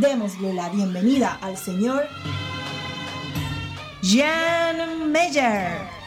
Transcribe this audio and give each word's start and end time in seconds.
Démosle 0.00 0.54
la 0.54 0.68
bienvenida 0.68 1.38
al 1.42 1.56
señor 1.56 2.06
Jan 4.00 5.10
Meyer. 5.10 5.98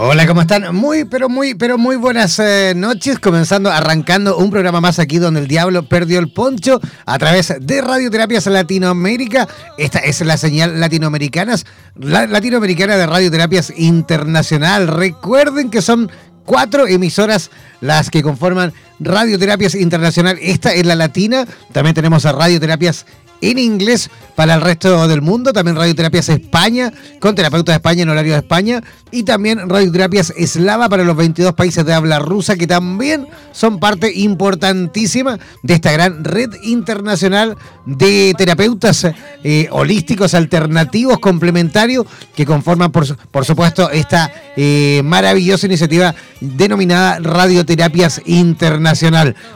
Hola, 0.00 0.28
¿cómo 0.28 0.42
están? 0.42 0.76
Muy, 0.76 1.04
pero 1.06 1.28
muy, 1.28 1.54
pero 1.56 1.76
muy 1.76 1.96
buenas 1.96 2.38
eh, 2.38 2.72
noches. 2.76 3.18
Comenzando, 3.18 3.68
arrancando 3.68 4.36
un 4.36 4.48
programa 4.48 4.80
más 4.80 5.00
aquí 5.00 5.18
donde 5.18 5.40
el 5.40 5.48
diablo 5.48 5.82
perdió 5.82 6.20
el 6.20 6.30
poncho 6.30 6.80
a 7.04 7.18
través 7.18 7.52
de 7.60 7.80
Radioterapias 7.82 8.46
Latinoamérica. 8.46 9.48
Esta 9.76 9.98
es 9.98 10.20
la 10.20 10.36
señal 10.36 10.78
latinoamericana, 10.78 11.56
la, 11.96 12.28
latinoamericana 12.28 12.96
de 12.96 13.08
Radioterapias 13.08 13.72
Internacional. 13.76 14.86
Recuerden 14.86 15.68
que 15.68 15.82
son 15.82 16.08
cuatro 16.44 16.86
emisoras 16.86 17.50
las 17.80 18.08
que 18.08 18.22
conforman 18.22 18.72
Radioterapias 19.00 19.74
Internacional. 19.74 20.38
Esta 20.40 20.72
es 20.72 20.84
la 20.86 20.94
latina. 20.94 21.46
También 21.72 21.94
tenemos 21.94 22.26
a 22.26 22.32
Radioterapias 22.32 23.06
en 23.40 23.58
inglés 23.58 24.10
para 24.34 24.54
el 24.54 24.60
resto 24.60 25.06
del 25.08 25.22
mundo. 25.22 25.52
También 25.52 25.76
Radioterapias 25.76 26.28
España, 26.28 26.92
con 27.20 27.34
terapeutas 27.34 27.74
de 27.74 27.76
España 27.76 28.02
en 28.02 28.08
horario 28.08 28.32
de 28.32 28.38
España. 28.38 28.82
Y 29.10 29.22
también 29.22 29.68
Radioterapias 29.68 30.32
Eslava 30.36 30.88
para 30.88 31.04
los 31.04 31.16
22 31.16 31.54
países 31.54 31.84
de 31.84 31.94
habla 31.94 32.18
rusa, 32.18 32.56
que 32.56 32.66
también 32.66 33.26
son 33.52 33.80
parte 33.80 34.12
importantísima 34.12 35.38
de 35.62 35.74
esta 35.74 35.92
gran 35.92 36.24
red 36.24 36.50
internacional 36.62 37.56
de 37.86 38.34
terapeutas 38.36 39.06
eh, 39.44 39.68
holísticos, 39.70 40.34
alternativos, 40.34 41.18
complementarios, 41.20 42.06
que 42.36 42.44
conforman, 42.44 42.92
por, 42.92 43.16
por 43.28 43.44
supuesto, 43.44 43.90
esta 43.90 44.30
eh, 44.56 45.00
maravillosa 45.04 45.66
iniciativa 45.66 46.14
denominada 46.40 47.18
Radioterapias 47.20 48.22
Internacional. 48.26 48.87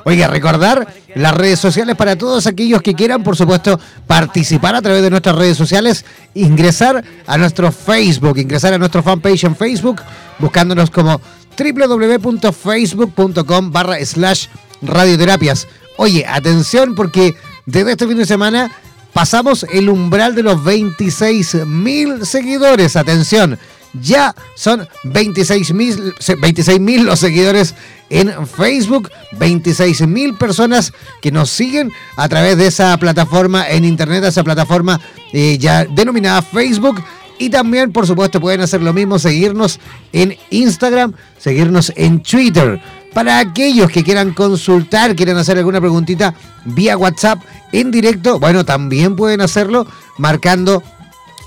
Oiga, 0.05 0.29
recordar 0.29 0.87
las 1.15 1.35
redes 1.35 1.61
sociales 1.61 1.97
para 1.97 2.17
todos 2.17 2.47
aquellos 2.47 2.83
que 2.83 2.95
quieran, 2.95 3.23
por 3.23 3.37
supuesto, 3.37 3.79
participar 4.07 4.75
a 4.75 4.83
través 4.83 5.03
de 5.03 5.11
nuestras 5.11 5.37
redes 5.37 5.57
sociales, 5.57 6.05
ingresar 6.35 7.03
a 7.27 7.39
nuestro 7.39 7.73
Facebook, 7.73 8.39
ingresar 8.39 8.75
a 8.75 8.79
nuestro 8.79 9.03
fanpage 9.03 9.45
en 9.45 9.57
Facebook, 9.57 10.03
buscándonos 10.39 10.91
como 10.91 11.21
www.facebook.com 11.57 13.73
barra 13.73 14.05
slash 14.05 14.49
radioterapias. 14.81 15.69
Oye, 15.97 16.25
atención 16.27 16.95
porque 16.95 17.35
desde 17.67 17.93
este 17.93 18.07
fin 18.07 18.19
de 18.19 18.27
semana 18.27 18.71
pasamos 19.13 19.65
el 19.73 19.89
umbral 19.89 20.35
de 20.35 20.43
los 20.43 20.63
26 20.65 21.67
mil 21.67 22.27
seguidores. 22.27 22.97
Atención, 22.97 23.59
ya 24.01 24.35
son 24.55 24.89
26 25.05 25.73
mil 25.75 26.15
26, 26.41 27.03
los 27.03 27.19
seguidores 27.19 27.75
en 28.11 28.47
Facebook, 28.47 29.11
26 29.33 30.07
mil 30.07 30.35
personas 30.35 30.93
que 31.21 31.33
nos 31.33 31.51
siguen 31.51 31.91
a 32.17 32.29
través 32.29 32.59
de 32.59 32.67
esa 32.67 32.97
plataforma 32.99 33.69
en 33.69 33.85
internet, 33.85 34.25
esa 34.25 34.45
plataforma 34.45 35.01
eh, 35.33 35.57
ya 35.59 35.85
denominada 35.85 36.43
Facebook. 36.43 37.03
Y 37.39 37.51
también, 37.51 37.91
por 37.91 38.07
supuesto, 38.07 38.41
pueden 38.41 38.61
hacer 38.61 38.83
lo 38.83 38.93
mismo, 38.93 39.19
seguirnos 39.19 39.81
en 40.13 40.37
Instagram, 40.51 41.15
seguirnos 41.39 41.93
en 41.97 42.23
Twitter. 42.23 42.81
Para 43.15 43.41
aquellos 43.41 43.91
que 43.91 44.05
quieran 44.05 44.33
consultar, 44.33 45.17
quieran 45.17 45.39
hacer 45.39 45.59
alguna 45.59 45.81
preguntita 45.81 46.35
vía 46.65 46.97
WhatsApp 46.97 47.41
en 47.73 47.91
directo, 47.91 48.39
bueno, 48.39 48.65
también 48.65 49.17
pueden 49.17 49.41
hacerlo 49.41 49.87
marcando 50.19 50.83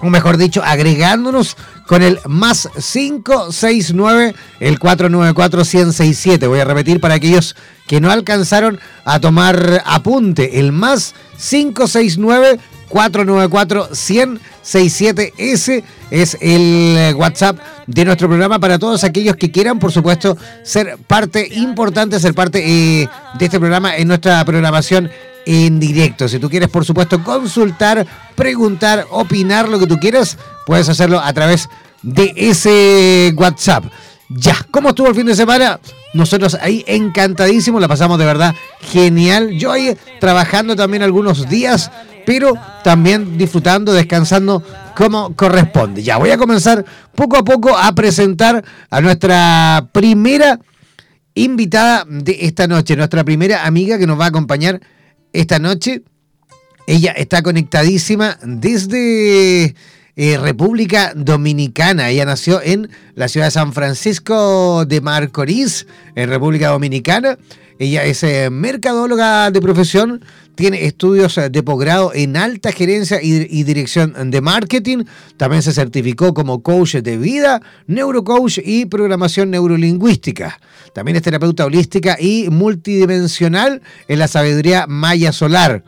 o 0.02 0.10
mejor 0.10 0.38
dicho, 0.38 0.64
agregándonos 0.64 1.58
con 1.88 2.02
el 2.02 2.20
más 2.28 2.70
569, 2.74 4.36
el 4.60 4.80
494-1067. 4.80 6.48
Voy 6.48 6.60
a 6.60 6.66
repetir 6.66 7.00
para 7.00 7.16
aquellos 7.16 7.56
que 7.88 8.02
no 8.02 8.12
alcanzaron 8.12 8.80
a 9.04 9.20
tomar 9.20 9.82
apunte, 9.86 10.60
el 10.60 10.72
más 10.72 11.14
569. 11.38 12.60
494 12.88 13.90
100 13.94 14.40
67S 14.66 15.84
es 16.10 16.38
el 16.42 16.96
eh, 16.98 17.14
WhatsApp 17.16 17.60
de 17.86 18.04
nuestro 18.04 18.28
programa 18.28 18.60
para 18.60 18.80
todos 18.80 19.04
aquellos 19.04 19.36
que 19.36 19.52
quieran, 19.52 19.78
por 19.78 19.92
supuesto, 19.92 20.36
ser 20.64 20.98
parte 21.08 21.48
importante, 21.56 22.20
ser 22.20 22.34
parte 22.34 22.64
eh, 22.66 23.08
de 23.38 23.46
este 23.46 23.60
programa 23.60 23.96
en 23.96 24.08
nuestra 24.08 24.44
programación 24.44 25.12
en 25.46 25.80
directo. 25.80 26.28
Si 26.28 26.40
tú 26.40 26.50
quieres, 26.50 26.70
por 26.70 26.84
supuesto, 26.84 27.24
consultar, 27.24 28.08
preguntar, 28.36 29.06
opinar, 29.12 29.70
lo 29.70 29.78
que 29.78 29.86
tú 29.86 30.00
quieras, 30.00 30.38
puedes 30.66 30.90
hacerlo 30.90 31.20
a 31.20 31.32
través 31.34 31.70
de 32.02 32.34
ese 32.36 33.34
WhatsApp. 33.38 33.86
Ya, 34.30 34.56
¿cómo 34.72 34.90
estuvo 34.90 35.08
el 35.08 35.16
fin 35.16 35.28
de 35.28 35.36
semana? 35.36 35.80
Nosotros 36.16 36.58
ahí 36.62 36.84
encantadísimos, 36.88 37.82
la 37.82 37.90
pasamos 37.90 38.18
de 38.18 38.26
verdad 38.26 38.56
genial. 38.80 39.52
Yo 39.52 39.72
ahí 39.72 39.98
trabajando 40.22 40.76
también 40.76 41.04
algunos 41.04 41.50
días, 41.50 41.92
pero 42.26 42.54
también 42.86 43.38
disfrutando, 43.38 43.92
descansando 43.92 44.64
como 44.96 45.36
corresponde. 45.36 46.04
Ya 46.04 46.16
voy 46.16 46.32
a 46.32 46.38
comenzar 46.38 46.86
poco 47.14 47.36
a 47.36 47.44
poco 47.44 47.78
a 47.78 47.94
presentar 47.94 48.64
a 48.90 49.02
nuestra 49.02 49.90
primera 49.92 50.58
invitada 51.34 52.06
de 52.08 52.38
esta 52.42 52.66
noche, 52.66 52.96
nuestra 52.96 53.26
primera 53.26 53.66
amiga 53.66 53.98
que 53.98 54.08
nos 54.08 54.18
va 54.18 54.26
a 54.26 54.30
acompañar 54.30 54.80
esta 55.34 55.60
noche. 55.60 56.04
Ella 56.88 57.12
está 57.12 57.42
conectadísima 57.42 58.38
desde 58.42 59.76
eh, 60.16 60.38
República 60.38 61.14
Dominicana. 61.16 62.10
Ella 62.10 62.26
nació 62.26 62.62
en 62.62 62.90
la 63.16 63.28
ciudad 63.28 63.48
de 63.48 63.52
San 63.52 63.74
Francisco 63.74 64.86
de 64.86 65.02
Marcorís, 65.02 65.88
en 66.16 66.30
República 66.30 66.70
Dominicana. 66.70 67.38
Ella 67.78 68.06
es 68.06 68.24
eh, 68.24 68.50
mercadóloga 68.50 69.52
de 69.52 69.60
profesión, 69.60 70.24
tiene 70.56 70.86
estudios 70.86 71.38
eh, 71.38 71.50
de 71.50 71.62
posgrado 71.62 72.14
en 72.14 72.38
alta 72.38 72.72
gerencia 72.72 73.22
y, 73.22 73.64
dirección 73.64 74.32
de 74.32 74.40
marketing. 74.40 75.04
También 75.36 75.62
se 75.62 75.74
certificó 75.74 76.34
como 76.34 76.64
coach 76.64 76.96
de 76.96 77.18
vida, 77.18 77.62
neurocoach 77.88 78.60
y 78.64 78.86
programación 78.86 79.52
neurolingüística. 79.52 80.58
También 80.94 81.18
es 81.18 81.24
terapeuta 81.24 81.66
holística 81.66 82.16
y 82.18 82.50
multidimensional 82.50 83.82
en 84.08 84.20
la 84.20 84.30
sabiduría 84.30 84.86
maya 84.88 85.34
solar. 85.34 85.84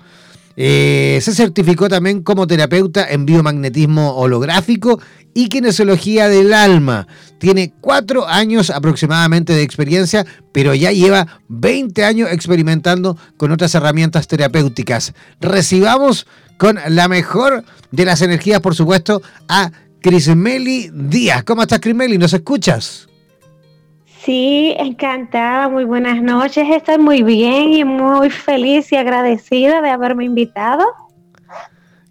Eh, 0.60 1.20
se 1.22 1.36
certificó 1.36 1.88
también 1.88 2.24
como 2.24 2.48
terapeuta 2.48 3.08
en 3.08 3.28
biomagnetismo 3.28 4.16
holográfico 4.16 5.00
y 5.36 5.50
kinesiología 5.50 6.28
del 6.30 6.52
alma. 6.52 7.08
Tiene 7.38 7.74
cuatro 7.80 8.28
años 8.28 8.72
aproximadamente 8.72 9.54
de 9.54 9.62
experiencia, 9.62 10.26
pero 10.52 10.74
ya 10.74 10.92
lleva 10.92 11.42
20 11.48 12.04
años 12.04 12.32
experimentando 12.32 13.16
con 13.38 13.52
otras 13.52 13.76
herramientas 13.76 14.28
terapéuticas. 14.28 15.14
Recibamos 15.40 16.26
con 16.58 16.80
la 16.90 17.08
mejor 17.08 17.64
de 17.92 18.06
las 18.06 18.24
energías, 18.24 18.60
por 18.60 18.74
supuesto, 18.74 19.22
a 19.48 19.72
Crismeli 20.02 20.90
Díaz. 20.92 21.44
¿Cómo 21.44 21.62
estás, 21.62 21.82
Crismeli? 21.82 22.18
¿Nos 22.18 22.34
escuchas? 22.34 23.08
Sí, 24.28 24.76
encantada, 24.78 25.70
muy 25.70 25.86
buenas 25.86 26.22
noches. 26.22 26.68
Estoy 26.70 26.98
muy 26.98 27.24
bien 27.24 27.72
y 27.72 27.86
muy 27.86 28.30
feliz 28.30 28.92
y 28.92 28.98
agradecida 28.98 29.82
de 29.82 29.90
haberme 29.90 30.26
invitado. 30.26 30.84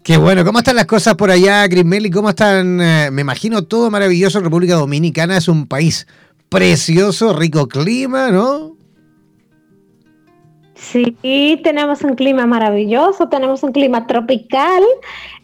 Qué 0.01 0.17
bueno, 0.17 0.43
¿cómo 0.43 0.57
están 0.57 0.77
las 0.77 0.87
cosas 0.87 1.13
por 1.13 1.29
allá, 1.29 1.69
Crismeli? 1.69 2.09
¿Cómo 2.09 2.31
están? 2.31 2.81
Eh, 2.81 3.11
me 3.11 3.21
imagino 3.21 3.65
todo 3.65 3.91
maravilloso. 3.91 4.39
República 4.39 4.73
Dominicana 4.73 5.37
es 5.37 5.47
un 5.47 5.67
país 5.67 6.07
precioso, 6.49 7.33
rico 7.33 7.67
clima, 7.67 8.31
¿no? 8.31 8.75
Sí, 10.73 11.61
tenemos 11.63 12.01
un 12.01 12.15
clima 12.15 12.47
maravilloso, 12.47 13.29
tenemos 13.29 13.61
un 13.61 13.71
clima 13.71 14.07
tropical. 14.07 14.81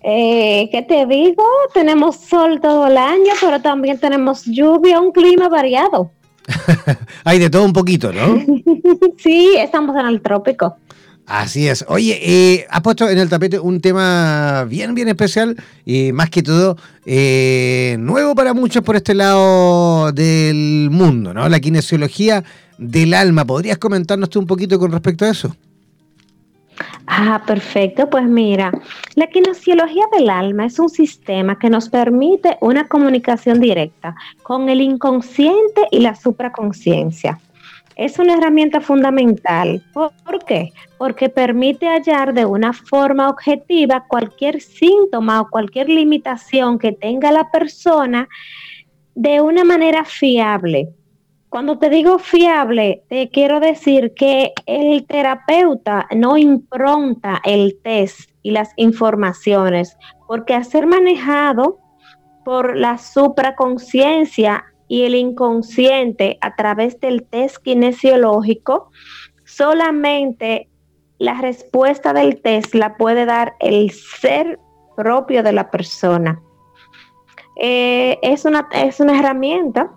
Eh, 0.02 0.70
¿Qué 0.72 0.82
te 0.82 1.06
digo? 1.06 1.46
Tenemos 1.72 2.16
sol 2.16 2.60
todo 2.60 2.88
el 2.88 2.98
año, 2.98 3.34
pero 3.40 3.62
también 3.62 4.00
tenemos 4.00 4.46
lluvia, 4.46 5.00
un 5.00 5.12
clima 5.12 5.50
variado. 5.50 6.10
Hay 7.24 7.40
de 7.40 7.50
todo 7.50 7.64
un 7.64 7.74
poquito, 7.74 8.12
¿no? 8.12 8.44
sí, 9.18 9.56
estamos 9.58 9.96
en 9.98 10.08
el 10.08 10.22
trópico. 10.22 10.78
Así 11.26 11.68
es. 11.70 11.86
Oye, 11.88 12.20
eh, 12.22 12.66
has 12.70 12.82
puesto 12.82 13.10
en 13.10 13.18
el 13.18 13.30
tapete 13.30 13.58
un 13.58 13.80
tema 13.80 14.66
bien, 14.68 14.94
bien 14.94 15.08
especial 15.08 15.56
y 15.86 16.12
más 16.12 16.30
que 16.30 16.44
todo 16.44 16.78
eh, 17.06 17.96
nuevo 18.00 18.36
para 18.36 18.54
muchos 18.54 18.84
por 18.84 18.98
este 18.98 19.14
lado 19.14 20.12
del 20.12 20.90
mundo, 20.92 21.34
¿no? 21.34 21.48
La 21.48 21.62
kinesiología 21.62 22.44
del 22.78 23.14
alma. 23.14 23.46
¿Podrías 23.46 23.78
comentarnos 23.78 24.30
tú 24.30 24.40
un 24.40 24.48
poquito 24.48 24.78
con 24.78 24.92
respecto 24.92 25.24
a 25.24 25.30
eso? 25.30 25.56
Ah, 27.16 27.44
perfecto. 27.46 28.10
Pues 28.10 28.26
mira, 28.26 28.72
la 29.14 29.28
kinesiología 29.28 30.06
del 30.18 30.32
alma 30.32 30.66
es 30.66 30.80
un 30.80 30.90
sistema 30.90 31.60
que 31.60 31.70
nos 31.70 31.88
permite 31.88 32.58
una 32.60 32.88
comunicación 32.88 33.60
directa 33.60 34.16
con 34.42 34.68
el 34.68 34.82
inconsciente 34.82 35.88
y 35.92 36.00
la 36.00 36.16
supraconciencia. 36.16 37.40
Es 37.96 38.18
una 38.18 38.34
herramienta 38.34 38.82
fundamental. 38.82 39.84
¿Por 39.94 40.44
qué? 40.48 40.74
Porque 40.98 41.30
permite 41.30 41.86
hallar 41.86 42.34
de 42.34 42.46
una 42.46 42.74
forma 42.74 43.30
objetiva 43.30 44.06
cualquier 44.08 44.60
síntoma 44.60 45.42
o 45.42 45.50
cualquier 45.52 45.90
limitación 45.90 46.80
que 46.80 46.94
tenga 46.94 47.32
la 47.32 47.52
persona 47.52 48.28
de 49.14 49.40
una 49.40 49.64
manera 49.64 50.04
fiable 50.04 50.90
cuando 51.54 51.78
te 51.78 51.92
digo 51.92 52.18
fiable, 52.18 53.04
te 53.10 53.30
quiero 53.30 53.60
decir 53.60 54.16
que 54.16 54.54
el 54.66 55.06
terapeuta 55.06 56.08
no 56.16 56.36
impronta 56.36 57.42
el 57.46 57.80
test 57.84 58.32
y 58.42 58.50
las 58.50 58.72
informaciones, 58.76 59.96
porque 60.28 60.56
a 60.56 60.64
ser 60.64 60.88
manejado 60.88 61.78
por 62.44 62.76
la 62.76 62.98
supraconciencia 62.98 64.66
y 64.88 65.04
el 65.04 65.14
inconsciente 65.14 66.40
a 66.42 66.56
través 66.56 67.00
del 67.00 67.22
test 67.22 67.58
kinesiológico, 67.58 68.90
solamente 69.46 70.72
la 71.20 71.40
respuesta 71.40 72.14
del 72.14 72.42
test 72.42 72.74
la 72.74 72.98
puede 72.98 73.28
dar 73.28 73.54
el 73.60 73.92
ser 73.92 74.58
propio 74.98 75.44
de 75.44 75.54
la 75.54 75.70
persona. 75.70 76.42
Eh, 77.58 78.18
es, 78.24 78.44
una, 78.44 78.68
es 78.74 79.00
una 79.00 79.20
herramienta 79.20 79.92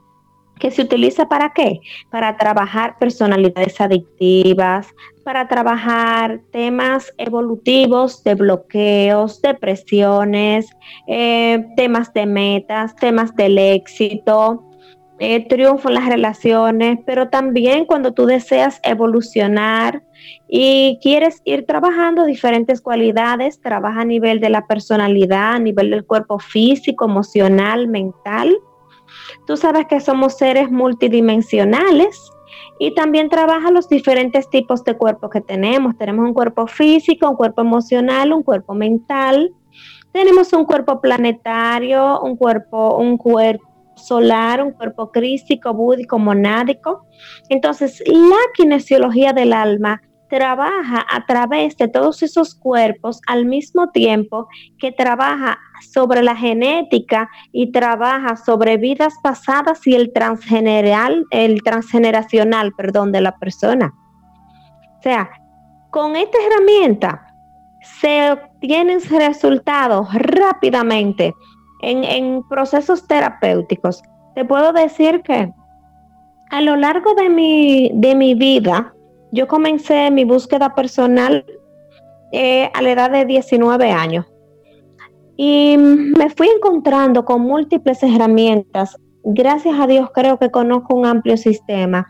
que 0.58 0.70
se 0.70 0.82
utiliza 0.82 1.28
para 1.28 1.52
qué? 1.52 1.80
Para 2.10 2.36
trabajar 2.36 2.98
personalidades 2.98 3.80
adictivas, 3.80 4.88
para 5.24 5.48
trabajar 5.48 6.40
temas 6.50 7.12
evolutivos 7.18 8.22
de 8.24 8.34
bloqueos, 8.34 9.42
depresiones, 9.42 10.66
eh, 11.06 11.64
temas 11.76 12.12
de 12.14 12.26
metas, 12.26 12.94
temas 12.96 13.34
del 13.34 13.58
éxito, 13.58 14.62
eh, 15.18 15.46
triunfo 15.48 15.88
en 15.88 15.94
las 15.94 16.08
relaciones, 16.08 16.98
pero 17.06 17.28
también 17.28 17.86
cuando 17.86 18.12
tú 18.12 18.26
deseas 18.26 18.80
evolucionar 18.82 20.02
y 20.48 20.98
quieres 21.02 21.40
ir 21.44 21.64
trabajando 21.64 22.24
diferentes 22.24 22.80
cualidades, 22.80 23.60
trabaja 23.60 24.02
a 24.02 24.04
nivel 24.04 24.40
de 24.40 24.50
la 24.50 24.66
personalidad, 24.66 25.54
a 25.54 25.58
nivel 25.58 25.90
del 25.90 26.04
cuerpo 26.04 26.38
físico, 26.38 27.06
emocional, 27.06 27.88
mental 27.88 28.56
Tú 29.46 29.56
sabes 29.56 29.86
que 29.86 30.00
somos 30.00 30.36
seres 30.36 30.70
multidimensionales 30.70 32.30
y 32.78 32.94
también 32.94 33.28
trabaja 33.28 33.70
los 33.70 33.88
diferentes 33.88 34.50
tipos 34.50 34.84
de 34.84 34.96
cuerpo 34.96 35.30
que 35.30 35.40
tenemos. 35.40 35.96
Tenemos 35.96 36.26
un 36.26 36.34
cuerpo 36.34 36.66
físico, 36.66 37.30
un 37.30 37.36
cuerpo 37.36 37.62
emocional, 37.62 38.32
un 38.32 38.42
cuerpo 38.42 38.74
mental. 38.74 39.52
Tenemos 40.12 40.52
un 40.52 40.64
cuerpo 40.64 41.00
planetario, 41.00 42.20
un 42.20 42.36
cuerpo, 42.36 42.96
un 42.96 43.16
cuerpo 43.16 43.64
solar, 43.96 44.62
un 44.62 44.72
cuerpo 44.72 45.10
crístico, 45.10 45.72
búdico, 45.72 46.18
monádico. 46.18 47.06
Entonces, 47.48 48.02
la 48.06 48.36
kinesiología 48.54 49.32
del 49.32 49.52
alma 49.52 50.02
trabaja 50.28 51.04
a 51.10 51.24
través 51.26 51.76
de 51.76 51.88
todos 51.88 52.22
esos 52.22 52.54
cuerpos 52.54 53.20
al 53.26 53.46
mismo 53.46 53.90
tiempo 53.90 54.48
que 54.78 54.92
trabaja 54.92 55.58
sobre 55.92 56.22
la 56.22 56.36
genética 56.36 57.28
y 57.52 57.72
trabaja 57.72 58.36
sobre 58.36 58.76
vidas 58.76 59.14
pasadas 59.22 59.86
y 59.86 59.94
el 59.94 60.12
transgeneral, 60.12 61.26
el 61.30 61.62
transgeneracional, 61.62 62.72
perdón, 62.76 63.12
de 63.12 63.20
la 63.20 63.36
persona. 63.36 63.92
O 64.98 65.02
sea, 65.02 65.30
con 65.90 66.16
esta 66.16 66.38
herramienta 66.46 67.34
se 68.00 68.32
obtienen 68.32 69.00
resultados 69.08 70.08
rápidamente 70.12 71.34
en, 71.82 72.04
en 72.04 72.42
procesos 72.48 73.06
terapéuticos. 73.06 74.02
Te 74.34 74.44
puedo 74.44 74.72
decir 74.72 75.22
que 75.22 75.52
a 76.50 76.60
lo 76.60 76.76
largo 76.76 77.14
de 77.14 77.28
mi, 77.28 77.90
de 77.94 78.14
mi 78.14 78.34
vida, 78.34 78.94
yo 79.32 79.46
comencé 79.48 80.10
mi 80.10 80.24
búsqueda 80.24 80.74
personal 80.74 81.44
eh, 82.32 82.70
a 82.74 82.82
la 82.82 82.90
edad 82.90 83.10
de 83.10 83.24
19 83.24 83.90
años 83.90 84.26
y 85.36 85.76
me 85.76 86.30
fui 86.30 86.48
encontrando 86.48 87.24
con 87.24 87.42
múltiples 87.42 88.02
herramientas. 88.02 88.96
Gracias 89.22 89.78
a 89.78 89.86
Dios 89.86 90.10
creo 90.14 90.38
que 90.38 90.50
conozco 90.50 90.96
un 90.96 91.06
amplio 91.06 91.36
sistema. 91.36 92.06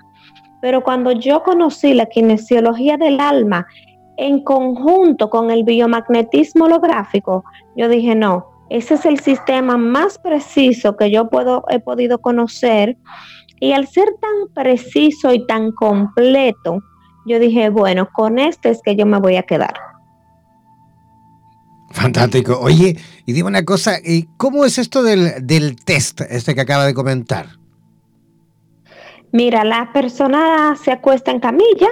Pero 0.62 0.82
cuando 0.82 1.12
yo 1.12 1.42
conocí 1.42 1.92
la 1.92 2.06
kinesiología 2.06 2.96
del 2.96 3.20
alma 3.20 3.66
en 4.16 4.42
conjunto 4.42 5.28
con 5.28 5.50
el 5.50 5.64
biomagnetismo 5.64 6.64
holográfico, 6.64 7.44
yo 7.76 7.88
dije, 7.88 8.14
no, 8.14 8.46
ese 8.70 8.94
es 8.94 9.04
el 9.04 9.20
sistema 9.20 9.76
más 9.76 10.18
preciso 10.18 10.96
que 10.96 11.10
yo 11.10 11.28
puedo, 11.28 11.64
he 11.68 11.80
podido 11.80 12.20
conocer. 12.20 12.96
Y 13.60 13.72
al 13.72 13.86
ser 13.86 14.08
tan 14.20 14.54
preciso 14.54 15.32
y 15.32 15.46
tan 15.46 15.72
completo, 15.72 16.80
yo 17.26 17.38
dije, 17.38 17.68
bueno, 17.70 18.08
con 18.12 18.38
este 18.38 18.70
es 18.70 18.80
que 18.82 18.96
yo 18.96 19.04
me 19.06 19.18
voy 19.18 19.36
a 19.36 19.42
quedar. 19.42 19.74
Fantástico. 21.90 22.58
Oye, 22.60 22.98
y 23.24 23.32
dime 23.32 23.48
una 23.48 23.64
cosa, 23.64 23.96
¿cómo 24.36 24.64
es 24.64 24.78
esto 24.78 25.02
del, 25.02 25.76
test, 25.84 26.20
este 26.28 26.54
que 26.54 26.60
acaba 26.60 26.84
de 26.84 26.94
comentar? 26.94 27.46
Mira, 29.32 29.64
la 29.64 29.92
persona 29.92 30.76
se 30.76 30.92
acuesta 30.92 31.30
en 31.30 31.40
camilla, 31.40 31.88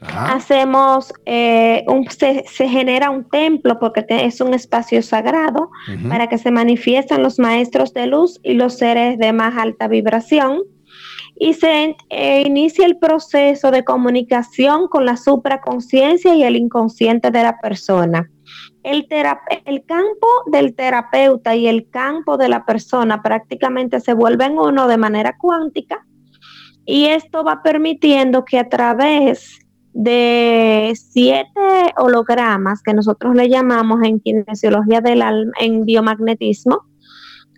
hacemos, 0.00 1.12
eh, 1.24 1.84
un, 1.88 2.06
se, 2.10 2.44
genera 2.68 3.10
un 3.10 3.28
templo 3.28 3.78
porque 3.78 4.04
es 4.08 4.40
un 4.40 4.54
espacio 4.54 5.02
sagrado 5.02 5.70
para 6.08 6.28
que 6.28 6.38
se 6.38 6.50
manifiesten 6.50 7.22
los 7.22 7.38
maestros 7.38 7.92
de 7.94 8.06
luz 8.06 8.38
y 8.42 8.54
los 8.54 8.76
seres 8.76 9.18
de 9.18 9.32
más 9.32 9.56
alta 9.56 9.88
vibración 9.88 10.62
y 11.38 11.54
se 11.54 11.96
eh, 12.08 12.42
inicia 12.46 12.86
el 12.86 12.98
proceso 12.98 13.70
de 13.70 13.84
comunicación 13.84 14.88
con 14.88 15.04
la 15.04 15.16
supraconciencia 15.16 16.34
y 16.34 16.42
el 16.42 16.56
inconsciente 16.56 17.30
de 17.30 17.42
la 17.42 17.58
persona. 17.60 18.30
El, 18.82 19.06
el 19.64 19.84
campo 19.84 20.26
del 20.46 20.74
terapeuta 20.74 21.54
y 21.54 21.66
el 21.66 21.90
campo 21.90 22.38
de 22.38 22.48
la 22.48 22.64
persona 22.64 23.22
prácticamente 23.22 24.00
se 24.00 24.14
vuelven 24.14 24.58
uno 24.58 24.88
de 24.88 24.96
manera 24.96 25.36
cuántica 25.38 26.06
y 26.86 27.06
esto 27.06 27.42
va 27.42 27.62
permitiendo 27.62 28.44
que 28.44 28.58
a 28.58 28.68
través 28.68 29.58
de 29.92 30.92
siete 30.94 31.92
hologramas 31.96 32.82
que 32.82 32.94
nosotros 32.94 33.34
le 33.34 33.48
llamamos 33.48 34.02
en 34.04 34.20
kinesiología 34.20 35.00
del 35.00 35.22
alma, 35.22 35.52
en 35.58 35.84
biomagnetismo, 35.84 36.82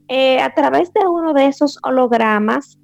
eh, 0.08 0.40
a 0.40 0.54
través 0.54 0.92
de 0.94 1.06
uno 1.06 1.35
de 1.35 1.47
esos 1.47 1.78
hologramas 1.82 2.77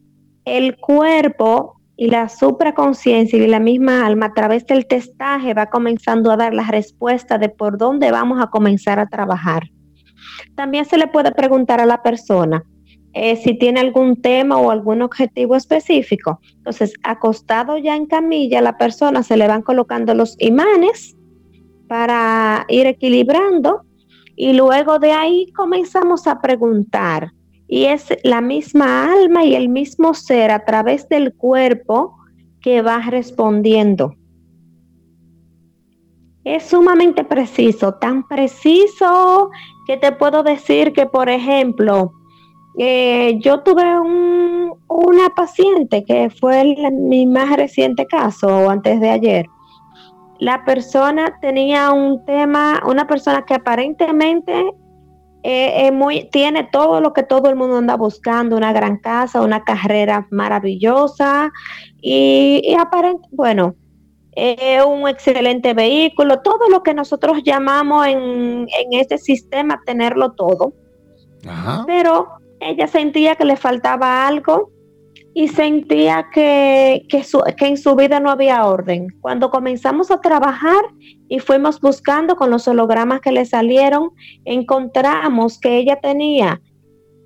el 0.45 0.77
cuerpo 0.77 1.81
y 1.97 2.09
la 2.09 2.29
supraconciencia 2.29 3.39
y 3.39 3.47
la 3.47 3.61
misma 3.61 4.05
alma 4.05 4.27
a 4.27 4.35
través 4.35 4.67
del 4.67 4.87
testaje 4.87 5.55
va 5.55 5.67
comenzando 5.67 6.31
a 6.31 6.37
dar 6.37 6.53
la 6.53 6.65
respuesta 6.65 7.39
de 7.39 7.49
por 7.49 7.79
dónde 7.79 8.11
vamos 8.11 8.43
a 8.43 8.49
comenzar 8.49 8.99
a 8.99 9.07
trabajar. 9.07 9.71
También 10.55 10.85
se 10.85 10.99
le 10.99 11.07
puede 11.07 11.33
preguntar 11.33 11.81
a 11.81 11.87
la 11.87 12.03
persona 12.03 12.65
eh, 13.13 13.37
si 13.37 13.57
tiene 13.57 13.81
algún 13.81 14.21
tema 14.21 14.57
o 14.57 14.71
algún 14.71 15.03
objetivo 15.03 15.55
específico. 15.55 16.41
Entonces, 16.57 16.95
acostado 17.05 17.79
ya 17.79 17.95
en 17.95 18.07
camilla, 18.07 18.61
la 18.61 18.77
persona 18.77 19.23
se 19.23 19.37
le 19.37 19.47
van 19.47 19.63
colocando 19.63 20.15
los 20.15 20.37
imanes 20.41 21.15
para 21.87 22.65
ir 22.69 22.87
equilibrando 22.87 23.83
y 24.35 24.55
luego 24.55 24.99
de 24.99 25.13
ahí 25.13 25.53
comenzamos 25.53 26.27
a 26.27 26.41
preguntar 26.41 27.31
y 27.69 27.85
es 27.85 28.07
la 28.23 28.41
misma 28.41 29.13
alma 29.13 29.45
y 29.45 29.55
el 29.55 29.69
mismo 29.69 30.15
ser 30.15 30.51
a 30.51 30.65
través 30.65 31.09
del 31.09 31.35
cuerpo 31.35 32.17
que 32.61 32.83
va 32.83 32.99
respondiendo. 32.99 34.15
Es 36.45 36.65
sumamente 36.65 37.25
preciso, 37.25 37.95
tan 37.95 38.27
preciso 38.29 39.51
que 39.87 39.97
te 39.97 40.13
puedo 40.13 40.43
decir 40.43 40.93
que, 40.93 41.07
por 41.07 41.31
ejemplo, 41.31 42.13
eh, 42.79 43.39
yo 43.41 43.63
tuve 43.63 43.85
una 44.89 45.29
paciente 45.35 46.05
que 46.05 46.29
fue 46.29 46.77
mi 46.93 47.27
más 47.27 47.57
reciente 47.57 48.07
caso, 48.07 48.69
antes 48.69 49.01
de 49.01 49.11
ayer. 49.11 49.47
La 50.39 50.65
persona 50.65 51.39
tenía 51.41 51.93
un 51.93 52.25
tema, 52.27 52.83
una 52.87 53.07
persona 53.07 53.45
que 53.47 53.55
aparentemente 53.55 54.71
eh, 55.47 55.93
muy, 55.93 56.25
tiene 56.31 56.65
todo 56.65 57.03
lo 57.03 57.13
que 57.13 57.23
todo 57.23 57.51
el 57.51 57.57
mundo 57.57 57.77
anda 57.77 57.97
buscando, 57.97 58.57
una 58.57 58.73
gran 58.73 58.97
casa, 58.97 59.43
una 59.43 59.63
carrera 59.63 60.27
maravillosa 60.31 61.53
y, 62.01 62.75
aparente, 62.79 63.29
bueno, 63.31 63.75
eh, 64.33 64.83
un 64.83 65.07
excelente 65.07 65.75
vehículo, 65.75 66.41
todo 66.41 66.71
lo 66.71 66.83
que 66.83 66.95
nosotros 66.95 67.43
llamamos 67.45 68.07
en, 68.07 68.67
en 68.69 68.93
este 68.93 69.19
sistema 69.19 69.83
tenerlo 69.85 70.33
todo. 70.33 70.73
Pero 71.87 72.29
ella 72.61 72.87
sentía 72.87 73.37
que 73.37 73.45
le 73.45 73.57
faltaba 73.57 74.27
algo 74.27 74.71
y 75.35 75.49
sentía 75.49 76.29
que, 76.33 77.07
que, 77.09 77.25
en 77.67 77.77
su 77.77 77.97
vida 77.97 78.21
no 78.21 78.31
había 78.31 78.65
orden. 78.67 79.09
Cuando 79.21 79.51
comenzamos 79.51 80.13
a 80.13 80.21
trabajar 80.21 80.85
y 81.29 81.41
fuimos 81.41 81.81
buscando 81.81 82.37
con 82.37 82.51
los 82.51 82.69
hologramas 82.69 83.21
que 83.21 83.33
le 83.33 83.45
salieron, 83.45 84.11
encontramos 84.45 85.59
que 85.59 85.77
ella 85.77 85.99
tenía, 86.01 86.63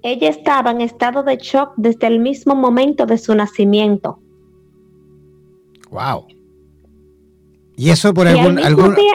ella 0.03 0.31
estaba 0.31 0.71
en 0.71 0.81
estado 0.81 1.23
de 1.23 1.37
shock 1.37 1.75
desde 1.77 2.07
el 2.07 2.19
mismo 2.19 2.55
momento 2.55 3.05
de 3.05 3.19
su 3.19 3.35
nacimiento. 3.35 4.19
Wow. 5.91 6.27
¿Y 7.77 7.91
eso 7.91 8.15
por 8.15 8.27
algún, 8.27 8.59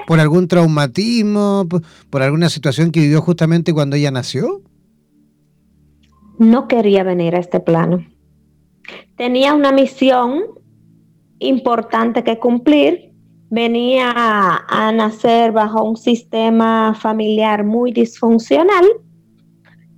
por 0.05 0.19
algún 0.19 0.47
traumatismo, 0.47 1.67
por 2.11 2.21
alguna 2.21 2.47
situación 2.47 2.91
que 2.91 2.99
vivió 3.01 3.21
justamente 3.21 3.73
cuando 3.73 3.95
ella 3.95 4.11
nació? 4.11 4.61
No 6.37 6.67
quería 6.67 7.03
venir 7.03 7.35
a 7.35 7.39
este 7.39 7.59
plano 7.59 8.05
tenía 9.15 9.53
una 9.53 9.71
misión 9.71 10.43
importante 11.39 12.23
que 12.23 12.39
cumplir, 12.39 13.11
venía 13.49 14.11
a, 14.15 14.91
nacer 14.91 15.51
bajo 15.51 15.83
un 15.83 15.97
sistema 15.97 16.95
familiar 16.95 17.63
muy 17.63 17.91
disfuncional 17.91 18.85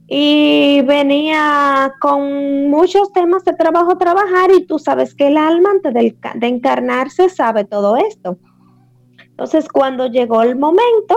y 0.07 0.81
venía 0.81 1.93
con 2.01 2.69
muchos 2.69 3.11
temas 3.13 3.43
de 3.45 3.53
trabajo 3.53 3.97
trabajar 3.97 4.51
y 4.51 4.65
tú 4.65 4.77
sabes 4.77 5.15
que 5.15 5.27
el 5.27 5.37
alma 5.37 5.71
antes 5.71 5.93
de, 5.93 6.15
de, 6.35 6.47
encarnarse 6.47 7.29
sabe 7.29 7.63
todo 7.63 7.95
esto. 7.95 8.37
Entonces 9.29 9.67
cuando 9.69 10.07
llegó 10.07 10.41
el 10.41 10.57
momento 10.57 11.15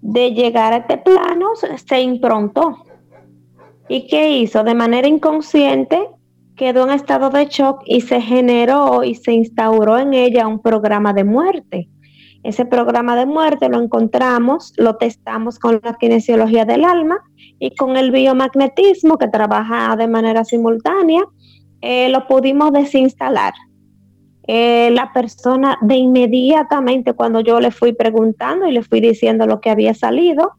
de 0.00 0.32
llegar 0.32 0.72
a 0.72 0.78
este 0.78 0.98
plano, 0.98 1.50
se 1.54 2.00
improntó. 2.00 2.84
¿Y 3.88 4.06
qué 4.06 4.30
hizo? 4.38 4.64
De 4.64 4.74
manera 4.74 5.08
inconsciente 5.08 6.08
quedó 6.58 6.84
en 6.84 6.90
estado 6.90 7.30
de 7.30 7.46
shock 7.46 7.82
y 7.86 8.02
se 8.02 8.20
generó 8.20 9.04
y 9.04 9.14
se 9.14 9.32
instauró 9.32 9.96
en 9.96 10.12
ella 10.12 10.46
un 10.46 10.60
programa 10.60 11.14
de 11.14 11.24
muerte. 11.24 11.88
Ese 12.42 12.66
programa 12.66 13.16
de 13.16 13.26
muerte 13.26 13.68
lo 13.68 13.80
encontramos, 13.80 14.72
lo 14.76 14.96
testamos 14.96 15.58
con 15.58 15.80
la 15.82 15.94
kinesiología 15.94 16.64
del 16.64 16.84
alma 16.84 17.18
y 17.58 17.74
con 17.74 17.96
el 17.96 18.10
biomagnetismo 18.10 19.18
que 19.18 19.28
trabaja 19.28 19.96
de 19.96 20.08
manera 20.08 20.44
simultánea, 20.44 21.22
eh, 21.80 22.08
lo 22.10 22.26
pudimos 22.26 22.72
desinstalar. 22.72 23.54
Eh, 24.46 24.90
la 24.92 25.12
persona 25.12 25.78
de 25.82 25.96
inmediatamente 25.96 27.12
cuando 27.12 27.40
yo 27.40 27.60
le 27.60 27.70
fui 27.70 27.92
preguntando 27.92 28.66
y 28.66 28.72
le 28.72 28.82
fui 28.82 29.00
diciendo 29.00 29.46
lo 29.46 29.60
que 29.60 29.70
había 29.70 29.94
salido, 29.94 30.52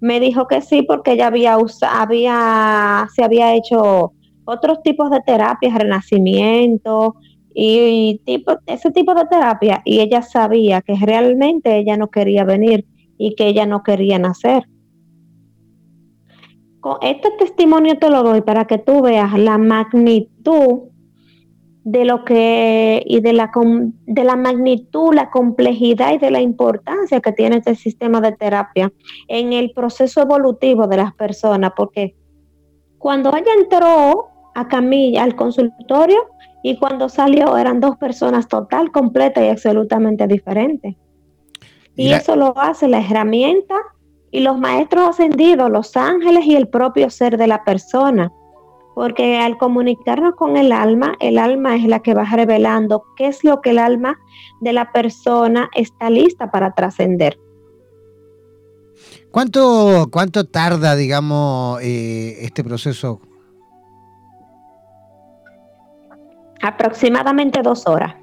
me 0.00 0.20
dijo 0.20 0.46
que 0.46 0.60
sí 0.60 0.82
porque 0.82 1.12
ella 1.12 1.28
había, 1.28 1.56
había 1.90 3.08
se 3.14 3.24
había 3.24 3.54
hecho 3.54 4.12
otros 4.48 4.82
tipos 4.82 5.10
de 5.10 5.20
terapias, 5.20 5.74
renacimiento 5.74 7.16
y, 7.54 8.20
tipo, 8.24 8.52
ese 8.66 8.90
tipo 8.90 9.14
de 9.14 9.26
terapia. 9.26 9.82
Y 9.84 10.00
ella 10.00 10.22
sabía 10.22 10.80
que 10.80 10.94
realmente 10.94 11.76
ella 11.76 11.96
no 11.96 12.08
quería 12.08 12.44
venir 12.44 12.86
y 13.18 13.34
que 13.34 13.46
ella 13.46 13.66
no 13.66 13.82
quería 13.82 14.18
nacer. 14.18 14.64
Con 16.80 16.96
este 17.02 17.30
testimonio 17.38 17.98
te 17.98 18.08
lo 18.08 18.22
doy 18.22 18.40
para 18.40 18.64
que 18.66 18.78
tú 18.78 19.02
veas 19.02 19.38
la 19.38 19.58
magnitud 19.58 20.88
de 21.84 22.04
lo 22.04 22.24
que 22.24 23.02
y 23.04 23.20
de 23.20 23.32
la 23.32 23.50
de 24.06 24.24
la 24.24 24.36
magnitud, 24.36 25.14
la 25.14 25.30
complejidad 25.30 26.12
y 26.14 26.18
de 26.18 26.30
la 26.30 26.40
importancia 26.40 27.20
que 27.20 27.32
tiene 27.32 27.56
este 27.56 27.74
sistema 27.74 28.20
de 28.20 28.32
terapia 28.32 28.92
en 29.26 29.52
el 29.52 29.72
proceso 29.72 30.22
evolutivo 30.22 30.86
de 30.86 30.98
las 30.98 31.14
personas, 31.14 31.72
porque 31.76 32.14
cuando 32.98 33.30
ella 33.30 33.52
entró 33.58 34.28
a 34.54 34.68
Camilla 34.68 35.22
al 35.22 35.36
consultorio 35.36 36.28
y 36.62 36.76
cuando 36.76 37.08
salió 37.08 37.56
eran 37.56 37.80
dos 37.80 37.96
personas 37.96 38.48
total, 38.48 38.90
completa 38.90 39.44
y 39.44 39.48
absolutamente 39.48 40.26
diferentes. 40.26 40.96
Y, 41.94 42.12
eso 42.12 42.36
lo 42.36 42.56
hace 42.58 42.86
la 42.88 43.00
herramienta 43.00 43.74
y 44.30 44.40
los 44.40 44.58
maestros 44.58 45.08
ascendidos, 45.08 45.70
los 45.70 45.96
ángeles 45.96 46.44
y 46.46 46.54
el 46.54 46.68
propio 46.68 47.10
ser 47.10 47.36
de 47.36 47.46
la 47.46 47.64
persona. 47.64 48.32
Porque 48.94 49.38
al 49.38 49.58
comunicarnos 49.58 50.34
con 50.34 50.56
el 50.56 50.72
alma, 50.72 51.14
el 51.20 51.38
alma 51.38 51.76
es 51.76 51.84
la 51.84 52.00
que 52.00 52.14
va 52.14 52.24
revelando 52.24 53.04
qué 53.16 53.26
es 53.26 53.44
lo 53.44 53.60
que 53.60 53.70
el 53.70 53.78
alma 53.78 54.18
de 54.60 54.72
la 54.72 54.92
persona 54.92 55.70
está 55.74 56.10
lista 56.10 56.50
para 56.50 56.74
trascender. 56.74 57.38
¿Cuánto, 59.30 60.08
¿Cuánto 60.10 60.44
tarda, 60.44 60.96
digamos, 60.96 61.80
eh, 61.82 62.38
este 62.40 62.64
proceso 62.64 63.20
Aproximadamente 66.62 67.62
dos 67.62 67.86
horas. 67.86 68.14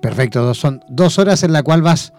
Perfecto, 0.00 0.54
son 0.54 0.84
dos 0.88 1.18
horas 1.18 1.42
en 1.42 1.52
la 1.52 1.62
cual 1.62 1.82
vas, 1.82 2.12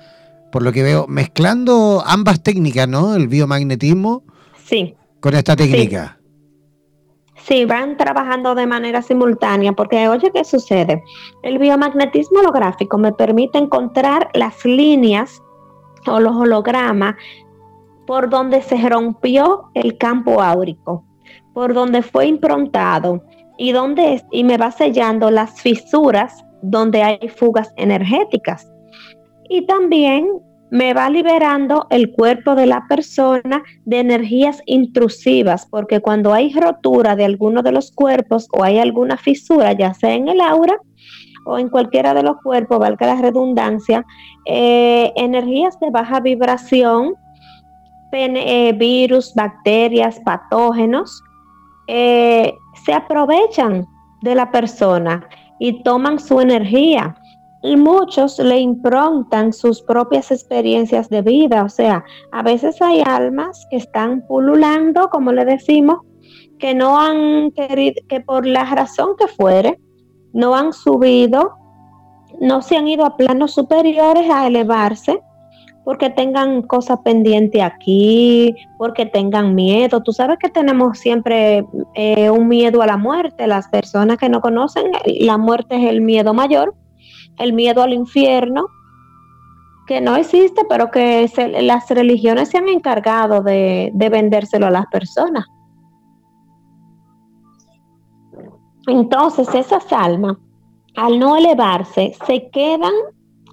por 0.52 0.62
lo 0.62 0.72
que 0.72 0.84
veo, 0.84 1.06
mezclando 1.08 2.04
ambas 2.06 2.42
técnicas, 2.42 2.88
¿no? 2.88 3.16
El 3.16 3.28
biomagnetismo. 3.28 4.24
Sí. 4.66 4.96
Con 5.20 5.34
esta 5.36 5.56
técnica. 5.56 6.18
Sí. 7.36 7.66
van 7.66 7.96
trabajando 7.96 8.56
de 8.56 8.68
manera 8.68 9.02
simultánea, 9.02 9.72
porque 9.72 10.10
oye, 10.10 10.32
¿qué 10.34 10.44
sucede? 10.44 11.02
El 11.44 11.60
biomagnetismo 11.60 12.40
holográfico 12.40 12.98
me 12.98 13.14
permite 13.14 13.58
encontrar 13.58 14.30
las 14.34 14.66
líneas 14.66 15.42
o 16.06 16.20
los 16.20 16.36
hologramas 16.36 17.16
por 18.06 18.30
donde 18.30 18.62
se 18.62 18.78
rompió 18.90 19.70
el 19.74 19.98
campo 19.98 20.42
áurico, 20.42 21.04
por 21.54 21.74
donde 21.74 22.02
fue 22.02 22.26
improntado, 22.26 23.22
y, 23.58 23.72
donde, 23.72 24.24
y 24.32 24.44
me 24.44 24.58
va 24.58 24.72
sellando 24.72 25.32
las 25.32 25.62
fisuras 25.62 26.44
donde 26.62 27.04
hay 27.04 27.30
fugas 27.30 27.74
energéticas. 27.78 28.72
Y 29.50 29.66
también 29.66 30.28
me 30.70 30.94
va 30.94 31.10
liberando 31.10 31.88
el 31.90 32.12
cuerpo 32.12 32.56
de 32.56 32.66
la 32.66 32.86
persona 32.90 33.64
de 33.86 34.00
energías 34.00 34.62
intrusivas, 34.66 35.66
porque 35.66 36.02
cuando 36.02 36.34
hay 36.34 36.54
rotura 36.54 37.16
de 37.16 37.26
alguno 37.26 37.64
de 37.64 37.72
los 37.72 37.92
cuerpos 37.92 38.48
o 38.52 38.64
hay 38.64 38.80
alguna 38.80 39.18
fisura, 39.18 39.74
ya 39.74 39.94
sea 39.94 40.14
en 40.14 40.28
el 40.28 40.42
aura 40.42 40.78
o 41.46 41.58
en 41.58 41.70
cualquiera 41.70 42.14
de 42.14 42.24
los 42.24 42.38
cuerpos, 42.44 42.80
valga 42.80 43.08
la 43.08 43.22
redundancia, 43.22 44.06
eh, 44.46 45.14
energías 45.16 45.80
de 45.80 45.90
baja 45.90 46.20
vibración, 46.20 47.16
eh, 48.12 48.74
virus, 48.74 49.34
bacterias, 49.34 50.20
patógenos, 50.26 51.24
eh, 51.88 52.54
se 52.88 52.94
aprovechan 52.94 53.86
de 54.22 54.34
la 54.34 54.50
persona 54.50 55.28
y 55.60 55.84
toman 55.84 56.20
su 56.20 56.40
energía. 56.40 57.18
Y 57.62 57.76
muchos 57.76 58.40
le 58.40 58.60
improntan 58.60 59.52
sus 59.52 59.82
propias 59.82 60.32
experiencias 60.32 61.10
de 61.10 61.22
vida. 61.22 61.66
O 61.66 61.70
sea, 61.70 62.06
a 62.32 62.44
veces 62.44 62.82
hay 62.82 63.04
almas 63.06 63.68
que 63.70 63.76
están 63.76 64.26
pululando, 64.26 65.10
como 65.10 65.34
le 65.34 65.44
decimos, 65.44 65.98
que 66.60 66.74
no 66.74 66.98
han 66.98 67.52
querido, 67.52 68.02
que 68.08 68.22
por 68.22 68.46
la 68.46 68.64
razón 68.64 69.18
que 69.20 69.28
fuere, 69.28 69.78
no 70.32 70.56
han 70.56 70.72
subido, 70.72 71.56
no 72.40 72.62
se 72.62 72.78
han 72.78 72.88
ido 72.88 73.04
a 73.06 73.18
planos 73.18 73.54
superiores 73.54 74.30
a 74.30 74.48
elevarse 74.48 75.22
porque 75.88 76.10
tengan 76.10 76.64
cosas 76.64 77.00
pendientes 77.00 77.62
aquí, 77.62 78.54
porque 78.78 79.06
tengan 79.06 79.56
miedo. 79.56 80.04
Tú 80.04 80.12
sabes 80.12 80.38
que 80.38 80.50
tenemos 80.50 81.00
siempre 81.00 81.66
eh, 81.94 82.30
un 82.30 82.50
miedo 82.50 82.82
a 82.82 82.86
la 82.86 82.98
muerte. 82.98 83.48
Las 83.48 83.70
personas 83.70 84.18
que 84.18 84.28
no 84.28 84.42
conocen, 84.42 84.92
la 85.06 85.38
muerte 85.38 85.78
es 85.78 85.90
el 85.90 86.02
miedo 86.02 86.34
mayor, 86.34 86.76
el 87.38 87.54
miedo 87.54 87.84
al 87.84 87.94
infierno, 87.94 88.66
que 89.88 90.02
no 90.02 90.18
existe, 90.18 90.64
pero 90.68 90.92
que 90.92 91.32
las 91.62 91.90
religiones 91.90 92.50
se 92.50 92.58
han 92.58 92.68
encargado 92.68 93.42
de, 93.42 93.90
de 93.94 94.10
vendérselo 94.10 94.66
a 94.66 94.72
las 94.72 94.88
personas. 94.88 95.46
Entonces 98.88 99.56
esas 99.56 99.90
almas, 99.94 100.36
al 100.98 101.18
no 101.18 101.38
elevarse, 101.38 102.14
se 102.28 102.50
quedan 102.50 102.92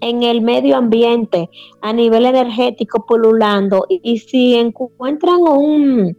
en 0.04 0.22
el 0.22 0.42
medio 0.42 0.76
ambiente 0.76 1.48
a 1.80 1.92
nivel 1.94 2.26
energético 2.26 3.06
pululando 3.06 3.86
y, 3.88 4.18
si 4.18 4.54
encuentran 4.54 5.40
un, 5.40 6.14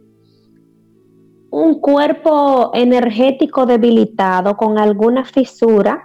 un 1.50 1.80
cuerpo 1.80 2.72
energético 2.74 3.64
debilitado 3.64 4.56
con 4.56 4.76
alguna 4.76 5.24
fisura, 5.24 6.02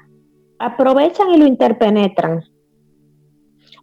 aprovechan 0.60 1.32
y 1.32 1.38
lo 1.38 1.48
interpenetran. 1.48 2.44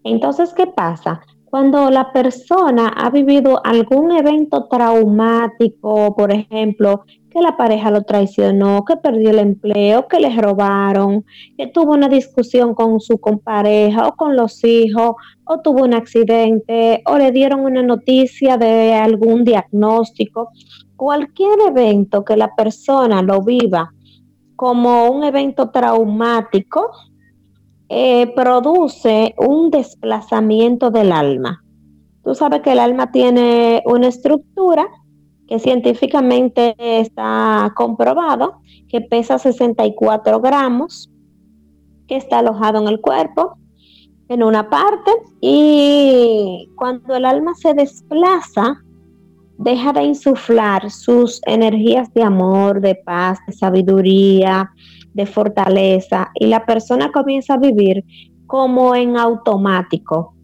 Entonces, 0.04 0.54
¿qué 0.54 0.68
pasa? 0.68 1.20
Cuando 1.50 1.90
la 1.90 2.12
persona 2.12 2.88
ha 2.88 3.08
vivido 3.08 3.64
algún 3.64 4.12
evento 4.12 4.66
traumático, 4.68 6.14
por 6.14 6.30
ejemplo, 6.30 7.04
que 7.30 7.40
la 7.40 7.56
pareja 7.56 7.90
lo 7.90 8.02
traicionó, 8.02 8.84
que 8.84 8.96
perdió 8.96 9.30
el 9.30 9.38
empleo, 9.38 10.06
que 10.08 10.20
le 10.20 10.34
robaron, 10.36 11.24
que 11.56 11.66
tuvo 11.66 11.92
una 11.94 12.10
discusión 12.10 12.74
con 12.74 13.00
su 13.00 13.18
compareja 13.18 14.08
o 14.08 14.14
con 14.14 14.36
los 14.36 14.62
hijos, 14.62 15.12
o 15.44 15.60
tuvo 15.60 15.84
un 15.84 15.94
accidente, 15.94 17.02
o 17.06 17.16
le 17.16 17.32
dieron 17.32 17.60
una 17.60 17.82
noticia 17.82 18.58
de 18.58 18.94
algún 18.94 19.44
diagnóstico. 19.44 20.50
Cualquier 20.96 21.58
evento 21.68 22.26
que 22.26 22.36
la 22.36 22.54
persona 22.54 23.22
lo 23.22 23.40
viva 23.40 23.90
como 24.54 25.08
un 25.10 25.24
evento 25.24 25.70
traumático, 25.70 26.90
eh, 27.88 28.32
produce 28.34 29.34
un 29.38 29.70
desplazamiento 29.70 30.90
del 30.90 31.12
alma. 31.12 31.62
Tú 32.22 32.34
sabes 32.34 32.60
que 32.60 32.72
el 32.72 32.80
alma 32.80 33.10
tiene 33.10 33.82
una 33.86 34.08
estructura 34.08 34.86
que 35.46 35.58
científicamente 35.58 36.74
está 36.78 37.72
comprobado, 37.74 38.60
que 38.88 39.00
pesa 39.00 39.38
64 39.38 40.40
gramos, 40.40 41.10
que 42.06 42.16
está 42.16 42.40
alojado 42.40 42.82
en 42.82 42.88
el 42.88 43.00
cuerpo, 43.00 43.56
en 44.28 44.42
una 44.42 44.68
parte, 44.68 45.10
y 45.40 46.68
cuando 46.76 47.16
el 47.16 47.24
alma 47.24 47.54
se 47.54 47.72
desplaza, 47.72 48.82
deja 49.56 49.94
de 49.94 50.04
insuflar 50.04 50.90
sus 50.90 51.40
energías 51.46 52.12
de 52.12 52.22
amor, 52.22 52.82
de 52.82 52.94
paz, 52.94 53.38
de 53.46 53.54
sabiduría, 53.54 54.70
de 55.18 55.26
fortaleza, 55.26 56.30
y 56.34 56.46
la 56.46 56.64
persona 56.64 57.12
comienza 57.12 57.54
a 57.54 57.58
vivir 57.58 58.04
como 58.46 58.94
en 58.94 59.18
automático, 59.18 60.34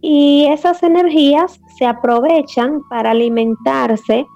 y 0.00 0.46
esas 0.46 0.82
energías 0.82 1.60
se 1.78 1.86
aprovechan 1.86 2.80
para 2.88 3.10
alimentarse 3.10 4.26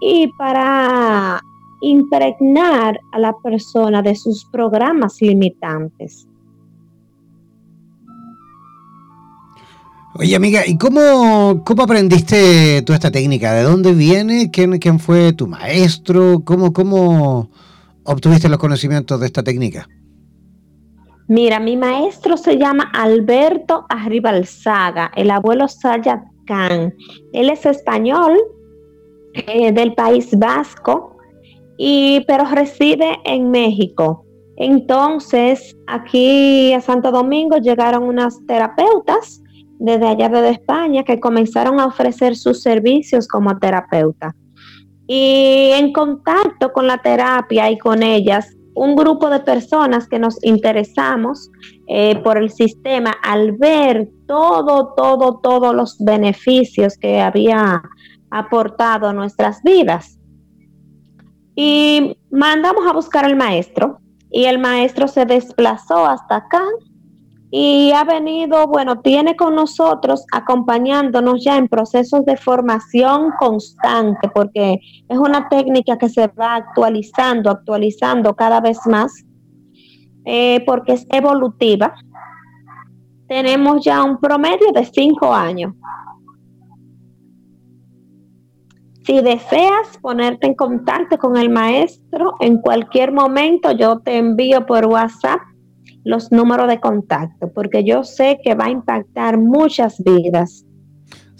y 0.00 0.28
para 0.38 1.40
impregnar 1.80 3.00
a 3.12 3.18
la 3.18 3.34
persona 3.42 4.02
de 4.02 4.14
sus 4.14 4.44
programas 4.52 5.20
limitantes. 5.20 6.26
Oye, 10.14 10.34
amiga, 10.34 10.66
¿y 10.66 10.76
cómo, 10.76 11.62
cómo 11.64 11.84
aprendiste 11.84 12.82
toda 12.82 12.96
esta 12.96 13.10
técnica? 13.10 13.52
¿De 13.52 13.62
dónde 13.62 13.94
viene? 13.94 14.50
¿Quién, 14.50 14.78
quién 14.78 14.98
fue 14.98 15.32
tu 15.32 15.46
maestro? 15.46 16.42
¿Cómo, 16.44 16.72
¿Cómo 16.72 17.48
obtuviste 18.04 18.48
los 18.48 18.58
conocimientos 18.58 19.20
de 19.20 19.26
esta 19.26 19.42
técnica? 19.42 19.88
Mira, 21.28 21.60
mi 21.60 21.76
maestro 21.76 22.36
se 22.36 22.58
llama 22.58 22.90
Alberto 22.92 23.86
Arribalzaga, 23.88 25.12
el 25.14 25.30
abuelo 25.30 25.68
Sayat 25.68 26.22
Khan. 26.46 26.92
Él 27.32 27.50
es 27.50 27.64
español 27.64 28.36
eh, 29.34 29.70
del 29.70 29.94
País 29.94 30.36
Vasco, 30.36 31.16
y, 31.78 32.24
pero 32.26 32.44
reside 32.44 33.18
en 33.24 33.50
México. 33.50 34.24
Entonces, 34.56 35.74
aquí 35.86 36.74
a 36.74 36.80
Santo 36.80 37.10
Domingo 37.10 37.56
llegaron 37.56 38.02
unas 38.02 38.44
terapeutas 38.46 39.40
desde 39.78 40.06
allá 40.06 40.28
de 40.28 40.50
España 40.50 41.04
que 41.04 41.18
comenzaron 41.18 41.80
a 41.80 41.86
ofrecer 41.86 42.36
sus 42.36 42.60
servicios 42.60 43.26
como 43.26 43.58
terapeuta. 43.58 44.34
Y 45.12 45.72
en 45.72 45.92
contacto 45.92 46.72
con 46.72 46.86
la 46.86 46.98
terapia 46.98 47.68
y 47.68 47.76
con 47.78 48.04
ellas, 48.04 48.56
un 48.76 48.94
grupo 48.94 49.28
de 49.28 49.40
personas 49.40 50.06
que 50.06 50.20
nos 50.20 50.38
interesamos 50.44 51.50
eh, 51.88 52.14
por 52.22 52.38
el 52.38 52.48
sistema 52.48 53.16
al 53.24 53.50
ver 53.56 54.08
todo, 54.28 54.94
todo, 54.96 55.40
todos 55.42 55.74
los 55.74 55.98
beneficios 55.98 56.96
que 56.96 57.20
había 57.20 57.82
aportado 58.30 59.08
a 59.08 59.12
nuestras 59.12 59.60
vidas. 59.64 60.20
Y 61.56 62.16
mandamos 62.30 62.86
a 62.86 62.92
buscar 62.92 63.24
al 63.24 63.34
maestro 63.34 63.98
y 64.30 64.44
el 64.44 64.60
maestro 64.60 65.08
se 65.08 65.26
desplazó 65.26 66.06
hasta 66.06 66.36
acá 66.36 66.62
y 67.52 67.90
ha 67.92 68.04
venido, 68.04 68.68
bueno, 68.68 69.00
tiene 69.00 69.34
con 69.34 69.56
nosotros 69.56 70.24
acompañándonos 70.32 71.44
ya 71.44 71.56
en 71.56 71.66
procesos 71.66 72.24
de 72.24 72.36
formación 72.36 73.32
constante, 73.40 74.28
porque 74.32 74.78
es 75.08 75.18
una 75.18 75.48
técnica 75.48 75.98
que 75.98 76.08
se 76.08 76.28
va 76.28 76.54
actualizando, 76.54 77.50
actualizando 77.50 78.36
cada 78.36 78.60
vez 78.60 78.78
más, 78.86 79.24
eh, 80.24 80.62
porque 80.64 80.92
es 80.92 81.06
evolutiva. 81.10 81.92
Tenemos 83.26 83.84
ya 83.84 84.04
un 84.04 84.18
promedio 84.18 84.70
de 84.72 84.84
cinco 84.84 85.34
años. 85.34 85.74
Si 89.04 89.20
deseas 89.22 89.98
ponerte 90.00 90.46
en 90.46 90.54
contacto 90.54 91.18
con 91.18 91.36
el 91.36 91.48
maestro, 91.48 92.34
en 92.38 92.58
cualquier 92.58 93.10
momento 93.12 93.72
yo 93.72 93.98
te 93.98 94.18
envío 94.18 94.66
por 94.66 94.86
WhatsApp 94.86 95.40
los 96.04 96.32
números 96.32 96.68
de 96.68 96.80
contacto, 96.80 97.52
porque 97.52 97.84
yo 97.84 98.04
sé 98.04 98.38
que 98.42 98.54
va 98.54 98.66
a 98.66 98.70
impactar 98.70 99.38
muchas 99.38 100.02
vidas. 100.02 100.64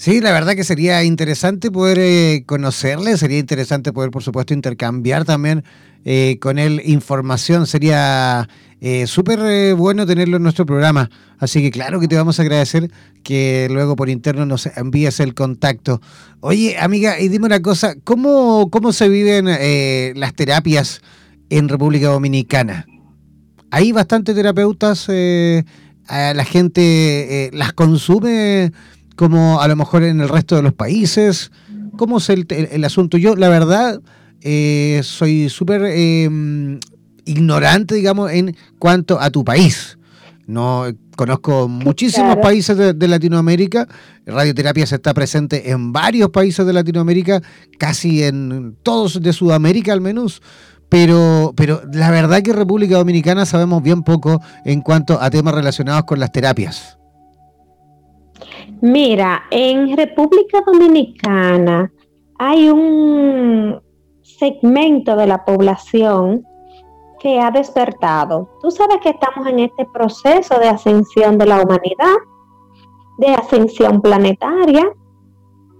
Sí, 0.00 0.22
la 0.22 0.32
verdad 0.32 0.54
que 0.54 0.64
sería 0.64 1.04
interesante 1.04 1.70
poder 1.70 1.98
eh, 2.00 2.44
conocerle, 2.46 3.18
sería 3.18 3.38
interesante 3.38 3.92
poder, 3.92 4.10
por 4.10 4.22
supuesto, 4.22 4.54
intercambiar 4.54 5.26
también 5.26 5.62
eh, 6.06 6.38
con 6.40 6.58
él 6.58 6.80
información. 6.86 7.66
Sería 7.66 8.48
eh, 8.80 9.06
súper 9.06 9.74
bueno 9.74 10.06
tenerlo 10.06 10.38
en 10.38 10.42
nuestro 10.42 10.64
programa. 10.64 11.10
Así 11.36 11.60
que 11.60 11.70
claro 11.70 12.00
que 12.00 12.08
te 12.08 12.16
vamos 12.16 12.38
a 12.38 12.42
agradecer 12.42 12.90
que 13.22 13.68
luego 13.70 13.94
por 13.94 14.08
interno 14.08 14.46
nos 14.46 14.64
envíes 14.74 15.20
el 15.20 15.34
contacto. 15.34 16.00
Oye, 16.40 16.78
amiga, 16.78 17.20
y 17.20 17.28
dime 17.28 17.44
una 17.44 17.60
cosa, 17.60 17.94
¿cómo, 18.02 18.70
cómo 18.70 18.94
se 18.94 19.06
viven 19.10 19.50
las 20.18 20.32
terapias 20.32 21.02
en 21.50 21.68
República 21.68 22.06
Dominicana? 22.06 22.86
Hay 23.70 23.92
bastantes 23.92 24.34
terapeutas, 24.34 25.06
eh, 25.08 25.64
la 26.08 26.44
gente 26.44 27.46
eh, 27.46 27.50
las 27.52 27.72
consume 27.72 28.72
como 29.16 29.60
a 29.60 29.68
lo 29.68 29.76
mejor 29.76 30.02
en 30.02 30.20
el 30.20 30.28
resto 30.28 30.56
de 30.56 30.62
los 30.62 30.72
países. 30.72 31.52
¿Cómo 31.96 32.18
es 32.18 32.30
el, 32.30 32.84
asunto? 32.84 33.18
Yo, 33.18 33.36
la 33.36 33.48
verdad, 33.48 34.00
eh, 34.40 35.00
soy 35.04 35.48
súper 35.50 35.82
em, 35.84 36.80
ignorante, 37.26 37.94
digamos, 37.94 38.32
en 38.32 38.56
cuanto 38.78 39.20
a 39.20 39.30
tu 39.30 39.44
país. 39.44 39.98
No 40.46 40.86
conozco 41.14 41.68
muchísimos 41.68 42.36
países 42.38 42.76
de, 42.76 42.94
de, 42.94 43.08
Latinoamérica. 43.08 43.86
Radioterapia 44.26 44.86
se 44.86 44.96
está 44.96 45.12
presente 45.12 45.70
en 45.70 45.92
varios 45.92 46.30
países 46.30 46.66
de 46.66 46.72
Latinoamérica, 46.72 47.42
casi 47.78 48.24
en 48.24 48.74
todos 48.82 49.20
de 49.20 49.32
Sudamérica 49.32 49.92
al 49.92 50.00
menos 50.00 50.42
pero, 50.90 51.52
pero 51.56 51.80
la 51.92 52.10
verdad 52.10 52.42
que 52.42 52.52
República 52.52 52.98
Dominicana 52.98 53.46
sabemos 53.46 53.82
bien 53.82 54.02
poco 54.02 54.40
en 54.64 54.82
cuanto 54.82 55.18
a 55.20 55.30
temas 55.30 55.54
relacionados 55.54 56.04
con 56.04 56.20
las 56.20 56.32
terapias. 56.32 56.98
Mira, 58.82 59.42
en 59.50 59.96
República 59.96 60.62
Dominicana 60.66 61.90
hay 62.38 62.68
un 62.68 63.80
segmento 64.22 65.14
de 65.16 65.26
la 65.26 65.44
población 65.44 66.44
que 67.20 67.38
ha 67.38 67.50
despertado. 67.50 68.50
Tú 68.62 68.70
sabes 68.70 68.96
que 69.02 69.10
estamos 69.10 69.46
en 69.46 69.60
este 69.60 69.86
proceso 69.92 70.58
de 70.58 70.68
ascensión 70.68 71.38
de 71.38 71.46
la 71.46 71.62
humanidad, 71.62 72.16
de 73.18 73.28
ascensión 73.28 74.00
planetaria, 74.00 74.90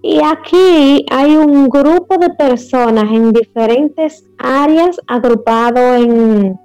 Y 0.02 0.22
aquí 0.22 1.04
hay 1.10 1.36
un 1.36 1.68
grupo 1.68 2.16
de 2.16 2.30
personas 2.30 3.04
en 3.04 3.32
diferentes 3.32 4.24
áreas 4.38 4.98
agrupado 5.06 5.94
en, 5.94 6.58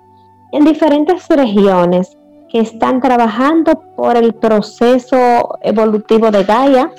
en 0.54 0.64
diferentes 0.64 1.28
regiones 1.28 2.18
que 2.50 2.60
están 2.60 3.02
trabajando 3.02 3.74
por 3.98 4.16
el 4.16 4.34
proceso 4.36 5.58
evolutivo 5.62 6.32
de 6.32 6.46
Gaia, 6.46 6.90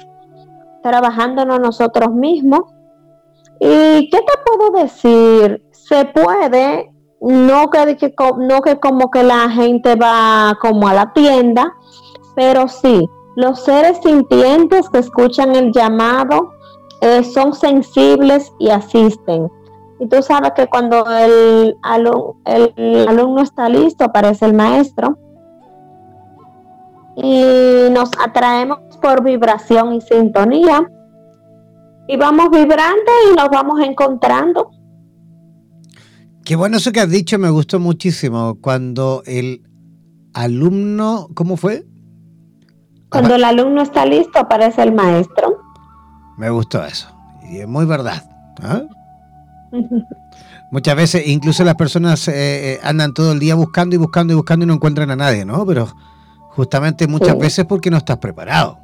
trabajándonos 0.83 1.59
nosotros 1.59 2.13
mismos. 2.13 2.61
¿Y 3.59 4.11
qué 4.11 4.19
te 4.19 4.33
puedo 4.45 4.83
decir? 4.83 5.65
Se 5.71 6.05
puede, 6.05 6.93
no 7.23 7.71
que, 7.71 8.13
no 8.39 8.61
que 8.61 8.79
como 8.79 9.11
que 9.11 9.23
la 9.23 9.49
gente 9.49 9.95
va 9.95 10.59
como 10.61 10.87
a 10.87 10.93
la 10.93 11.13
tienda, 11.15 11.73
pero 12.35 12.69
sí, 12.69 13.09
los 13.37 13.65
seres 13.65 13.99
sintientes 14.03 14.89
que 14.89 14.99
escuchan 14.99 15.55
el 15.55 15.71
llamado 15.71 16.55
eh, 17.03 17.23
son 17.23 17.53
sensibles 17.53 18.51
y 18.59 18.71
asisten. 18.71 19.49
Y 20.01 20.09
tú 20.09 20.23
sabes 20.23 20.53
que 20.57 20.67
cuando 20.67 21.05
el, 21.11 21.77
el 22.77 23.09
alumno 23.09 23.43
está 23.43 23.69
listo, 23.69 24.05
aparece 24.05 24.47
el 24.47 24.55
maestro. 24.55 25.19
Y 27.17 27.91
nos 27.91 28.11
atraemos 28.19 28.79
por 29.03 29.23
vibración 29.23 29.95
y 29.95 30.01
sintonía. 30.01 30.91
Y 32.09 32.17
vamos 32.17 32.51
vibrando 32.51 33.13
y 33.31 33.37
nos 33.37 33.51
vamos 33.51 33.81
encontrando. 33.81 34.71
Qué 36.43 36.57
bueno 36.57 36.79
eso 36.79 36.93
que 36.93 37.01
has 37.01 37.11
dicho, 37.11 37.39
me 37.39 37.51
gustó 37.51 37.81
muchísimo. 37.81 38.59
Cuando 38.63 39.23
el 39.27 39.63
alumno, 40.33 41.29
¿cómo 41.35 41.57
fue? 41.57 41.85
Cuando 43.11 43.35
el 43.35 43.45
alumno 43.45 43.83
está 43.83 44.05
listo, 44.05 44.39
aparece 44.39 44.83
el 44.83 44.93
maestro. 44.93 45.63
Me 46.37 46.51
gustó 46.51 46.85
eso. 46.85 47.09
Y 47.49 47.59
es 47.59 47.69
muy 47.69 47.87
verdad. 47.87 48.23
¿ah? 48.63 48.83
Muchas 50.71 50.97
veces, 50.97 51.27
incluso 51.27 51.65
las 51.65 51.77
personas 51.77 52.27
eh, 52.29 52.73
eh, 52.73 52.81
andan 52.83 53.15
todo 53.15 53.33
el 53.33 53.39
día 53.39 53.55
buscando 53.55 53.95
y 53.95 53.99
buscando 53.99 54.33
y 54.33 54.37
buscando 54.37 54.65
y 54.65 54.69
no 54.69 54.75
encuentran 54.75 55.11
a 55.11 55.17
nadie, 55.17 55.45
¿no? 55.45 55.65
Pero 55.65 55.89
justamente 56.51 57.07
muchas 57.07 57.39
veces 57.39 57.65
porque 57.67 57.91
no 57.91 57.97
estás 57.97 58.19
preparado. 58.19 58.79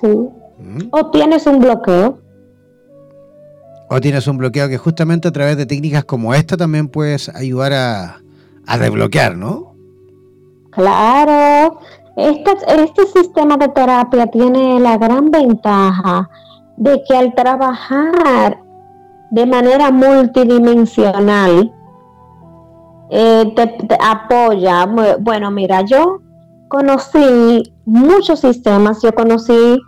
Sí. 0.00 0.08
¿Mm? 0.08 0.88
O 0.90 1.10
tienes 1.10 1.46
un 1.46 1.60
bloqueo. 1.60 2.18
O 3.90 4.00
tienes 4.00 4.26
un 4.26 4.38
bloqueo 4.38 4.68
que 4.68 4.78
justamente 4.78 5.28
a 5.28 5.32
través 5.32 5.58
de 5.58 5.66
técnicas 5.66 6.04
como 6.04 6.32
esta 6.34 6.56
también 6.56 6.88
puedes 6.88 7.28
ayudar 7.28 7.74
a, 7.74 8.20
a 8.66 8.78
desbloquear, 8.78 9.36
¿no? 9.36 9.71
Claro, 10.72 11.80
este, 12.16 12.50
este 12.66 13.06
sistema 13.06 13.58
de 13.58 13.68
terapia 13.68 14.26
tiene 14.26 14.80
la 14.80 14.96
gran 14.96 15.30
ventaja 15.30 16.30
de 16.78 17.02
que 17.06 17.14
al 17.14 17.34
trabajar 17.34 18.58
de 19.30 19.46
manera 19.46 19.90
multidimensional, 19.90 21.72
eh, 23.10 23.52
te, 23.54 23.98
apoya. 24.00 24.86
Bueno, 25.20 25.50
mira, 25.50 25.82
yo 25.82 26.20
conocí 26.68 27.74
muchos 27.84 28.40
sistemas, 28.40 29.02
yo 29.02 29.12
conocí, 29.14 29.78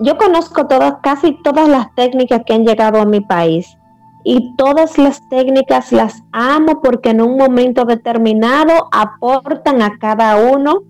yo 0.00 0.16
conozco 0.16 0.66
todas, 0.66 0.94
casi 1.02 1.36
todas 1.42 1.68
las 1.68 1.94
técnicas 1.94 2.40
que 2.46 2.54
han 2.54 2.64
llegado 2.64 2.98
a 3.00 3.04
mi 3.04 3.20
país 3.20 3.76
y 4.24 4.54
todas 4.56 4.98
las 4.98 5.28
técnicas 5.28 5.92
las 5.92 6.22
amo 6.32 6.80
porque 6.80 7.10
en 7.10 7.20
un 7.20 7.36
momento 7.36 7.84
determinado 7.84 8.88
aportan 8.92 9.82
a 9.82 9.98
cada 9.98 10.36
uno 10.36 10.82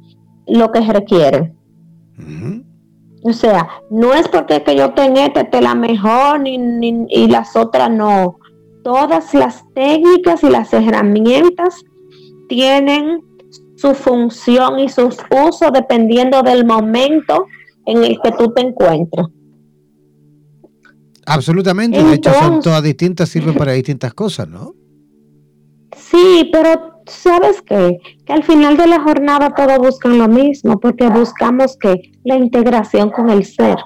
lo 0.47 0.71
que 0.73 0.81
requiere. 0.81 1.55
O 3.25 3.33
sea, 3.33 3.69
no 3.91 4.15
es 4.15 4.29
porque 4.29 4.63
que 4.63 4.77
yo 4.77 4.93
tenga 4.95 5.27
esta 5.27 5.61
la 5.61 5.75
mejor 5.75 6.41
ni, 6.41 7.07
y 7.09 7.29
las 7.29 7.57
otras 7.57 7.91
no. 7.91 8.39
Todas 8.83 9.33
las 9.33 9.65
técnicas 9.75 10.43
y 10.43 10.51
las 10.51 10.73
herramientas 10.73 11.85
tienen 12.49 13.21
su 13.77 13.95
función 13.95 14.81
y 14.81 14.89
sus 14.89 15.19
usos 15.31 15.73
dependiendo 15.73 16.43
del 16.43 16.67
momento 16.67 17.47
en 17.87 18.05
el 18.05 18.21
que 18.21 18.33
tú 18.33 18.53
te 18.53 18.63
encuentras. 18.63 19.29
Absolutamente, 21.27 22.03
de 22.03 22.15
hecho 22.15 22.33
son 22.33 22.61
todas 22.61 22.83
distintas, 22.83 23.29
sirven 23.29 23.55
para 23.55 23.73
distintas 23.73 24.13
cosas, 24.13 24.49
¿no? 24.49 24.75
Sí, 25.97 26.49
pero 26.53 27.01
¿sabes 27.07 27.63
qué? 27.63 27.99
Que 28.27 28.33
al 28.33 28.43
final 28.43 28.77
de 28.77 28.87
la 28.87 29.01
jornada 29.01 29.55
todos 29.55 29.79
buscan 29.79 30.19
lo 30.19 30.29
mismo, 30.29 30.81
porque 30.81 31.09
buscamos 31.09 31.77
que 31.77 32.13
la 32.25 32.37
integración 32.37 33.11
con 33.11 33.31
el 33.31 33.45
ser. 33.45 33.77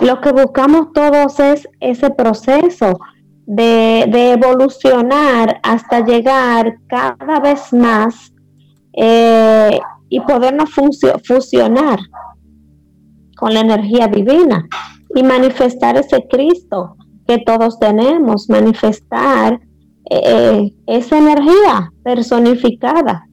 Lo 0.00 0.20
que 0.20 0.32
buscamos 0.32 0.92
todos 0.92 1.40
es 1.40 1.68
ese 1.80 2.10
proceso 2.10 3.00
de, 3.46 4.32
evolucionar 4.32 5.60
hasta 5.62 6.04
llegar 6.04 6.76
cada 6.86 7.40
vez 7.40 7.72
más 7.72 8.32
eh, 8.92 9.80
y 10.08 10.20
podernos 10.20 10.70
fusionar 11.24 11.98
con 13.42 13.54
la 13.54 13.60
energía 13.60 14.06
divina 14.06 14.68
y 15.16 15.24
manifestar 15.24 15.96
ese 15.96 16.24
Cristo 16.30 16.96
que 17.26 17.38
todos 17.38 17.76
tenemos, 17.80 18.48
manifestar 18.48 19.54
eh, 20.08 20.20
eh, 20.24 20.74
esa 20.86 21.18
energía 21.18 21.92
personificada. 22.04 23.26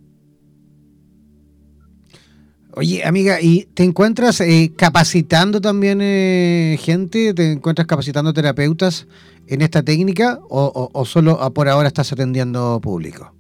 Oye, 2.74 3.06
amiga, 3.06 3.40
¿y 3.40 3.66
te 3.76 3.84
encuentras 3.84 4.42
eh, 4.42 4.72
capacitando 4.76 5.62
también 5.62 6.00
gente? 6.80 7.36
¿Te 7.36 7.52
encuentras 7.52 7.86
capacitando 7.86 8.34
terapeutas 8.34 9.06
en 9.46 9.62
esta 9.62 9.84
técnica 9.84 10.40
o, 10.50 10.90
o 10.92 11.06
solo 11.06 11.38
por 11.54 11.70
ahora 11.70 11.88
estás 11.88 12.12
atendiendo 12.12 12.80
público? 12.82 13.32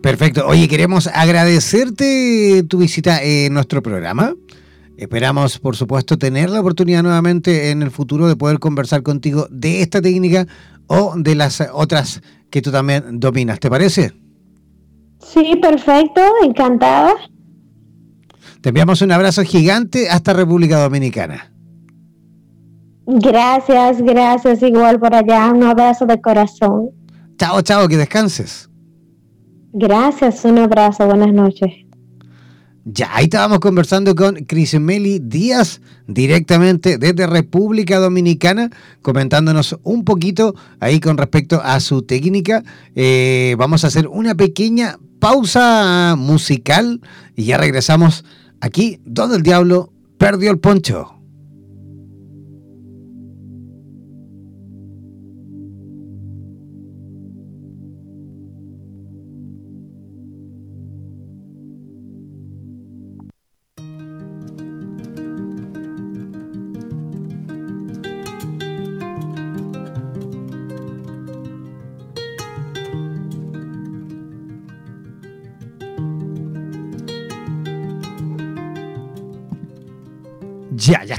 Perfecto. 0.01 0.47
Oye, 0.47 0.69
queremos 0.69 1.09
agradecerte 1.09 2.63
tu 2.69 2.79
visita 2.79 3.21
en 3.21 3.53
nuestro 3.55 3.83
programa. 3.83 4.37
Esperamos, 4.97 5.59
por 5.59 5.77
supuesto, 5.77 6.17
tener 6.17 6.51
la 6.51 6.61
oportunidad 6.61 7.03
nuevamente 7.03 7.71
en 7.71 7.83
el 7.83 7.91
futuro 7.91 8.29
de 8.29 8.37
poder 8.37 8.59
conversar 8.59 9.03
contigo 9.03 9.47
de 9.51 9.83
esta 9.83 10.01
técnica 10.01 10.47
o 10.87 11.15
de 11.17 11.35
las 11.35 11.63
otras 11.73 12.23
que 12.51 12.63
tú 12.63 12.71
también 12.71 13.19
dominas. 13.19 13.59
¿Te 13.59 13.69
parece? 13.69 14.13
Sí, 15.19 15.57
perfecto, 15.61 16.21
encantada. 16.45 17.15
Te 18.61 18.69
enviamos 18.69 19.03
un 19.03 19.11
abrazo 19.13 19.43
gigante 19.43 20.09
hasta 20.09 20.33
República 20.33 20.81
Dominicana. 20.81 21.53
Gracias, 23.07 24.01
gracias, 24.01 24.63
igual 24.63 24.99
por 24.99 25.15
allá, 25.15 25.53
un 25.53 25.63
abrazo 25.63 26.07
de 26.07 26.21
corazón. 26.21 26.91
Chao, 27.37 27.61
chao, 27.63 27.89
que 27.89 27.97
descanses. 27.97 28.71
Gracias, 29.73 30.45
un 30.45 30.59
abrazo, 30.59 31.07
buenas 31.07 31.33
noches. 31.33 31.84
Ya, 32.87 33.17
ahí 33.17 33.25
estábamos 33.25 33.61
conversando 33.61 34.15
con 34.15 34.47
Meli 34.81 35.19
Díaz, 35.19 35.81
directamente 36.07 36.99
desde 36.99 37.27
República 37.27 37.99
Dominicana, 37.99 38.69
comentándonos 39.01 39.79
un 39.85 40.05
poquito 40.05 40.55
ahí 40.81 41.01
con 41.01 41.17
respecto 41.17 41.63
a 41.65 41.81
su 41.81 42.03
técnica. 42.03 42.63
Eh, 42.95 43.57
vamos 43.57 43.85
a 43.85 43.87
hacer 43.87 44.07
una 44.07 44.35
pequeña 44.35 44.99
pausa 45.19 46.15
musical 46.19 47.01
y 47.35 47.45
ya 47.45 47.57
regresamos 47.57 48.27
aquí 48.61 49.01
donde 49.07 49.37
el 49.37 49.43
diablo 49.43 49.91
perdió 50.19 50.51
el 50.51 50.59
poncho. 50.59 51.14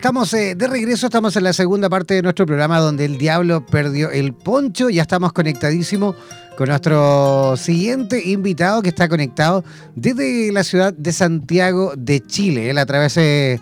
Estamos 0.05 0.31
eh, 0.35 0.53
de 0.53 0.67
regreso, 0.67 1.07
estamos 1.07 1.35
en 1.35 1.43
la 1.45 1.51
segunda 1.51 1.89
parte 1.89 2.13
de 2.13 2.21
nuestro 2.21 2.45
programa 2.45 2.79
donde 2.79 3.05
el 3.05 3.17
diablo 3.17 3.65
perdió 3.65 4.11
el 4.11 4.35
poncho, 4.35 4.91
ya 4.91 5.01
estamos 5.01 5.33
conectadísimos 5.33 6.15
con 6.55 6.69
nuestro 6.69 7.57
siguiente 7.57 8.21
invitado 8.23 8.83
que 8.83 8.89
está 8.89 9.09
conectado 9.09 9.63
desde 9.95 10.51
la 10.51 10.63
ciudad 10.63 10.93
de 10.93 11.11
Santiago 11.11 11.93
de 11.97 12.21
Chile, 12.23 12.69
él 12.69 12.77
a 12.77 12.85
través 12.85 13.15
de 13.15 13.59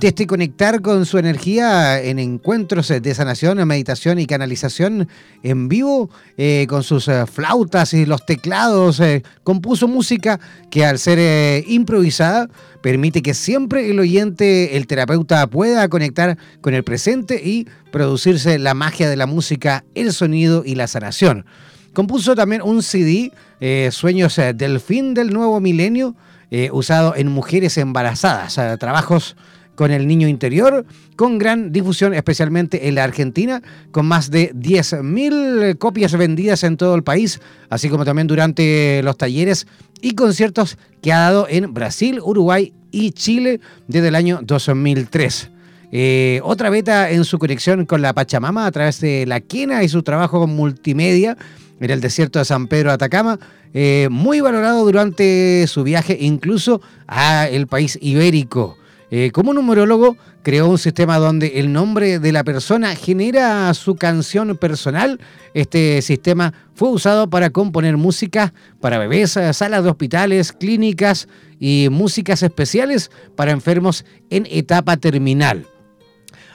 este 0.00 0.26
conectar 0.26 0.80
con 0.82 1.06
su 1.06 1.18
energía 1.18 2.00
en 2.00 2.18
encuentros 2.18 2.88
de 2.88 3.14
sanación, 3.14 3.66
meditación 3.66 4.18
y 4.18 4.26
canalización 4.26 5.08
en 5.42 5.68
vivo, 5.68 6.10
eh, 6.36 6.66
con 6.68 6.82
sus 6.82 7.08
eh, 7.08 7.26
flautas 7.26 7.94
y 7.94 8.06
los 8.06 8.24
teclados, 8.26 9.00
compuso 9.42 9.88
música 9.88 10.40
que 10.70 10.84
al 10.84 10.98
ser 10.98 11.64
improvisada, 11.68 12.48
permite 12.82 13.22
que 13.22 13.34
siempre 13.34 13.90
el 13.90 13.98
oyente, 14.00 14.76
el 14.76 14.86
terapeuta, 14.86 15.46
pueda 15.46 15.88
conectar 15.88 16.36
con 16.60 16.74
el 16.74 16.84
presente 16.84 17.40
y 17.42 17.66
producirse 17.90 18.58
la 18.58 18.74
magia 18.74 19.08
de 19.08 19.16
la 19.16 19.26
música, 19.26 19.84
el 19.94 20.12
sonido 20.12 20.64
y 20.66 20.74
la 20.74 20.86
sanación. 20.86 21.46
Compuso 21.94 22.34
también 22.34 22.60
un 22.60 22.82
CD, 22.82 23.30
eh, 23.60 23.88
Sueños 23.92 24.36
eh, 24.38 24.52
del 24.52 24.80
fin 24.80 25.14
del 25.14 25.32
nuevo 25.32 25.60
milenio, 25.60 26.16
eh, 26.50 26.68
usado 26.72 27.14
en 27.14 27.30
mujeres 27.30 27.78
embarazadas, 27.78 28.58
trabajos 28.80 29.36
con 29.74 29.90
el 29.90 30.06
niño 30.06 30.28
interior, 30.28 30.84
con 31.16 31.38
gran 31.38 31.72
difusión 31.72 32.14
especialmente 32.14 32.88
en 32.88 32.94
la 32.94 33.04
Argentina, 33.04 33.62
con 33.90 34.06
más 34.06 34.30
de 34.30 34.52
10.000 34.54 35.78
copias 35.78 36.16
vendidas 36.16 36.64
en 36.64 36.76
todo 36.76 36.94
el 36.94 37.02
país, 37.02 37.40
así 37.70 37.88
como 37.88 38.04
también 38.04 38.26
durante 38.26 39.02
los 39.02 39.16
talleres 39.16 39.66
y 40.00 40.14
conciertos 40.14 40.78
que 41.02 41.12
ha 41.12 41.20
dado 41.20 41.46
en 41.48 41.72
Brasil, 41.72 42.20
Uruguay 42.22 42.72
y 42.90 43.12
Chile 43.12 43.60
desde 43.88 44.08
el 44.08 44.14
año 44.14 44.40
2003. 44.42 45.50
Eh, 45.96 46.40
otra 46.42 46.70
beta 46.70 47.10
en 47.10 47.24
su 47.24 47.38
conexión 47.38 47.86
con 47.86 48.02
la 48.02 48.12
Pachamama 48.12 48.66
a 48.66 48.72
través 48.72 49.00
de 49.00 49.26
la 49.26 49.40
Quena 49.40 49.84
y 49.84 49.88
su 49.88 50.02
trabajo 50.02 50.40
con 50.40 50.50
multimedia 50.50 51.36
en 51.80 51.90
el 51.90 52.00
desierto 52.00 52.38
de 52.38 52.44
San 52.44 52.66
Pedro 52.66 52.90
de 52.90 52.94
Atacama, 52.94 53.38
eh, 53.74 54.08
muy 54.10 54.40
valorado 54.40 54.84
durante 54.84 55.66
su 55.66 55.82
viaje 55.82 56.16
incluso 56.20 56.80
a 57.06 57.48
el 57.48 57.66
país 57.66 57.98
ibérico. 58.00 58.76
Eh, 59.16 59.30
como 59.30 59.54
numerólogo, 59.54 60.16
creó 60.42 60.68
un 60.68 60.76
sistema 60.76 61.18
donde 61.18 61.60
el 61.60 61.72
nombre 61.72 62.18
de 62.18 62.32
la 62.32 62.42
persona 62.42 62.96
genera 62.96 63.72
su 63.72 63.94
canción 63.94 64.56
personal. 64.56 65.20
Este 65.54 66.02
sistema 66.02 66.52
fue 66.74 66.90
usado 66.90 67.30
para 67.30 67.50
componer 67.50 67.96
música 67.96 68.52
para 68.80 68.98
bebés, 68.98 69.38
salas 69.52 69.84
de 69.84 69.90
hospitales, 69.90 70.50
clínicas 70.50 71.28
y 71.60 71.90
músicas 71.92 72.42
especiales 72.42 73.12
para 73.36 73.52
enfermos 73.52 74.04
en 74.30 74.48
etapa 74.50 74.96
terminal. 74.96 75.64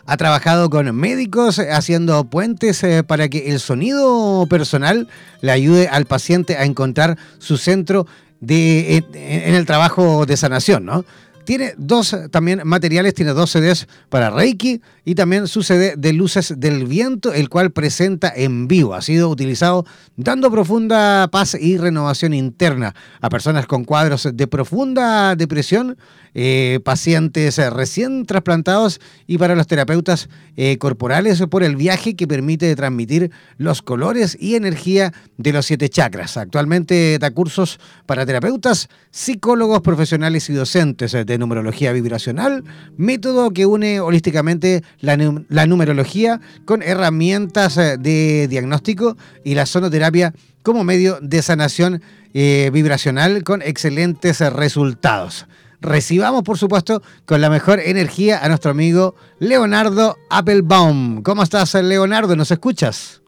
Ha 0.05 0.17
trabajado 0.17 0.69
con 0.69 0.93
médicos 0.93 1.59
haciendo 1.59 2.25
puentes 2.25 2.83
eh, 2.83 3.05
para 3.05 3.29
que 3.29 3.51
el 3.51 3.61
sonido 3.61 4.45
personal 4.49 5.07
le 5.39 5.53
ayude 5.53 5.87
al 5.87 6.03
paciente 6.03 6.57
a 6.57 6.65
encontrar 6.65 7.17
su 7.37 7.55
centro 7.55 8.05
de, 8.41 8.97
en 9.13 9.55
el 9.55 9.65
trabajo 9.65 10.25
de 10.25 10.35
sanación, 10.35 10.83
¿no? 10.83 11.05
Tiene 11.49 11.73
dos 11.79 12.15
también 12.29 12.61
materiales, 12.63 13.15
tiene 13.15 13.33
dos 13.33 13.49
CDs 13.49 13.87
para 14.09 14.29
Reiki 14.29 14.83
y 15.03 15.15
también 15.15 15.47
su 15.47 15.63
CD 15.63 15.95
de 15.97 16.13
Luces 16.13 16.53
del 16.59 16.85
Viento, 16.85 17.33
el 17.33 17.49
cual 17.49 17.71
presenta 17.71 18.31
en 18.35 18.67
vivo. 18.67 18.93
Ha 18.93 19.01
sido 19.01 19.29
utilizado 19.29 19.83
dando 20.15 20.51
profunda 20.51 21.27
paz 21.31 21.57
y 21.59 21.79
renovación 21.79 22.35
interna 22.35 22.93
a 23.19 23.29
personas 23.29 23.65
con 23.65 23.83
cuadros 23.83 24.29
de 24.31 24.45
profunda 24.45 25.35
depresión, 25.35 25.97
eh, 26.35 26.79
pacientes 26.83 27.57
recién 27.71 28.25
trasplantados 28.25 29.01
y 29.25 29.37
para 29.37 29.55
los 29.55 29.67
terapeutas 29.67 30.29
eh, 30.57 30.77
corporales 30.77 31.41
por 31.49 31.63
el 31.63 31.75
viaje 31.75 32.15
que 32.15 32.27
permite 32.27 32.75
transmitir 32.75 33.31
los 33.57 33.81
colores 33.81 34.37
y 34.39 34.55
energía 34.55 35.11
de 35.37 35.53
los 35.53 35.65
siete 35.65 35.89
chakras. 35.89 36.37
Actualmente 36.37 37.17
da 37.19 37.31
cursos 37.31 37.79
para 38.05 38.25
terapeutas, 38.25 38.89
psicólogos 39.11 39.81
profesionales 39.81 40.49
y 40.49 40.53
docentes 40.53 41.13
de 41.13 41.37
numerología 41.37 41.91
vibracional, 41.93 42.63
método 42.95 43.51
que 43.51 43.65
une 43.65 43.99
holísticamente 43.99 44.83
la, 44.99 45.17
numerología 45.65 46.39
con 46.65 46.83
herramientas 46.83 47.77
eh, 47.77 47.97
de 47.97 48.47
diagnóstico 48.47 49.17
y 49.43 49.55
la 49.55 49.65
sonoterapia 49.65 50.33
como 50.61 50.83
medio 50.83 51.19
de 51.21 51.41
sanación 51.41 52.01
vibracional 52.31 53.43
con 53.43 53.63
excelentes 53.63 54.39
resultados. 54.39 55.47
Recibamos, 55.81 56.43
por 56.43 56.57
supuesto, 56.57 57.01
con 57.25 57.41
la 57.41 57.49
mejor 57.49 57.79
energía 57.79 58.43
a 58.43 58.47
nuestro 58.47 58.71
amigo 58.71 59.15
Leonardo 59.39 60.17
Applebaum. 60.29 61.21
¿Cómo 61.23 61.43
estás, 61.43 61.73
Leonardo? 61.75 62.35
¿Nos 62.35 62.51
escuchas? 62.51 63.21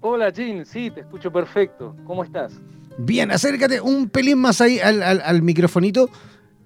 Hola, 0.00 0.32
Jim. 0.34 0.64
Sí, 0.64 0.90
te 0.90 1.00
escucho 1.00 1.32
perfecto. 1.32 1.96
¿Cómo 2.04 2.24
estás? 2.24 2.52
Bien, 2.98 3.30
acércate 3.30 3.80
un 3.80 4.08
pelín 4.08 4.38
más 4.38 4.60
ahí 4.60 4.78
al, 4.80 5.02
al 5.02 5.42
microfonito 5.42 6.10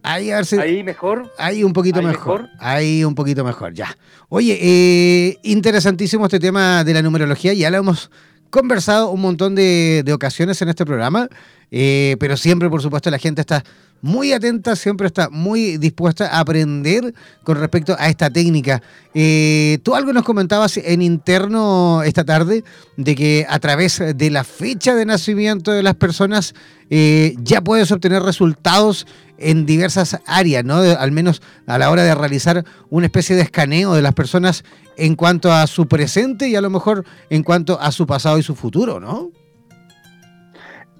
Ahí, 0.07 0.31
a 0.31 0.37
ver 0.37 0.47
si, 0.47 0.57
ahí 0.57 0.85
mejor. 0.85 1.33
Ahí 1.37 1.65
un 1.65 1.73
poquito 1.73 2.01
mejor. 2.01 2.49
Ahí 2.61 3.03
un 3.03 3.17
poquito 3.17 3.43
mejor, 3.43 3.75
ya. 3.75 3.99
Oye, 4.29 4.57
eh, 4.63 5.39
interesantísimo 5.43 6.27
este 6.27 6.39
tema 6.39 6.85
de 6.85 6.95
la 6.95 7.03
numerología. 7.03 7.53
Ya 7.55 7.71
lo 7.71 7.79
hemos 7.79 8.13
conversado 8.51 9.11
un 9.11 9.21
montón 9.21 9.57
de, 9.57 10.09
ocasiones 10.15 10.63
en 10.63 10.69
este 10.69 10.87
programa, 10.87 11.29
eh, 11.73 12.17
pero 12.21 12.37
siempre, 12.37 12.71
por 12.71 12.83
supuesto, 12.83 13.11
la 13.11 13.19
gente 13.19 13.41
está 13.41 13.65
muy 14.03 14.33
atenta, 14.33 14.77
siempre 14.77 15.07
está 15.07 15.29
muy 15.31 15.79
dispuesta 15.79 16.29
a 16.29 16.41
aprender 16.41 17.15
con 17.43 17.59
respecto 17.59 17.97
a 17.99 18.09
esta 18.09 18.31
técnica. 18.31 18.83
Eh, 19.15 19.79
tú 19.83 19.95
algo 19.95 20.13
nos 20.13 20.25
comentabas 20.25 20.77
en 20.77 21.03
interno 21.03 22.03
esta 22.03 22.25
tarde 22.25 22.65
de 22.97 23.15
que 23.15 23.47
a 23.49 23.59
través 23.59 24.03
de 24.15 24.31
la 24.31 24.45
fecha 24.45 24.95
de 24.95 25.07
nacimiento 25.07 25.73
de 25.73 25.83
las 25.83 25.95
personas 25.95 26.55
eh, 26.91 27.35
ya 27.39 27.63
puedes 27.63 27.91
obtener 27.91 28.23
resultados 28.23 29.07
en 29.39 29.67
diversas 29.67 30.19
áreas, 30.27 30.65
¿no? 30.65 30.77
al 30.77 31.13
menos 31.13 31.43
a 31.67 31.79
la 31.79 31.91
hora 31.91 32.05
de 32.05 32.15
realizar 32.15 32.65
una 32.91 33.07
especie 33.07 33.37
de 33.37 33.43
escaneo 33.43 33.95
de 33.95 34.03
las 34.03 34.15
personas 34.15 34.65
en 34.97 35.15
cuanto 35.15 35.53
a 35.53 35.67
su 35.67 35.87
presente 35.87 36.49
y 36.49 36.57
a 36.57 36.61
lo 36.61 36.71
mejor 36.71 37.05
en 37.29 37.43
cuanto 37.43 37.81
a 37.81 37.93
su 37.93 38.07
pasado 38.07 38.39
y 38.39 38.43
su 38.43 38.55
futuro, 38.55 38.99
¿no? 39.01 39.31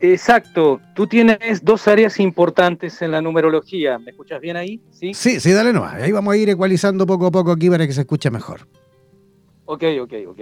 Exacto, 0.01 0.81
tú 0.95 1.07
tienes 1.07 1.65
dos 1.65 1.89
áreas 1.89 2.21
importantes 2.21 3.01
en 3.01 3.13
la 3.13 3.23
numerología. 3.23 3.99
¿Me 3.99 4.11
escuchas 4.11 4.41
bien 4.41 4.57
ahí? 4.57 4.81
Sí, 4.91 5.15
sí, 5.15 5.41
sí 5.41 5.53
dale 5.53 5.73
nomás. 5.73 5.95
Ahí 5.95 6.13
vamos 6.13 6.35
a 6.35 6.37
ir 6.37 6.51
ecualizando 6.51 7.07
poco 7.07 7.27
a 7.27 7.31
poco 7.31 7.53
aquí 7.53 7.71
para 7.71 7.87
que 7.87 7.93
se 7.93 8.03
escuche 8.03 8.31
mejor. 8.31 8.69
Ok, 9.65 9.85
ok, 10.03 10.13
ok. 10.29 10.41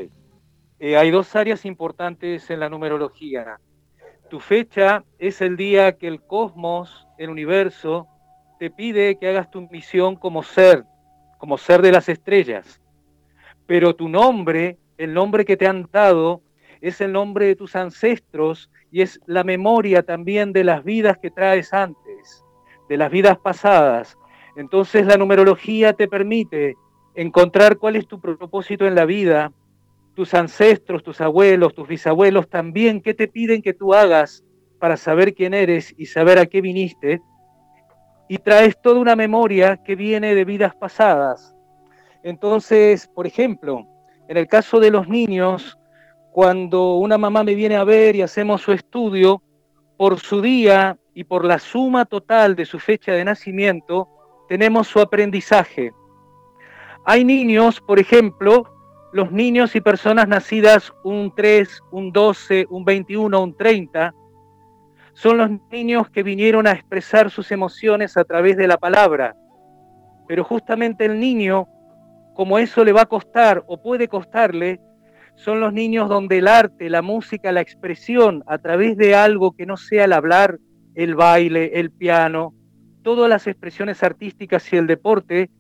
Eh, 0.81 0.97
hay 0.97 1.11
dos 1.13 1.35
áreas 1.37 1.65
importantes 1.65 2.51
en 2.51 2.61
la 2.61 2.69
numerología. 2.69 3.61
Tu 4.29 4.41
fecha 4.41 5.05
es 5.19 5.41
el 5.41 5.57
día 5.57 5.97
que 5.97 6.09
el 6.09 6.21
cosmos, 6.21 7.07
el 7.17 7.31
universo, 7.31 8.09
te 8.59 8.71
pide 8.71 9.17
que 9.19 9.29
hagas 9.29 9.51
tu 9.51 9.69
misión 9.71 10.17
como 10.17 10.43
ser, 10.43 10.85
como 11.39 11.59
ser 11.59 11.81
de 11.81 11.93
las 11.93 12.09
estrellas. 12.09 12.81
Pero 13.67 13.95
tu 13.95 14.09
nombre, 14.09 14.79
el 14.99 15.15
nombre 15.15 15.45
que 15.45 15.57
te 15.57 15.69
han 15.69 15.89
dado, 15.93 16.43
es 16.81 17.01
el 17.01 17.13
nombre 17.13 17.47
de 17.47 17.57
tus 17.57 17.77
ancestros 17.77 18.71
y 18.95 19.03
es 19.03 19.21
la 19.27 19.43
memoria 19.43 20.05
también 20.05 20.53
de 20.53 20.63
las 20.63 20.85
vidas 20.85 21.19
que 21.19 21.29
traes 21.29 21.75
antes, 21.75 22.45
de 22.89 22.97
las 22.97 23.11
vidas 23.11 23.37
pasadas. 23.39 24.17
Entonces 24.55 25.05
la 25.05 25.17
numerología 25.17 25.95
te 25.95 26.07
permite 26.07 26.77
encontrar 27.17 27.77
cuál 27.79 27.97
es 27.97 28.07
tu 28.07 28.21
propósito 28.21 28.87
en 28.87 28.95
la 28.95 29.05
vida, 29.05 29.51
tus 30.15 30.33
ancestros, 30.33 31.03
tus 31.03 31.21
abuelos, 31.21 31.75
tus 31.75 31.89
bisabuelos 31.89 32.49
también, 32.49 33.01
qué 33.01 33.15
te 33.15 33.27
piden 33.27 33.63
que 33.63 33.75
tú 33.75 33.95
hagas 33.95 34.45
para 34.79 34.97
saber 34.97 35.35
quién 35.35 35.55
eres 35.55 35.93
y 35.99 36.07
saber 36.07 36.39
a 36.39 36.47
qué 36.47 36.61
viniste. 36.61 37.21
Y 38.29 38.39
traes 38.39 38.81
toda 38.81 39.01
una 39.01 39.17
memoria 39.17 39.77
que 39.85 39.97
viene 39.97 40.37
de 40.37 40.45
vidas 40.45 40.73
pasadas. 40.77 41.53
Entonces, 42.23 43.09
por 43.09 43.27
ejemplo, 43.27 43.89
en 44.29 44.37
el 44.37 44.47
caso 44.47 44.79
de 44.79 44.93
los 44.93 45.09
niños, 45.09 45.77
cuando 46.35 46.97
una 46.97 47.17
mamá 47.17 47.45
me 47.45 47.55
viene 47.55 47.77
a 47.77 47.85
ver 47.85 48.17
y 48.17 48.23
hacemos 48.23 48.61
su 48.61 48.73
estudio, 48.73 49.41
por 49.97 50.19
su 50.19 50.43
día 50.43 50.99
y 51.15 51.23
por 51.23 51.45
la 51.45 51.61
suma 51.61 52.07
total 52.07 52.57
de 52.57 52.65
su 52.65 52.81
fecha 52.81 53.13
de 53.13 53.25
nacimiento, 53.25 54.09
tenemos 54.49 54.89
su 54.89 54.99
aprendizaje. 54.99 55.93
Hay 57.07 57.25
niños, 57.25 57.81
por 57.81 58.01
ejemplo, 58.01 58.65
los 59.13 59.31
niños 59.31 59.77
y 59.77 59.81
personas 59.81 60.27
nacidas 60.27 60.93
un 61.05 61.33
3, 61.37 61.81
un 61.93 62.11
12, 62.11 62.67
un 62.69 62.85
21, 62.85 63.41
un 63.41 63.57
30, 63.57 64.13
son 65.13 65.39
los 65.39 65.51
niños 65.71 66.11
que 66.11 66.25
vinieron 66.25 66.67
a 66.67 66.73
expresar 66.73 67.31
sus 67.31 67.53
emociones 67.53 68.17
a 68.17 68.25
través 68.25 68.57
de 68.57 68.67
la 68.67 68.77
palabra. 68.77 69.37
Pero 70.27 70.43
justamente 70.43 71.05
el 71.05 71.21
niño, 71.21 71.69
como 72.35 72.59
eso 72.59 72.85
le 72.85 72.93
va 72.93 73.03
a 73.03 73.07
costar 73.07 73.63
o 73.69 73.81
puede 73.81 74.09
costarle, 74.09 74.81
son 75.37 75.61
los 75.61 75.73
niños 75.73 76.09
donde 76.09 76.39
el 76.39 76.49
arte, 76.49 76.89
la 76.89 77.03
música, 77.03 77.53
la 77.53 77.61
expresión 77.61 78.45
a 78.47 78.59
través 78.59 78.97
de 78.97 79.15
algo 79.15 79.53
que 79.53 79.67
no 79.67 79.77
sea 79.77 80.05
el 80.05 80.13
hablar, 80.13 80.59
el 80.95 81.15
baile, 81.15 81.73
el 81.75 81.91
piano, 81.91 82.55
todas 83.03 83.29
las 83.29 83.47
expresiones 83.47 84.03
artísticas 84.03 84.73
y 84.73 84.77
el 84.77 84.87
deporte 84.87 85.51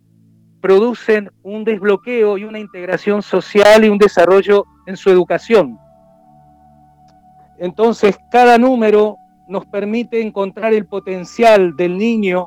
producen 0.60 1.30
un 1.42 1.64
desbloqueo 1.64 2.38
y 2.38 2.44
una 2.44 2.58
integración 2.58 3.22
social 3.22 3.84
y 3.84 3.88
un 3.88 3.98
desarrollo 3.98 4.64
en 4.86 4.96
su 4.96 5.10
educación. 5.10 5.78
Entonces, 7.58 8.16
cada 8.30 8.56
número 8.56 9.16
nos 9.46 9.66
permite 9.66 10.22
encontrar 10.22 10.72
el 10.72 10.86
potencial 10.86 11.76
del 11.76 11.98
niño, 11.98 12.46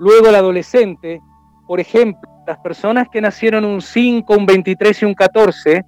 luego 0.00 0.28
el 0.28 0.34
adolescente. 0.34 1.20
Por 1.68 1.78
ejemplo, 1.78 2.28
las 2.46 2.58
personas 2.58 3.08
que 3.08 3.20
nacieron 3.20 3.64
un 3.64 3.80
5, 3.80 4.34
un 4.34 4.46
23 4.46 5.02
y 5.02 5.04
un 5.04 5.14
14 5.14 5.84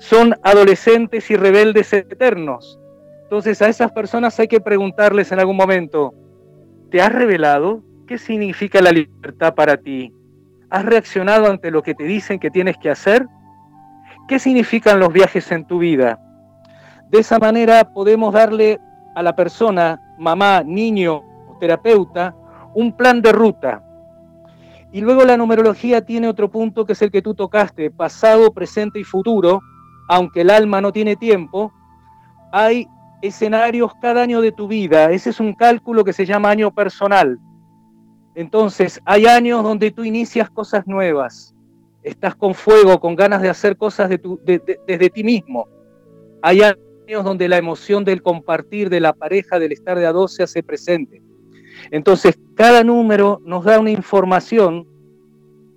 son 0.00 0.34
adolescentes 0.42 1.30
y 1.30 1.36
rebeldes 1.36 1.92
eternos. 1.92 2.80
Entonces 3.24 3.60
a 3.60 3.68
esas 3.68 3.92
personas 3.92 4.40
hay 4.40 4.48
que 4.48 4.60
preguntarles 4.60 5.30
en 5.30 5.38
algún 5.38 5.56
momento, 5.56 6.14
¿te 6.90 7.02
has 7.02 7.12
revelado? 7.12 7.82
¿Qué 8.06 8.16
significa 8.16 8.80
la 8.80 8.92
libertad 8.92 9.54
para 9.54 9.76
ti? 9.76 10.12
¿Has 10.70 10.86
reaccionado 10.86 11.46
ante 11.46 11.70
lo 11.70 11.82
que 11.82 11.94
te 11.94 12.04
dicen 12.04 12.40
que 12.40 12.50
tienes 12.50 12.78
que 12.78 12.88
hacer? 12.88 13.26
¿Qué 14.26 14.38
significan 14.38 14.98
los 14.98 15.12
viajes 15.12 15.52
en 15.52 15.66
tu 15.66 15.78
vida? 15.78 16.18
De 17.10 17.18
esa 17.18 17.38
manera 17.38 17.92
podemos 17.92 18.32
darle 18.32 18.80
a 19.14 19.22
la 19.22 19.36
persona, 19.36 20.00
mamá, 20.18 20.62
niño, 20.64 21.22
terapeuta, 21.60 22.34
un 22.74 22.96
plan 22.96 23.20
de 23.20 23.32
ruta. 23.32 23.84
Y 24.92 25.02
luego 25.02 25.24
la 25.24 25.36
numerología 25.36 26.00
tiene 26.00 26.26
otro 26.26 26.50
punto 26.50 26.86
que 26.86 26.94
es 26.94 27.02
el 27.02 27.10
que 27.10 27.20
tú 27.20 27.34
tocaste, 27.34 27.90
pasado, 27.90 28.50
presente 28.50 28.98
y 28.98 29.04
futuro, 29.04 29.60
aunque 30.10 30.40
el 30.40 30.50
alma 30.50 30.80
no 30.80 30.90
tiene 30.92 31.14
tiempo, 31.14 31.72
hay 32.50 32.88
escenarios 33.22 33.92
cada 34.02 34.22
año 34.22 34.40
de 34.40 34.50
tu 34.50 34.66
vida. 34.66 35.12
Ese 35.12 35.30
es 35.30 35.38
un 35.38 35.54
cálculo 35.54 36.02
que 36.04 36.12
se 36.12 36.26
llama 36.26 36.50
año 36.50 36.74
personal. 36.74 37.38
Entonces, 38.34 39.00
hay 39.04 39.26
años 39.26 39.62
donde 39.62 39.92
tú 39.92 40.02
inicias 40.02 40.50
cosas 40.50 40.84
nuevas, 40.88 41.54
estás 42.02 42.34
con 42.34 42.54
fuego, 42.54 42.98
con 42.98 43.14
ganas 43.14 43.40
de 43.40 43.50
hacer 43.50 43.76
cosas 43.76 44.10
desde 44.10 45.10
ti 45.10 45.22
mismo. 45.22 45.68
Hay 46.42 46.62
años 46.62 47.24
donde 47.24 47.48
la 47.48 47.58
emoción 47.58 48.04
del 48.04 48.20
compartir, 48.20 48.90
de 48.90 48.98
la 48.98 49.12
pareja, 49.12 49.60
del 49.60 49.70
estar 49.70 49.96
de 49.96 50.06
a 50.06 50.12
dos 50.12 50.34
se 50.34 50.42
hace 50.42 50.64
presente. 50.64 51.22
Entonces, 51.92 52.36
cada 52.56 52.82
número 52.82 53.40
nos 53.44 53.64
da 53.64 53.78
una 53.78 53.92
información 53.92 54.88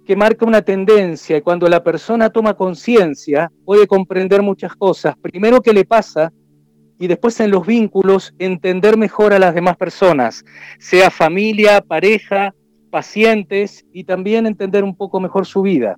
que 0.06 0.16
marca 0.16 0.46
una 0.46 0.62
tendencia 0.62 1.38
y 1.38 1.42
cuando 1.42 1.68
la 1.68 1.84
persona 1.84 2.30
toma 2.30 2.56
conciencia 2.56 3.52
puede 3.66 3.88
comprender 3.88 4.42
muchas 4.42 4.76
cosas. 4.76 5.16
Primero, 5.22 5.62
qué 5.62 5.74
le 5.74 5.86
pasa 5.86 6.32
y 7.00 7.08
después 7.08 7.40
en 7.40 7.52
los 7.52 7.66
vínculos 7.66 8.34
entender 8.40 8.98
mejor 8.98 9.34
a 9.34 9.40
las 9.40 9.56
demás 9.56 9.78
personas, 9.78 10.44
sea 10.80 11.10
familia, 11.10 11.82
pareja, 11.82 12.54
pacientes 12.92 13.86
y 13.92 14.04
también 14.04 14.46
entender 14.46 14.84
un 14.84 14.96
poco 14.96 15.20
mejor 15.20 15.46
su 15.46 15.62
vida. 15.64 15.96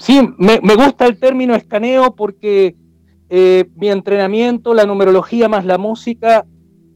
Sí, 0.00 0.18
me, 0.38 0.58
gusta 0.76 1.06
el 1.06 1.18
término 1.18 1.54
escaneo 1.54 2.14
porque 2.16 2.74
eh, 3.28 3.66
mi 3.76 3.90
entrenamiento, 3.90 4.72
la 4.72 4.86
numerología 4.86 5.46
más 5.46 5.66
la 5.66 5.76
música, 5.76 6.46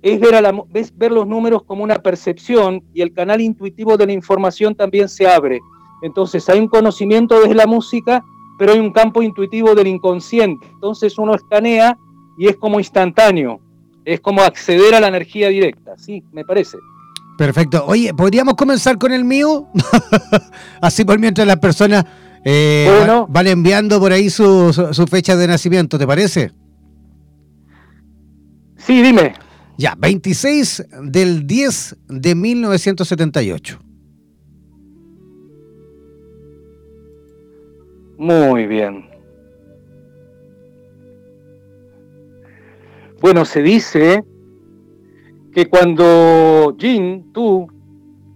es 0.01 0.19
ver, 0.19 0.35
a 0.35 0.41
la, 0.41 0.65
ver 0.95 1.13
los 1.13 1.27
números 1.27 1.65
como 1.65 1.85
una 1.85 1.97
percepción 1.97 2.83
y 2.95 3.03
el 3.03 3.13
canal 3.13 3.43
intuitivo 3.43 3.99
de 3.99 4.07
la 4.07 4.13
información 4.13 4.75
también 4.75 5.11
se 5.11 5.29
abre. 5.29 5.61
Entonces 6.03 6.49
hay 6.49 6.59
un 6.59 6.69
conocimiento 6.69 7.39
desde 7.41 7.55
la 7.55 7.67
música, 7.67 8.25
pero 8.59 8.73
hay 8.73 8.81
un 8.81 8.91
campo 8.91 9.23
intuitivo 9.23 9.75
del 9.75 9.87
inconsciente. 9.87 10.67
Entonces 10.73 11.19
uno 11.19 11.35
escanea 11.35 11.99
y 12.39 12.49
es 12.49 12.57
como 12.57 12.79
instantáneo, 12.79 13.61
es 14.07 14.19
como 14.21 14.41
acceder 14.41 14.95
a 14.95 15.01
la 15.01 15.09
energía 15.09 15.51
directa, 15.51 15.93
sí, 15.99 16.25
me 16.33 16.45
parece. 16.45 16.79
Perfecto. 17.37 17.85
Oye, 17.87 18.15
¿podríamos 18.15 18.55
comenzar 18.55 18.97
con 18.97 19.13
el 19.13 19.25
mío? 19.25 19.67
Así 20.81 21.05
por 21.05 21.19
mientras 21.19 21.47
las 21.47 21.59
personas 21.59 22.05
eh, 22.45 23.07
van 23.29 23.47
enviando 23.47 23.99
por 23.99 24.13
ahí 24.13 24.29
su, 24.29 24.73
fecha 25.11 25.35
de 25.37 25.47
nacimiento, 25.47 25.99
¿te 25.99 26.07
parece? 26.07 26.53
Sí, 28.77 29.03
dime. 29.03 29.35
Ya, 29.79 29.95
26 29.99 30.87
del 31.05 31.47
10 31.47 31.97
de 32.09 32.35
1978. 32.35 33.81
Muy 38.19 38.67
bien. 38.67 39.07
Bueno, 43.21 43.45
se 43.47 43.63
dice 43.63 44.23
que 45.53 45.67
cuando 45.67 46.77
Jin, 46.79 47.33
tú, 47.33 47.67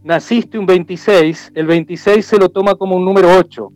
naciste 0.03 0.59
un 0.59 0.65
26, 0.65 1.53
el 1.55 1.67
26 1.67 2.25
se 2.25 2.39
lo 2.39 2.49
toma 2.49 2.75
como 2.75 2.97
un 2.97 3.05
número 3.05 3.37
8. 3.37 3.73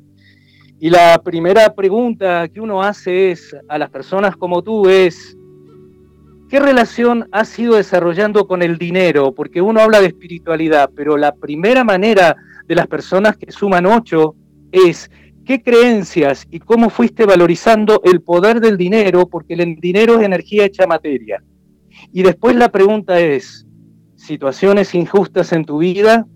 Y 0.85 0.90
la 0.90 1.23
primera 1.23 1.73
pregunta 1.77 2.49
que 2.49 2.61
uno 2.61 2.83
hace 2.83 3.31
es 3.31 3.57
a 3.68 3.79
las 3.79 3.88
personas 3.88 4.35
como 4.35 4.62
tú 4.62 4.88
es, 4.88 5.38
¿qué 6.49 6.59
relación 6.59 7.29
has 7.31 7.57
ido 7.57 7.77
desarrollando 7.77 8.49
con 8.49 8.62
el 8.62 8.79
dinero? 8.79 9.33
Porque 9.33 9.62
uno 9.62 9.81
habla 9.81 10.01
de 10.01 10.09
espiritualidad, 10.09 10.90
pero 10.92 11.16
la 11.16 11.37
primera 11.37 11.85
manera 11.85 12.35
de 12.66 12.75
las 12.75 12.88
personas 12.88 13.37
que 13.37 13.53
suman 13.53 13.87
ocho 13.87 14.35
es 14.73 15.09
qué 15.47 15.62
creencias 15.62 16.49
y 16.51 16.59
cómo 16.59 16.90
fuiste 16.90 17.27
valorizando 17.27 18.01
el 18.03 18.21
poder 18.21 18.61
del 18.61 18.77
dinero, 18.77 19.29
porque 19.29 19.55
el 19.55 19.77
dinero 19.77 20.18
es 20.18 20.27
energía 20.27 20.64
hecha 20.64 20.88
materia. 20.88 21.45
Y 22.12 22.25
después 22.25 22.57
la 22.57 22.71
pregunta 22.73 23.21
es, 23.21 23.68
situaciones 24.16 24.97
injustas 24.97 25.53
en 25.53 25.64
tu 25.64 25.79
vida, 25.79 26.27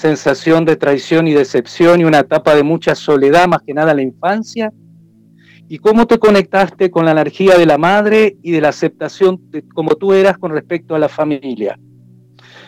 sensación 0.00 0.64
de 0.64 0.76
traición 0.76 1.28
y 1.28 1.34
decepción 1.34 2.00
y 2.00 2.04
una 2.04 2.20
etapa 2.20 2.54
de 2.54 2.62
mucha 2.62 2.94
soledad, 2.94 3.46
más 3.46 3.60
que 3.62 3.74
nada 3.74 3.94
la 3.94 4.02
infancia? 4.02 4.72
¿Y 5.68 5.78
cómo 5.78 6.06
te 6.06 6.18
conectaste 6.18 6.90
con 6.90 7.04
la 7.04 7.12
energía 7.12 7.56
de 7.56 7.66
la 7.66 7.78
madre 7.78 8.36
y 8.42 8.50
de 8.50 8.60
la 8.60 8.70
aceptación 8.70 9.38
de 9.50 9.62
como 9.68 9.94
tú 9.94 10.12
eras 10.12 10.38
con 10.38 10.50
respecto 10.50 10.94
a 10.94 10.98
la 10.98 11.08
familia? 11.08 11.78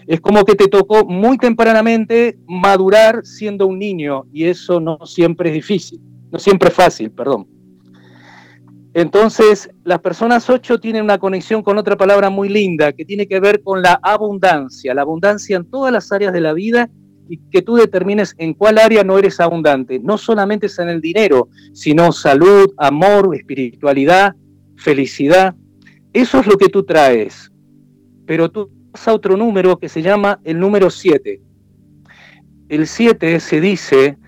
Es 0.06 0.20
como 0.20 0.44
que 0.44 0.54
te 0.54 0.68
tocó 0.68 1.04
muy 1.06 1.38
tempranamente 1.38 2.38
madurar 2.46 3.24
siendo 3.24 3.66
un 3.66 3.78
niño 3.78 4.24
y 4.32 4.44
eso 4.44 4.78
no 4.78 4.98
siempre 5.06 5.48
es 5.48 5.54
difícil, 5.54 6.00
no 6.30 6.38
siempre 6.38 6.68
es 6.68 6.74
fácil, 6.74 7.10
perdón. 7.10 7.48
Entonces, 8.94 9.70
las 9.84 10.00
personas 10.00 10.50
ocho 10.50 10.78
tienen 10.78 11.04
una 11.04 11.18
conexión 11.18 11.62
con 11.62 11.78
otra 11.78 11.96
palabra 11.96 12.28
muy 12.28 12.50
linda 12.50 12.92
que 12.92 13.06
tiene 13.06 13.26
que 13.26 13.40
ver 13.40 13.62
con 13.62 13.80
la 13.80 13.98
abundancia, 14.02 14.92
la 14.92 15.02
abundancia 15.02 15.56
en 15.56 15.64
todas 15.64 15.90
las 15.92 16.12
áreas 16.12 16.32
de 16.34 16.42
la 16.42 16.52
vida 16.52 16.90
y 17.28 17.38
que 17.50 17.62
tú 17.62 17.76
determines 17.76 18.34
en 18.38 18.54
cuál 18.54 18.78
área 18.78 19.04
no 19.04 19.18
eres 19.18 19.40
abundante. 19.40 19.98
No 19.98 20.18
solamente 20.18 20.66
es 20.66 20.78
en 20.78 20.88
el 20.88 21.00
dinero, 21.00 21.48
sino 21.72 22.12
salud, 22.12 22.72
amor, 22.76 23.34
espiritualidad, 23.34 24.34
felicidad. 24.76 25.54
Eso 26.12 26.40
es 26.40 26.46
lo 26.46 26.56
que 26.58 26.68
tú 26.68 26.82
traes. 26.82 27.50
Pero 28.26 28.50
tú 28.50 28.70
vas 28.92 29.08
a 29.08 29.14
otro 29.14 29.36
número 29.36 29.78
que 29.78 29.88
se 29.88 30.02
llama 30.02 30.40
el 30.44 30.58
número 30.58 30.90
7. 30.90 31.40
El 32.68 32.86
7 32.86 33.40
se 33.40 33.60
dice 33.60 34.18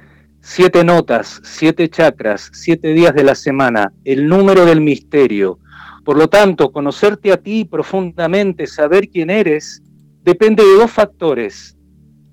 siete 0.46 0.84
notas, 0.84 1.40
siete 1.42 1.88
chakras, 1.88 2.50
siete 2.52 2.88
días 2.88 3.14
de 3.14 3.24
la 3.24 3.34
semana, 3.34 3.94
el 4.04 4.28
número 4.28 4.66
del 4.66 4.82
misterio. 4.82 5.58
Por 6.04 6.18
lo 6.18 6.28
tanto, 6.28 6.70
conocerte 6.70 7.32
a 7.32 7.38
ti 7.38 7.64
profundamente, 7.64 8.66
saber 8.66 9.08
quién 9.08 9.30
eres, 9.30 9.82
depende 10.22 10.62
de 10.62 10.74
dos 10.74 10.90
factores. 10.90 11.73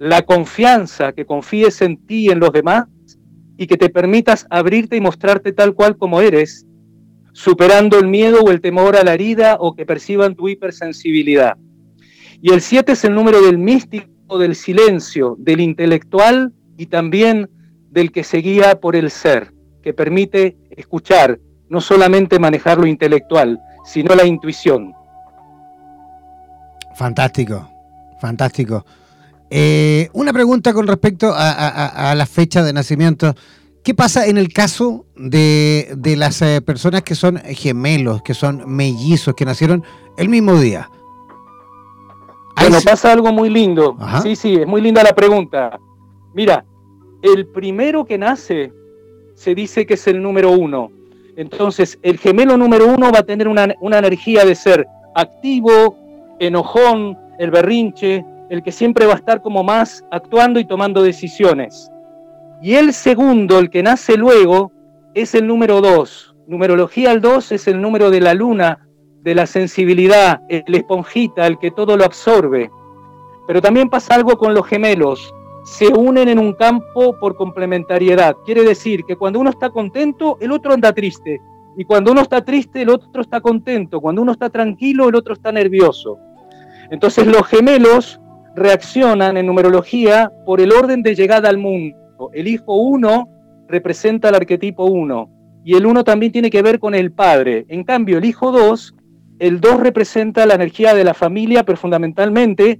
La 0.02 0.24
confianza, 0.24 1.14
que 1.14 1.28
confíes 1.28 1.80
en 1.84 1.95
ti 2.08 2.26
y 2.26 2.30
en 2.32 2.39
los 2.39 2.52
demás, 2.52 2.88
y 3.56 3.68
que 3.68 3.78
te 3.78 3.88
permitas 3.88 4.47
abrirte 4.49 4.95
y 4.95 4.99
mostrarte 4.99 5.54
tal 5.54 5.76
cual 5.76 5.95
como 5.95 6.22
eres, 6.22 6.66
superando 7.34 7.99
el 7.99 8.08
miedo 8.08 8.41
o 8.41 8.49
el 8.49 8.62
temor 8.62 8.95
a 8.95 9.04
la 9.04 9.14
herida 9.14 9.58
o 9.60 9.76
que 9.76 9.86
perciban 9.86 10.34
tu 10.34 10.49
hipersensibilidad. 10.49 11.56
Y 12.41 12.52
el 12.52 12.62
siete 12.62 12.93
es 12.93 13.06
el 13.06 13.14
número 13.14 13.43
del 13.43 13.60
místico, 13.60 14.39
del 14.39 14.56
silencio, 14.56 15.36
del 15.38 15.60
intelectual 15.60 16.52
y 16.78 16.88
también 16.88 17.47
del 17.91 18.12
que 18.12 18.24
se 18.24 18.39
guía 18.39 18.80
por 18.80 18.95
el 18.95 19.12
ser, 19.12 19.54
que 19.84 19.93
permite 19.93 20.58
escuchar, 20.72 21.39
no 21.70 21.80
solamente 21.80 22.39
manejar 22.39 22.80
lo 22.80 22.88
intelectual, 22.88 23.60
sino 23.86 24.16
la 24.16 24.26
intuición. 24.26 24.93
Fantástico, 26.95 27.70
fantástico. 28.20 28.84
Eh, 29.54 30.10
una 30.14 30.32
pregunta 30.32 30.74
con 30.74 30.88
respecto 30.88 31.34
a, 31.36 32.14
la 32.16 32.26
fecha 32.26 32.64
de 32.64 32.72
nacimiento. 32.72 33.36
¿Qué 33.84 33.93
pasa 33.93 34.28
en 34.28 34.38
el 34.38 34.54
caso 34.54 35.06
de, 35.16 35.97
las 36.18 36.41
eh, 36.41 36.62
personas 36.62 37.02
que 37.02 37.16
son 37.16 37.38
gemelos, 37.38 38.22
que 38.22 38.34
son 38.34 38.64
mellizos, 38.66 39.36
que 39.36 39.43
nacieron 39.43 39.84
el 40.18 40.30
mismo 40.30 40.58
día? 40.58 40.89
Bueno, 42.56 42.78
pasa 42.86 43.12
algo 43.12 43.34
muy 43.34 43.49
lindo. 43.49 43.97
Sí, 44.24 44.36
sí, 44.36 44.56
es 44.56 44.68
muy 44.68 44.82
linda 44.82 45.04
la 45.04 45.14
pregunta. 45.14 45.78
Mira, 46.34 46.64
el 47.22 47.47
primero 47.47 48.06
que 48.06 48.18
nace 48.18 48.72
se 49.36 49.54
dice 49.54 49.86
que 49.86 49.95
es 49.95 50.08
el 50.08 50.22
número 50.22 50.52
uno. 50.52 50.91
Entonces, 51.36 51.97
el 52.04 52.18
gemelo 52.18 52.56
número 52.56 52.88
uno 52.88 53.12
va 53.12 53.20
a 53.20 53.24
tener 53.24 53.47
una, 53.47 53.76
energía 53.82 54.45
de 54.45 54.56
ser 54.56 54.88
activo, 55.16 55.97
enojón, 56.39 57.18
el 57.39 57.52
berrinche, 57.52 58.24
el 58.52 58.62
que 58.62 58.72
siempre 58.72 59.08
va 59.08 59.14
a 59.14 59.16
estar 59.16 59.41
como 59.41 59.64
más 59.64 60.06
actuando 60.12 60.60
y 60.60 60.66
tomando 60.66 61.02
decisiones. 61.02 61.89
Y 62.62 62.76
el 62.76 62.93
segundo, 62.93 63.58
el 63.58 63.72
que 63.72 63.82
nace 63.82 64.18
luego, 64.18 64.72
es 65.16 65.34
el 65.34 65.47
número 65.47 65.82
dos. 65.82 66.36
Numerología 66.45 67.10
al 67.10 67.22
dos 67.22 67.52
es 67.52 67.68
el 67.68 67.82
número 67.82 68.12
de 68.12 68.22
la 68.22 68.36
luna, 68.36 68.88
de 69.24 69.34
la 69.34 69.47
sensibilidad, 69.47 70.41
el 70.49 70.76
esponjita, 70.76 71.47
el 71.47 71.58
que 71.58 71.72
todo 71.72 71.97
lo 71.97 72.06
absorbe. 72.06 72.70
Pero 73.47 73.62
también 73.62 73.89
pasa 73.89 74.14
algo 74.14 74.38
con 74.38 74.54
los 74.54 74.68
gemelos 74.68 75.34
se 75.64 75.88
unen 75.88 76.28
en 76.30 76.39
un 76.39 76.54
campo 76.54 77.18
por 77.20 77.36
complementariedad. 77.36 78.36
Quiere 78.45 78.64
decir 78.64 79.04
que 79.06 79.16
cuando 79.16 79.39
uno 79.39 79.49
está 79.49 79.70
contento, 79.70 80.38
el 80.41 80.52
otro 80.52 80.74
anda 80.74 80.91
triste. 80.91 81.39
Y 81.78 81.86
cuando 81.86 82.12
uno 82.12 82.22
está 82.22 82.43
triste, 82.43 82.82
el 82.82 82.89
otro 82.89 83.22
está 83.22 83.41
contento. 83.41 84.02
Cuando 84.02 84.22
uno 84.22 84.32
está 84.32 84.49
tranquilo, 84.49 85.08
el 85.08 85.16
otro 85.16 85.34
está 85.34 85.52
nervioso. 85.52 86.18
Entonces 86.89 87.28
los 87.28 87.47
gemelos 87.47 88.20
reaccionan 88.56 89.38
en 89.38 89.45
numerología 89.45 90.32
por 90.45 90.62
el 90.62 90.72
orden 90.72 91.02
de 91.04 91.16
llegada 91.16 91.49
al 91.49 91.58
mundo. 91.58 91.97
El 92.34 92.47
hijo 92.47 92.76
1 92.76 93.30
representa 93.68 94.30
el 94.30 94.36
arquetipo 94.36 94.86
1 94.86 95.30
y 95.64 95.76
el 95.76 95.86
1 95.86 96.04
también 96.04 96.32
tiene 96.32 96.49
que 96.49 96.62
ver 96.62 96.80
con 96.80 96.95
el 96.95 97.12
padre. 97.12 97.66
En 97.70 97.84
cambio, 97.84 98.18
el 98.18 98.26
hijo 98.26 98.52
2, 98.52 98.95
el 99.39 99.62
2 99.62 99.80
representa 99.80 100.45
la 100.45 100.56
energía 100.56 100.93
de 100.93 101.04
la 101.04 101.14
familia, 101.14 101.64
pero 101.64 101.78
fundamentalmente 101.78 102.80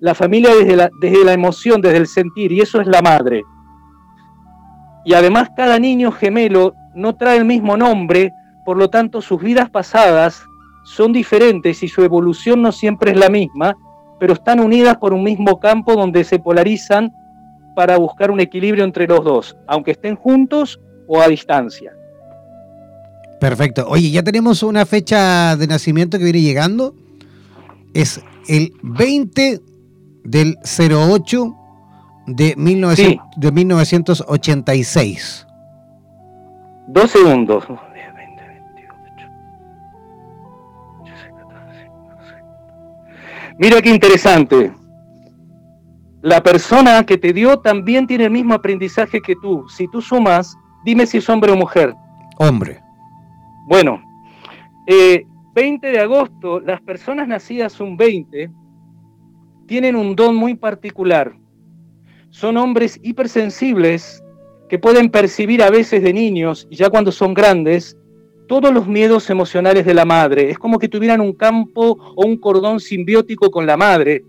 la 0.00 0.14
familia 0.14 0.54
desde 0.54 0.88
desde 1.00 1.24
la 1.24 1.32
emoción, 1.32 1.80
desde 1.80 1.98
el 1.98 2.06
sentir, 2.06 2.52
y 2.52 2.60
eso 2.60 2.80
es 2.80 2.86
la 2.86 3.02
madre. 3.02 3.42
Y 5.04 5.14
además 5.14 5.50
cada 5.56 5.78
niño 5.78 6.10
gemelo 6.10 6.74
no 6.94 7.16
trae 7.16 7.38
el 7.38 7.44
mismo 7.44 7.76
nombre, 7.76 8.32
por 8.64 8.76
lo 8.76 8.88
tanto 8.88 9.20
sus 9.20 9.40
vidas 9.42 9.70
pasadas 9.70 10.42
son 10.84 11.12
diferentes 11.12 11.82
y 11.82 11.88
su 11.88 12.02
evolución 12.02 12.62
no 12.62 12.72
siempre 12.72 13.12
es 13.12 13.18
la 13.18 13.28
misma, 13.28 13.76
pero 14.20 14.34
están 14.34 14.60
unidas 14.60 14.98
por 14.98 15.12
un 15.12 15.24
mismo 15.24 15.58
campo 15.58 15.94
donde 15.94 16.22
se 16.22 16.38
polarizan 16.38 17.12
para 17.74 17.96
buscar 17.96 18.30
un 18.30 18.38
equilibrio 18.38 18.84
entre 18.84 19.08
los 19.08 19.24
dos, 19.24 19.56
aunque 19.66 19.92
estén 19.92 20.14
juntos 20.14 20.78
o 21.08 21.20
a 21.20 21.26
distancia. 21.26 21.92
Perfecto. 23.40 23.86
Oye, 23.88 24.10
ya 24.10 24.22
tenemos 24.22 24.62
una 24.62 24.84
fecha 24.84 25.56
de 25.56 25.66
nacimiento 25.66 26.18
que 26.18 26.24
viene 26.24 26.42
llegando. 26.42 26.94
Es 27.94 28.20
el 28.46 28.74
20 28.82 29.60
del 30.24 30.58
08 30.62 31.56
de, 32.26 32.54
1900, 32.56 33.26
de 33.36 33.52
1986. 33.52 35.46
Dos 36.88 37.10
segundos. 37.10 37.64
Mira 43.60 43.82
qué 43.82 43.90
interesante. 43.90 44.72
La 46.22 46.42
persona 46.42 47.04
que 47.04 47.18
te 47.18 47.34
dio 47.34 47.58
también 47.58 48.06
tiene 48.06 48.24
el 48.24 48.30
mismo 48.30 48.54
aprendizaje 48.54 49.20
que 49.20 49.34
tú. 49.36 49.68
Si 49.68 49.86
tú 49.88 50.00
sumas, 50.00 50.56
dime 50.82 51.04
si 51.04 51.18
es 51.18 51.28
hombre 51.28 51.52
o 51.52 51.56
mujer. 51.56 51.94
Hombre. 52.38 52.80
Bueno, 53.66 54.02
20 54.86 55.88
eh, 55.88 55.92
de 55.92 56.00
agosto, 56.00 56.60
las 56.60 56.80
personas 56.80 57.28
nacidas 57.28 57.78
un 57.80 57.98
20 57.98 58.50
tienen 59.66 59.94
un 59.94 60.16
don 60.16 60.34
muy 60.36 60.54
particular. 60.54 61.34
Son 62.30 62.56
hombres 62.56 62.98
hipersensibles 63.02 64.24
que 64.70 64.78
pueden 64.78 65.10
percibir 65.10 65.62
a 65.62 65.68
veces 65.68 66.02
de 66.02 66.14
niños, 66.14 66.66
y 66.70 66.76
ya 66.76 66.88
cuando 66.88 67.12
son 67.12 67.34
grandes, 67.34 67.94
todos 68.50 68.74
los 68.74 68.88
miedos 68.88 69.30
emocionales 69.30 69.86
de 69.86 69.94
la 69.94 70.04
madre. 70.04 70.50
Es 70.50 70.58
como 70.58 70.80
que 70.80 70.88
tuvieran 70.88 71.20
un 71.20 71.34
campo 71.34 71.96
o 72.16 72.26
un 72.26 72.36
cordón 72.36 72.80
simbiótico 72.80 73.48
con 73.48 73.64
la 73.64 73.76
madre. 73.76 74.24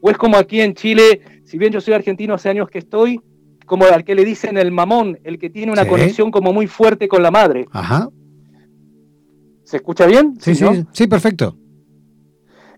O 0.00 0.08
es 0.08 0.16
como 0.16 0.36
aquí 0.36 0.60
en 0.60 0.72
Chile, 0.74 1.20
si 1.42 1.58
bien 1.58 1.72
yo 1.72 1.80
soy 1.80 1.94
argentino 1.94 2.34
hace 2.34 2.48
años 2.48 2.70
que 2.70 2.78
estoy, 2.78 3.20
como 3.66 3.84
al 3.86 4.04
que 4.04 4.14
le 4.14 4.24
dicen 4.24 4.56
el 4.56 4.70
mamón, 4.70 5.18
el 5.24 5.40
que 5.40 5.50
tiene 5.50 5.72
una 5.72 5.84
conexión 5.84 6.30
como 6.30 6.52
muy 6.52 6.68
fuerte 6.68 7.08
con 7.08 7.24
la 7.24 7.32
madre. 7.32 7.66
Ajá. 7.72 8.08
¿Se 9.64 9.78
escucha 9.78 10.06
bien? 10.06 10.36
Sí, 10.38 10.54
sí, 10.54 10.64
sí, 10.92 11.08
perfecto. 11.08 11.56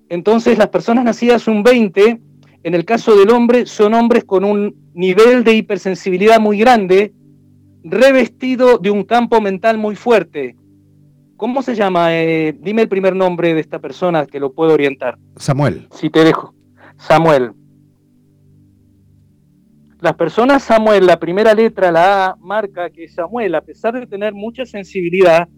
Entonces 0.09 0.57
las 0.57 0.69
personas 0.69 1.05
nacidas 1.05 1.49
un 1.49 1.63
20, 1.63 2.19
en 2.63 2.75
el 2.75 2.87
caso 2.87 3.15
del 3.15 3.29
hombre, 3.29 3.67
son 3.67 3.93
hombres 3.93 4.25
con 4.25 4.43
un 4.43 4.75
nivel 4.95 5.45
de 5.45 5.53
hipersensibilidad 5.53 6.41
muy 6.41 6.57
grande, 6.57 7.13
revestido 7.85 8.79
de 8.79 8.91
un 8.91 9.05
campo 9.05 9.43
mental 9.43 9.77
muy 9.77 9.95
fuerte. 9.95 10.57
¿Cómo 11.39 11.63
se 11.63 11.77
llama? 11.77 12.17
Eh, 12.17 12.53
dime 12.59 12.83
el 12.83 12.89
primer 12.89 13.15
nombre 13.15 13.55
de 13.55 13.61
esta 13.61 13.79
persona 13.79 14.27
que 14.27 14.41
lo 14.41 14.53
puedo 14.53 14.75
orientar. 14.75 15.17
Samuel. 15.37 15.87
Si 15.93 16.11
te 16.11 16.25
dejo. 16.25 16.53
Samuel. 16.97 17.53
Las 20.01 20.15
personas 20.15 20.65
Samuel, 20.65 21.07
la 21.07 21.21
primera 21.21 21.55
letra, 21.55 21.93
la 21.93 22.27
A, 22.27 22.37
marca 22.41 22.91
que 22.91 23.07
Samuel, 23.07 23.55
a 23.55 23.61
pesar 23.61 23.95
de 23.95 24.09
tener 24.09 24.35
mucha 24.35 24.67
sensibilidad, 24.67 25.49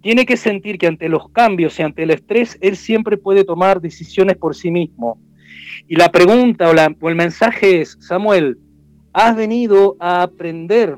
tiene 0.00 0.26
que 0.26 0.36
sentir 0.36 0.76
que 0.76 0.88
ante 0.88 1.08
los 1.08 1.28
cambios 1.28 1.78
y 1.78 1.84
ante 1.84 2.02
el 2.02 2.10
estrés, 2.10 2.58
él 2.60 2.76
siempre 2.76 3.16
puede 3.16 3.44
tomar 3.44 3.80
decisiones 3.80 4.36
por 4.36 4.56
sí 4.56 4.72
mismo. 4.72 5.20
Y 5.86 5.94
la 5.94 6.10
pregunta 6.10 6.68
o, 6.68 7.08
el 7.08 7.14
mensaje 7.14 7.80
es, 7.80 7.96
Samuel, 8.00 8.58
has 9.12 9.36
venido 9.36 9.96
a 10.00 10.22
aprender 10.22 10.96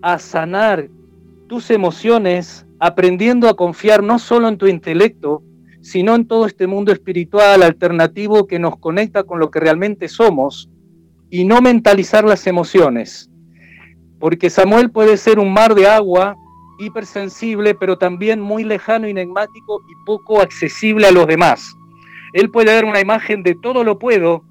a 0.00 0.18
sanar 0.18 0.88
tus 1.48 1.70
emociones, 1.70 2.66
aprendiendo 2.82 3.48
a 3.48 3.54
confiar 3.54 4.02
no 4.02 4.18
solo 4.18 4.48
en 4.48 4.58
tu 4.58 4.66
intelecto, 4.66 5.44
sino 5.82 6.16
en 6.16 6.26
todo 6.26 6.46
este 6.46 6.66
mundo 6.66 6.90
espiritual 6.90 7.62
alternativo 7.62 8.48
que 8.48 8.58
nos 8.58 8.76
conecta 8.76 9.22
con 9.22 9.38
lo 9.38 9.52
que 9.52 9.60
realmente 9.60 10.08
somos 10.08 10.68
y 11.30 11.44
no 11.44 11.62
mentalizar 11.62 12.24
las 12.24 12.44
emociones. 12.48 13.30
Porque 14.18 14.50
Samuel 14.50 14.90
puede 14.90 15.16
ser 15.16 15.38
un 15.38 15.52
mar 15.52 15.76
de 15.76 15.86
agua 15.86 16.34
hipersensible, 16.80 17.76
pero 17.76 17.98
también 17.98 18.40
muy 18.40 18.64
lejano, 18.64 19.06
enigmático 19.06 19.82
y 19.88 20.04
poco 20.04 20.40
accesible 20.40 21.06
a 21.06 21.12
los 21.12 21.28
demás. 21.28 21.76
Él 22.32 22.50
puede 22.50 22.74
dar 22.74 22.84
una 22.84 22.98
imagen 22.98 23.44
de 23.44 23.54
todo 23.62 23.84
lo 23.84 24.00
puedo, 24.00 24.42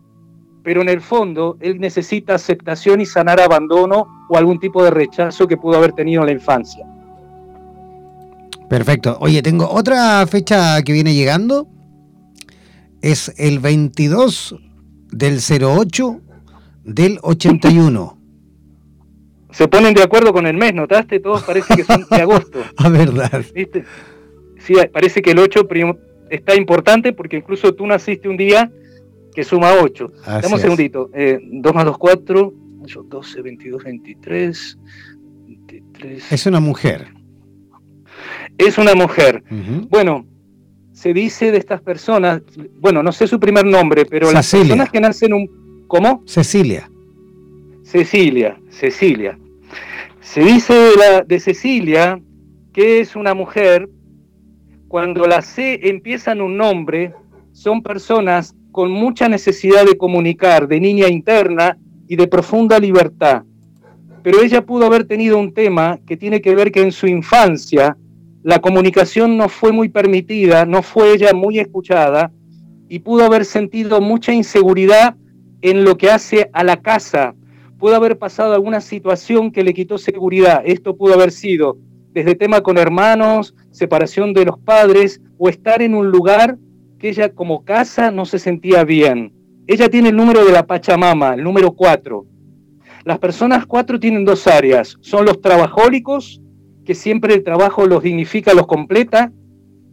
pero 0.64 0.82
en 0.82 0.88
el 0.88 1.02
fondo 1.02 1.58
él 1.60 1.82
necesita 1.82 2.36
aceptación 2.36 3.02
y 3.02 3.06
sanar 3.06 3.42
abandono 3.42 4.08
o 4.30 4.38
algún 4.38 4.58
tipo 4.58 4.82
de 4.86 4.92
rechazo 4.92 5.50
que 5.50 5.58
pudo 5.58 5.76
haber 5.76 5.92
tenido 5.92 6.22
en 6.22 6.28
la 6.28 6.32
infancia. 6.32 6.86
Perfecto. 8.72 9.18
Oye, 9.20 9.42
tengo 9.42 9.70
otra 9.70 10.26
fecha 10.28 10.82
que 10.82 10.94
viene 10.94 11.14
llegando. 11.14 11.68
Es 13.02 13.34
el 13.38 13.60
22 13.60 14.56
del 15.12 15.40
08 15.40 16.22
del 16.86 17.20
81 17.22 18.22
se 19.52 19.68
ponen 19.68 19.94
de 19.94 20.02
acuerdo 20.02 20.32
con 20.32 20.48
el 20.48 20.56
mes, 20.56 20.74
¿notaste? 20.74 21.20
Todos 21.20 21.44
parece 21.44 21.76
que 21.76 21.84
son 21.84 22.06
de 22.10 22.22
agosto. 22.22 22.64
A 22.78 22.88
verdad. 22.90 23.44
¿Viste? 23.54 23.84
Sí, 24.60 24.76
parece 24.94 25.22
que 25.22 25.32
el 25.32 25.40
8 25.40 25.68
está 26.30 26.56
importante 26.56 27.12
porque 27.12 27.36
incluso 27.36 27.74
tú 27.74 27.86
naciste 27.86 28.30
un 28.30 28.38
día 28.38 28.72
que 29.36 29.44
suma 29.44 29.74
8. 29.74 30.12
Dame 30.26 30.54
un 30.54 30.60
segundito. 30.60 31.10
2 31.12 31.12
eh, 31.14 31.40
más 31.74 31.84
2, 31.84 31.98
4. 31.98 32.54
12, 33.10 33.42
22, 33.42 33.84
23, 33.84 34.80
23. 35.46 36.32
Es 36.32 36.46
una 36.46 36.62
mujer. 36.62 37.21
Es 38.66 38.78
una 38.78 38.94
mujer. 38.96 39.44
Bueno, 39.90 40.26
se 40.92 41.14
dice 41.14 41.52
de 41.52 41.58
estas 41.58 41.82
personas, 41.82 42.42
bueno, 42.80 43.02
no 43.02 43.12
sé 43.12 43.28
su 43.28 43.40
primer 43.40 43.66
nombre, 43.66 44.06
pero 44.06 44.32
las 44.32 44.50
personas 44.52 44.90
que 44.90 45.00
nacen 45.00 45.34
un... 45.34 45.86
¿Cómo? 45.88 46.24
Cecilia. 46.26 46.90
Cecilia, 47.84 48.58
Cecilia. 48.70 49.38
Se 50.22 50.42
dice 50.42 50.74
de, 50.74 50.96
la, 50.96 51.22
de 51.22 51.40
Cecilia 51.40 52.22
que 52.72 53.02
es 53.02 53.16
una 53.16 53.34
mujer, 53.34 53.90
cuando 54.88 55.26
la 55.26 55.42
C 55.42 55.90
empieza 55.90 56.32
en 56.32 56.42
un 56.42 56.56
nombre, 56.56 57.14
son 57.52 57.82
personas 57.82 58.56
con 58.72 58.92
mucha 58.92 59.28
necesidad 59.28 59.86
de 59.86 59.98
comunicar, 59.98 60.68
de 60.68 60.80
niña 60.80 61.10
interna 61.10 61.78
y 62.08 62.16
de 62.16 62.28
profunda 62.28 62.80
libertad. 62.80 63.44
Pero 64.24 64.42
ella 64.42 64.66
pudo 64.66 64.86
haber 64.86 65.06
tenido 65.06 65.38
un 65.38 65.54
tema 65.54 66.00
que 66.06 66.16
tiene 66.16 66.42
que 66.42 66.56
ver 66.56 66.72
que 66.72 66.82
en 66.82 66.92
su 66.92 67.08
infancia 67.08 67.98
la 68.44 68.60
comunicación 68.60 69.38
no 69.38 69.50
fue 69.50 69.72
muy 69.72 69.90
permitida, 69.90 70.66
no 70.66 70.82
fue 70.82 71.14
ella 71.14 71.34
muy 71.34 71.60
escuchada 71.60 72.32
y 72.90 73.00
pudo 73.00 73.26
haber 73.26 73.46
sentido 73.46 74.02
mucha 74.02 74.34
inseguridad 74.34 75.16
en 75.62 75.84
lo 75.84 75.98
que 75.98 76.10
hace 76.10 76.50
a 76.54 76.64
la 76.64 76.82
casa. 76.82 77.36
Pudo 77.78 77.96
haber 77.96 78.18
pasado 78.18 78.54
alguna 78.54 78.82
situación 78.82 79.52
que 79.52 79.64
le 79.64 79.74
quitó 79.74 79.98
seguridad. 79.98 80.64
Esto 80.66 80.96
pudo 80.96 81.14
haber 81.14 81.32
sido 81.32 81.78
desde 82.14 82.36
tema 82.36 82.62
con 82.62 82.78
hermanos, 82.78 83.56
separación 83.72 84.34
de 84.34 84.46
los 84.46 84.60
padres 84.60 85.22
o 85.38 85.48
estar 85.48 85.82
en 85.82 85.96
un 85.96 86.10
lugar 86.10 86.58
que 87.00 87.10
ella 87.10 87.34
como 87.34 87.64
casa 87.64 88.12
no 88.12 88.26
se 88.26 88.40
sentía 88.40 88.84
bien. 88.84 89.34
Ella 89.68 89.90
tiene 89.90 90.10
el 90.10 90.16
número 90.16 90.44
de 90.44 90.52
la 90.52 90.66
Pachamama, 90.66 91.36
el 91.36 91.44
número 91.44 91.72
4. 91.72 92.26
Las 93.06 93.20
personas 93.20 93.66
4 93.66 94.00
tienen 94.00 94.26
dos 94.26 94.46
áreas, 94.48 94.98
son 95.02 95.26
los 95.26 95.42
trabajólicos, 95.42 96.42
que 96.86 96.96
siempre 96.96 97.34
el 97.34 97.44
trabajo 97.44 97.86
los 97.86 98.04
dignifica, 98.04 98.54
los 98.54 98.68
completa, 98.68 99.32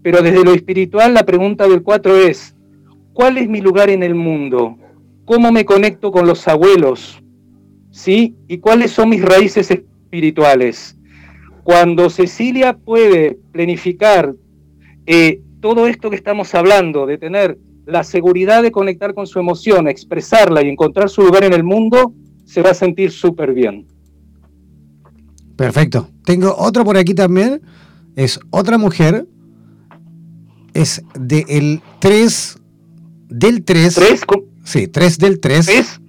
pero 0.03 0.23
desde 0.23 0.45
lo 0.45 0.53
espiritual 0.53 1.15
la 1.15 1.27
pregunta 1.27 1.69
del 1.69 1.83
4 1.83 2.17
es, 2.17 2.55
¿cuál 3.13 3.39
es 3.39 3.49
mi 3.49 3.61
lugar 3.61 3.91
en 3.91 4.03
el 4.03 4.15
mundo? 4.15 4.77
¿Cómo 5.25 5.53
me 5.53 5.65
conecto 5.65 6.11
con 6.11 6.27
los 6.27 6.47
abuelos? 6.49 7.23
¿Sí? 7.91 8.35
¿Y 8.47 8.59
cuáles 8.59 8.93
son 8.93 9.11
mis 9.11 9.23
raíces 9.23 9.71
espirituales? 9.71 10.97
Cuando 11.65 12.09
Cecilia 12.09 12.77
puede 12.77 13.39
planificar 13.53 14.35
eh, 15.05 15.41
todo 15.61 15.87
esto 15.87 16.09
que 16.11 16.17
estamos 16.17 16.55
hablando, 16.55 17.05
de 17.07 17.19
tener 17.19 17.59
la 17.85 18.05
seguridad 18.05 18.63
de 18.63 18.71
conectar 18.71 19.15
con 19.15 19.27
su 19.27 19.39
emoción, 19.39 19.89
expresarla 19.89 20.63
y 20.63 20.69
encontrar 20.69 21.09
su 21.09 21.23
lugar 21.23 21.45
en 21.45 21.55
el 21.55 21.65
mundo, 21.65 22.13
se 22.45 22.63
va 22.63 22.71
a 22.71 22.75
sentir 22.75 23.11
súper 23.11 23.53
bien. 23.53 23.87
Perfecto. 25.59 26.09
Tengo 26.25 26.55
otro 26.57 26.85
por 26.85 26.97
aquí 26.97 27.15
también. 27.15 27.61
Es 28.15 28.39
otra 28.51 28.79
mujer. 28.79 29.27
Es 30.73 31.03
del 31.19 31.83
3. 31.99 32.59
Del 33.29 33.65
3. 33.65 33.99
¿3? 33.99 34.45
Sí, 34.63 34.87
3 34.87 35.19
del 35.19 35.41
3. 35.41 35.69
¿3? 35.69 36.01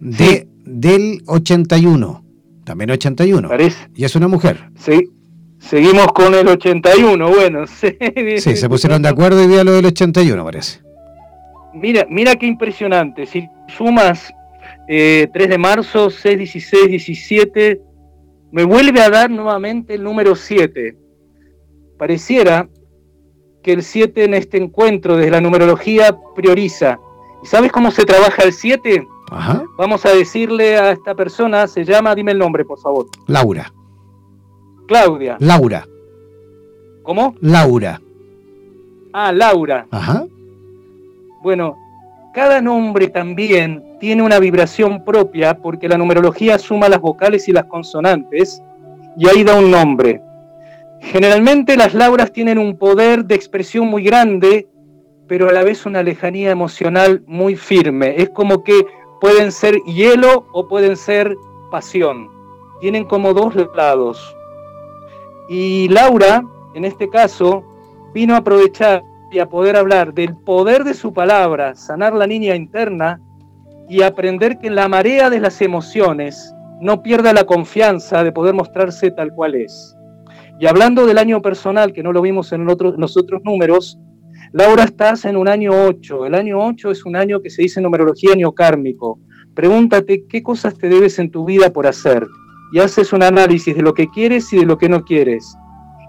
De, 0.00 0.46
Del 0.66 1.22
81. 1.24 2.22
También 2.64 2.90
81. 2.90 3.48
Parece. 3.48 3.88
Y 3.94 4.04
es 4.04 4.14
una 4.14 4.28
mujer. 4.28 4.72
Sí. 4.78 5.08
Seguimos 5.58 6.08
con 6.08 6.34
el 6.34 6.48
81. 6.48 7.30
Bueno, 7.30 7.66
sí. 7.80 7.96
Sí, 8.40 8.56
se 8.56 8.68
pusieron 8.68 9.00
de 9.00 9.08
acuerdo 9.08 9.42
y 9.42 9.46
día 9.46 9.64
lo 9.64 9.72
del 9.72 9.86
81, 9.86 10.44
parece. 10.44 10.80
Mira, 11.72 12.06
mira 12.10 12.36
qué 12.36 12.44
impresionante. 12.44 13.24
Si 13.24 13.48
sumas 13.74 14.30
eh, 14.86 15.28
3 15.32 15.48
de 15.48 15.58
marzo, 15.58 16.10
6, 16.10 16.36
16, 16.36 16.88
17, 16.88 17.87
me 18.52 18.64
vuelve 18.64 19.00
a 19.00 19.10
dar 19.10 19.30
nuevamente 19.30 19.94
el 19.94 20.02
número 20.02 20.34
7. 20.34 20.96
Pareciera 21.98 22.68
que 23.62 23.72
el 23.72 23.82
7 23.82 24.24
en 24.24 24.34
este 24.34 24.56
encuentro 24.56 25.16
desde 25.16 25.30
la 25.30 25.40
numerología 25.40 26.16
prioriza. 26.34 26.98
¿Y 27.42 27.46
sabes 27.46 27.72
cómo 27.72 27.90
se 27.90 28.04
trabaja 28.04 28.42
el 28.44 28.52
7? 28.52 29.06
Vamos 29.76 30.06
a 30.06 30.10
decirle 30.10 30.78
a 30.78 30.92
esta 30.92 31.14
persona, 31.14 31.66
se 31.66 31.84
llama, 31.84 32.14
dime 32.14 32.32
el 32.32 32.38
nombre, 32.38 32.64
por 32.64 32.78
favor. 32.80 33.06
Laura. 33.26 33.72
Claudia. 34.86 35.36
Laura. 35.38 35.86
¿Cómo? 37.02 37.34
Laura. 37.40 38.00
Ah, 39.12 39.32
Laura. 39.32 39.86
Ajá. 39.90 40.24
Bueno, 41.42 41.76
cada 42.38 42.62
nombre 42.62 43.08
también 43.08 43.82
tiene 43.98 44.22
una 44.22 44.38
vibración 44.38 45.04
propia 45.04 45.56
porque 45.56 45.88
la 45.88 45.98
numerología 45.98 46.56
suma 46.56 46.88
las 46.88 47.00
vocales 47.00 47.48
y 47.48 47.52
las 47.52 47.64
consonantes 47.64 48.62
y 49.16 49.28
ahí 49.28 49.42
da 49.42 49.56
un 49.56 49.72
nombre. 49.72 50.22
Generalmente 51.00 51.76
las 51.76 51.94
lauras 51.94 52.30
tienen 52.30 52.58
un 52.58 52.78
poder 52.78 53.24
de 53.24 53.34
expresión 53.34 53.88
muy 53.88 54.04
grande, 54.04 54.68
pero 55.26 55.48
a 55.48 55.52
la 55.52 55.64
vez 55.64 55.84
una 55.84 56.04
lejanía 56.04 56.52
emocional 56.52 57.24
muy 57.26 57.56
firme. 57.56 58.14
Es 58.22 58.30
como 58.30 58.62
que 58.62 58.86
pueden 59.20 59.50
ser 59.50 59.74
hielo 59.82 60.46
o 60.52 60.68
pueden 60.68 60.96
ser 60.96 61.36
pasión. 61.72 62.28
Tienen 62.80 63.04
como 63.04 63.34
dos 63.34 63.52
lados. 63.74 64.36
Y 65.48 65.88
Laura, 65.88 66.44
en 66.74 66.84
este 66.84 67.08
caso, 67.08 67.64
vino 68.14 68.34
a 68.34 68.38
aprovechar 68.38 69.02
y 69.30 69.38
a 69.38 69.46
poder 69.46 69.76
hablar 69.76 70.14
del 70.14 70.34
poder 70.36 70.84
de 70.84 70.94
su 70.94 71.12
palabra, 71.12 71.74
sanar 71.74 72.14
la 72.14 72.26
niña 72.26 72.54
interna 72.54 73.20
y 73.88 74.02
aprender 74.02 74.58
que 74.58 74.68
en 74.68 74.74
la 74.74 74.88
marea 74.88 75.30
de 75.30 75.40
las 75.40 75.60
emociones 75.60 76.54
no 76.80 77.02
pierda 77.02 77.32
la 77.32 77.44
confianza 77.44 78.22
de 78.24 78.32
poder 78.32 78.54
mostrarse 78.54 79.10
tal 79.10 79.32
cual 79.32 79.54
es. 79.54 79.96
Y 80.60 80.66
hablando 80.66 81.06
del 81.06 81.18
año 81.18 81.40
personal, 81.40 81.92
que 81.92 82.02
no 82.02 82.12
lo 82.12 82.22
vimos 82.22 82.52
en, 82.52 82.64
los 82.64 83.16
otros 83.16 83.42
números, 83.44 83.98
Laura 84.52 84.84
estás 84.84 85.24
en 85.24 85.36
un 85.36 85.48
año 85.48 85.72
8. 85.72 86.26
El 86.26 86.34
año 86.34 86.58
8 86.58 86.90
es 86.90 87.04
un 87.04 87.16
año 87.16 87.40
que 87.40 87.50
se 87.50 87.62
dice 87.62 87.80
en 87.80 87.84
numerología 87.84 88.32
año 88.32 88.52
kármico. 88.52 89.20
Pregúntate 89.54 90.24
qué 90.28 90.42
cosas 90.42 90.76
te 90.76 90.88
debes 90.88 91.18
en 91.18 91.30
tu 91.30 91.44
vida 91.44 91.72
por 91.72 91.86
hacer 91.86 92.26
y 92.72 92.78
haces 92.78 93.12
un 93.12 93.22
análisis 93.22 93.74
de 93.74 93.82
lo 93.82 93.94
que 93.94 94.08
quieres 94.08 94.52
y 94.52 94.58
de 94.58 94.66
lo 94.66 94.78
que 94.78 94.88
no 94.88 95.04
quieres. 95.04 95.56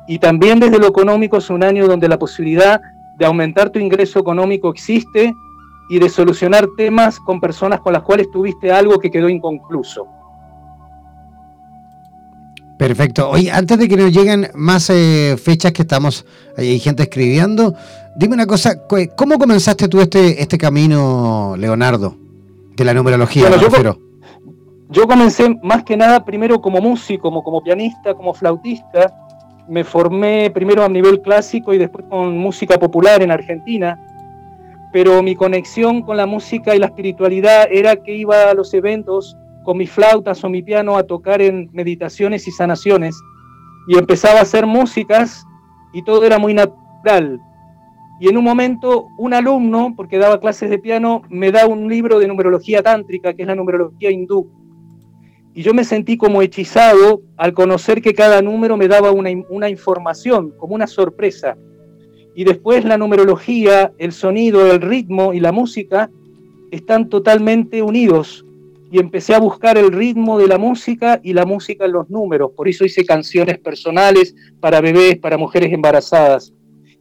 Y 0.07 0.19
también 0.19 0.59
desde 0.59 0.79
lo 0.79 0.87
económico 0.87 1.37
es 1.37 1.49
un 1.49 1.63
año 1.63 1.87
donde 1.87 2.07
la 2.07 2.17
posibilidad 2.17 2.81
de 3.19 3.25
aumentar 3.25 3.69
tu 3.69 3.79
ingreso 3.79 4.17
económico 4.19 4.71
existe 4.71 5.35
y 5.89 5.99
de 5.99 6.09
solucionar 6.09 6.69
temas 6.77 7.19
con 7.19 7.41
personas 7.41 7.81
con 7.81 7.93
las 7.93 8.03
cuales 8.03 8.31
tuviste 8.31 8.71
algo 8.71 8.97
que 8.99 9.11
quedó 9.11 9.27
inconcluso. 9.27 10.07
Perfecto. 12.77 13.29
Oye, 13.29 13.51
antes 13.51 13.77
de 13.77 13.89
que 13.89 13.97
nos 13.97 14.13
lleguen 14.13 14.49
más 14.55 14.89
eh, 14.89 15.35
fechas 15.37 15.73
que 15.73 15.81
estamos, 15.81 16.25
hay 16.55 16.79
gente 16.79 17.03
escribiendo, 17.03 17.73
dime 18.15 18.35
una 18.35 18.45
cosa, 18.45 18.87
¿cómo 19.17 19.37
comenzaste 19.37 19.89
tú 19.89 19.99
este, 19.99 20.41
este 20.41 20.57
camino, 20.57 21.55
Leonardo, 21.57 22.15
de 22.77 22.85
la 22.85 22.93
numerología? 22.93 23.49
yo, 23.57 23.97
yo, 24.89 25.07
comencé 25.07 25.53
más 25.61 25.83
que 25.83 25.97
nada 25.97 26.23
primero 26.23 26.61
como 26.61 26.79
músico, 26.79 27.23
como, 27.23 27.43
como 27.43 27.61
pianista, 27.61 28.13
como 28.13 28.33
flautista, 28.33 29.13
me 29.69 29.83
formé 29.83 30.49
primero 30.49 30.83
a 30.83 30.89
nivel 30.89 31.21
clásico 31.21 31.73
y 31.73 31.77
después 31.77 32.05
con 32.09 32.37
música 32.37 32.77
popular 32.77 33.21
en 33.21 33.31
Argentina, 33.31 33.99
pero 34.91 35.21
mi 35.21 35.35
conexión 35.35 36.01
con 36.01 36.17
la 36.17 36.25
música 36.25 36.75
y 36.75 36.79
la 36.79 36.87
espiritualidad 36.87 37.67
era 37.71 37.95
que 37.95 38.15
iba 38.15 38.49
a 38.49 38.53
los 38.53 38.73
eventos 38.73 39.37
con 39.63 39.77
mis 39.77 39.91
flautas 39.91 40.43
o 40.43 40.49
mi 40.49 40.63
piano 40.63 40.97
a 40.97 41.03
tocar 41.03 41.41
en 41.41 41.69
meditaciones 41.71 42.47
y 42.47 42.51
sanaciones 42.51 43.15
y 43.87 43.97
empezaba 43.97 44.39
a 44.39 44.43
hacer 44.43 44.65
músicas 44.65 45.45
y 45.93 46.03
todo 46.03 46.23
era 46.23 46.39
muy 46.39 46.53
natural. 46.53 47.39
Y 48.19 48.27
en 48.27 48.37
un 48.37 48.43
momento 48.43 49.07
un 49.17 49.33
alumno, 49.33 49.93
porque 49.95 50.17
daba 50.17 50.39
clases 50.39 50.69
de 50.69 50.79
piano, 50.79 51.21
me 51.29 51.51
da 51.51 51.67
un 51.67 51.87
libro 51.87 52.19
de 52.19 52.27
numerología 52.27 52.83
tántrica, 52.83 53.33
que 53.33 53.43
es 53.43 53.47
la 53.47 53.55
numerología 53.55 54.11
hindú 54.11 54.49
y 55.59 55.61
yo 55.61 55.73
me 55.73 55.83
sentí 55.83 56.15
como 56.15 56.41
hechizado 56.41 57.21
al 57.35 57.51
conocer 57.51 58.01
que 58.01 58.13
cada 58.13 58.41
número 58.41 58.77
me 58.77 58.87
daba 58.87 59.11
una, 59.11 59.69
información, 59.69 60.51
como 60.51 60.73
una 60.73 60.87
sorpresa. 60.87 61.57
Y 62.33 62.45
después 62.45 62.85
la 62.85 62.97
numerología, 62.97 63.91
el 63.97 64.13
sonido, 64.13 64.71
el 64.71 64.79
ritmo 64.79 65.33
y 65.33 65.41
la 65.41 65.51
música 65.51 66.09
están 66.71 67.09
totalmente 67.09 67.81
unidos. 67.81 68.45
Y 68.89 68.99
empecé 68.99 69.35
a 69.35 69.39
buscar 69.41 69.77
el 69.77 69.91
ritmo 69.91 70.39
de 70.39 70.47
la 70.47 70.57
música 70.57 71.19
y 71.21 71.33
la 71.33 71.45
música 71.45 71.83
en 71.83 71.91
los 71.91 72.09
números. 72.09 72.51
Por 72.55 72.69
eso 72.69 72.85
hice 72.85 73.03
canciones 73.03 73.59
personales 73.59 74.33
para 74.61 74.79
bebés, 74.79 75.17
para 75.17 75.37
mujeres 75.37 75.73
embarazadas. 75.73 76.53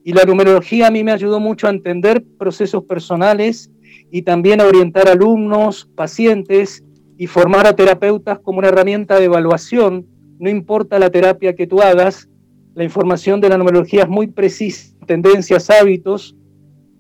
Y 0.03 0.15
la 0.15 0.25
numerología 0.25 0.89
a 0.89 0.91
mí 0.91 1.05
me 1.05 1.13
ayudó 1.13 1.39
mucho 1.39 1.69
a 1.69 1.71
entender 1.71 2.25
procesos 2.37 2.83
personales 2.83 3.71
y 4.11 4.23
también 4.23 4.61
a 4.61 4.65
orientar 4.65 5.07
alumnos, 5.07 5.89
pacientes 5.95 6.83
y 7.19 7.27
formar 7.27 7.67
a 7.67 7.75
terapeutas 7.75 8.39
como 8.39 8.61
una 8.61 8.69
herramienta 8.69 9.19
de 9.19 9.25
evaluación, 9.25 10.07
no 10.39 10.49
importa 10.49 11.01
la 11.01 11.11
terapia 11.11 11.55
que 11.57 11.67
tú 11.67 11.83
hagas, 11.83 12.29
la 12.75 12.85
información 12.85 13.41
de 13.41 13.49
la 13.49 13.59
numerología 13.59 14.05
es 14.05 14.09
muy 14.09 14.29
precisa, 14.29 14.95
tendencias, 15.05 15.69
hábitos, 15.69 16.37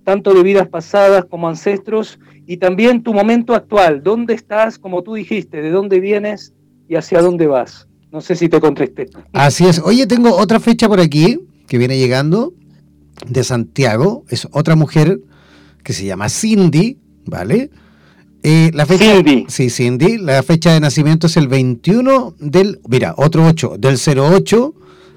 tanto 0.03 0.35
de 0.35 0.43
vidas 0.43 0.69
pasadas 0.69 1.25
como 1.25 1.49
ancestros, 1.49 2.19
y 2.47 2.57
también 2.57 3.03
tu 3.03 3.15
momento 3.15 3.55
actual, 3.55 4.03
dónde 4.03 4.35
estás, 4.35 4.79
como 4.79 5.03
tú 5.03 5.15
dijiste, 5.15 5.63
de 5.63 5.71
dónde 5.71 6.01
vienes 6.01 6.53
y 6.89 6.97
hacia 6.97 7.23
dónde 7.23 7.47
vas. 7.47 7.87
No 8.11 8.21
sé 8.21 8.35
si 8.35 8.49
te 8.49 8.59
contesté. 8.59 9.07
Así 9.33 9.67
es. 9.67 9.79
Oye, 9.81 10.07
tengo 10.07 10.35
otra 10.35 10.59
fecha 10.59 10.89
por 10.89 10.99
aquí 10.99 11.39
que 11.67 11.79
viene 11.79 11.99
llegando 11.99 12.55
de 13.29 13.45
Santiago. 13.45 14.25
Es 14.31 14.49
otra 14.51 14.77
mujer 14.77 15.21
que 15.85 15.93
se 15.93 16.07
llama 16.07 16.31
Cindy, 16.31 16.99
¿vale? 17.27 17.71
Eh, 18.43 18.71
la 18.73 18.87
fecha, 18.87 19.17
Cindy. 19.17 19.47
Sí, 19.49 19.71
Cindy. 19.71 20.19
La 20.19 20.43
fecha 20.43 20.73
de 20.73 20.81
nacimiento 20.81 21.27
es 21.27 21.37
el 21.37 21.49
21 21.49 22.35
del, 22.39 22.81
mira, 22.89 23.15
otro 23.17 23.45
8, 23.47 23.77
del 23.79 23.97
08 23.97 24.75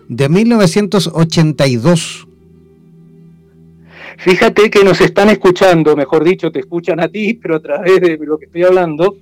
de 0.09 0.29
1982. 0.29 2.27
Fíjate 4.17 4.69
que 4.69 4.83
nos 4.83 5.01
están 5.01 5.29
escuchando, 5.29 5.95
mejor 5.95 6.23
dicho, 6.23 6.51
te 6.51 6.59
escuchan 6.59 6.99
a 6.99 7.07
ti, 7.07 7.33
pero 7.33 7.55
a 7.55 7.59
través 7.59 8.01
de 8.01 8.17
lo 8.21 8.37
que 8.37 8.45
estoy 8.45 8.63
hablando, 8.63 9.15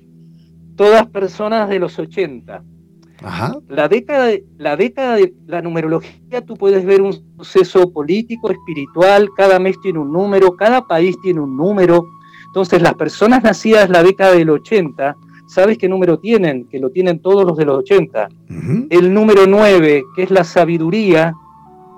todas 0.76 1.08
personas 1.08 1.70
de 1.70 1.80
los 1.80 1.98
80. 1.98 2.64
Ajá. 3.22 3.58
La 3.68 3.88
década, 3.88 4.26
de, 4.26 4.46
la 4.58 4.76
década 4.76 5.16
de 5.16 5.34
la 5.46 5.62
numerología, 5.62 6.42
tú 6.46 6.56
puedes 6.56 6.86
ver 6.86 7.02
un 7.02 7.14
suceso 7.38 7.92
político, 7.92 8.50
espiritual, 8.50 9.30
cada 9.38 9.60
mes 9.60 9.80
tiene 9.82 10.00
un 10.00 10.12
número, 10.12 10.56
cada 10.56 10.86
país 10.88 11.16
tiene 11.22 11.40
un 11.40 11.56
número. 11.56 12.06
Entonces, 12.50 12.82
las 12.82 12.96
personas 12.96 13.44
nacidas 13.44 13.86
en 13.86 13.92
la 13.94 14.04
década 14.04 14.34
del 14.34 14.50
80, 14.50 15.16
¿sabes 15.48 15.78
qué 15.78 15.88
número 15.88 16.18
tienen? 16.18 16.68
Que 16.68 16.80
lo 16.80 16.90
tienen 16.90 17.20
todos 17.20 17.46
los 17.46 17.56
de 17.58 17.66
los 17.66 17.78
80. 17.80 18.28
Ujú. 18.50 18.88
El 18.90 19.14
número 19.14 19.46
9, 19.46 20.04
que 20.16 20.24
es 20.24 20.32
la 20.32 20.44
sabiduría, 20.44 21.34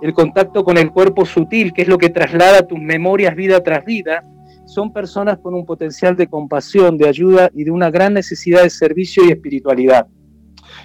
el 0.02 0.14
contacto 0.14 0.64
con 0.64 0.78
el 0.78 0.92
cuerpo 0.92 1.26
sutil, 1.26 1.72
que 1.74 1.84
es 1.84 1.88
lo 1.88 1.98
que 1.98 2.10
traslada 2.10 2.68
tus 2.68 2.80
memorias 2.80 3.36
vida 3.36 3.62
tras 3.64 3.86
vida, 3.86 4.24
son 4.66 4.92
personas 4.92 5.38
con 5.38 5.54
un 5.54 5.66
potencial 5.66 6.16
de 6.16 6.28
compasión, 6.28 6.98
de 6.98 7.08
ayuda 7.08 7.50
y 7.54 7.64
de 7.64 7.72
una 7.72 7.90
gran 7.90 8.14
necesidad 8.14 8.64
de 8.64 8.70
servicio 8.70 9.24
y 9.26 9.32
espiritualidad. 9.32 10.08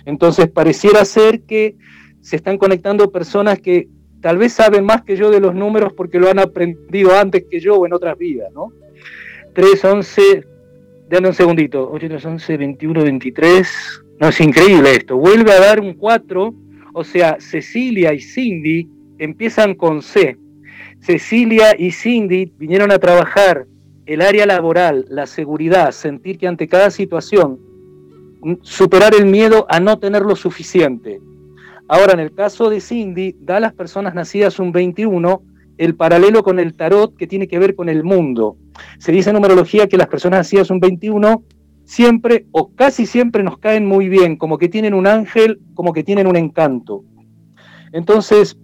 Entonces 0.05 0.49
pareciera 0.49 1.05
ser 1.05 1.43
que 1.43 1.77
se 2.21 2.37
están 2.37 2.59
conectando 2.59 3.11
personas 3.11 3.61
que 3.61 3.89
tal 4.21 4.39
vez 4.39 4.53
saben 4.53 4.85
más 4.85 5.03
que 5.03 5.17
yo 5.17 5.31
de 5.31 5.41
los 5.41 5.55
números 5.55 5.93
porque 5.97 6.19
lo 6.19 6.29
han 6.29 6.39
aprendido 6.39 7.17
antes 7.17 7.45
que 7.51 7.61
yo 7.61 7.77
o 7.77 7.87
en 7.87 7.93
otras 7.93 8.19
vidas, 8.19 8.53
¿no? 8.53 8.73
3, 9.57 9.85
11, 9.87 10.47
dame 11.09 11.29
un 11.29 11.35
segundito, 11.35 11.91
8, 11.91 12.09
3, 12.09 12.27
11, 12.27 12.57
21, 12.59 13.05
23, 13.05 14.03
no, 14.21 14.29
es 14.29 14.41
increíble 14.43 14.91
esto, 14.95 15.17
vuelve 15.17 15.51
a 15.51 15.59
dar 15.59 15.81
un 15.81 15.95
4, 15.95 16.55
o 16.93 17.05
sea, 17.05 17.39
Cecilia 17.41 18.13
y 18.13 18.21
Cindy 18.21 18.87
empiezan 19.19 19.75
con 19.75 20.03
C. 20.03 20.37
Cecilia 21.01 21.75
y 21.79 21.91
Cindy 21.91 22.53
vinieron 22.59 22.93
a 22.93 22.99
trabajar 22.99 23.67
el 24.05 24.21
área 24.21 24.45
laboral, 24.45 25.07
la 25.09 25.27
seguridad, 25.27 25.91
sentir 25.93 26.37
que 26.37 26.49
ante 26.49 26.69
cada 26.69 26.91
situación 26.91 27.59
superar 28.61 29.15
el 29.15 29.25
miedo 29.25 29.65
a 29.71 29.81
no 29.81 29.99
tener 29.99 30.21
lo 30.21 30.37
suficiente. 30.37 31.19
Ahora, 31.89 32.13
en 32.13 32.21
el 32.21 32.35
caso 32.35 32.69
de 32.69 32.83
Cindy, 32.83 33.35
da 33.41 33.57
a 33.57 33.61
las 33.61 33.73
personas 33.73 34.15
nacidas 34.15 34.59
un 34.59 34.71
21 34.71 35.43
el 35.79 35.95
paralelo 35.95 36.43
con 36.43 36.59
el 36.59 36.75
tarot 36.75 37.17
que 37.17 37.27
tiene 37.27 37.49
que 37.49 37.59
ver 37.59 37.75
con 37.75 37.89
el 37.89 38.03
mundo. 38.03 38.57
Se 38.99 39.13
dice 39.13 39.31
en 39.31 39.35
numerología 39.35 39.89
que 39.89 39.97
las 39.97 40.09
personas 40.09 40.41
nacidas 40.41 40.71
un 40.71 40.81
21 40.81 41.45
siempre 41.85 42.47
o 42.51 42.75
casi 42.75 43.07
siempre 43.07 43.43
nos 43.43 43.59
caen 43.59 43.87
muy 43.87 44.09
bien, 44.09 44.37
como 44.37 44.59
que 44.59 44.69
tienen 44.69 44.95
un 44.95 45.07
ángel, 45.07 45.61
como 45.75 45.93
que 45.93 46.03
tienen 46.03 46.27
un 46.27 46.37
encanto. 46.37 47.05
Entonces, 47.93 48.59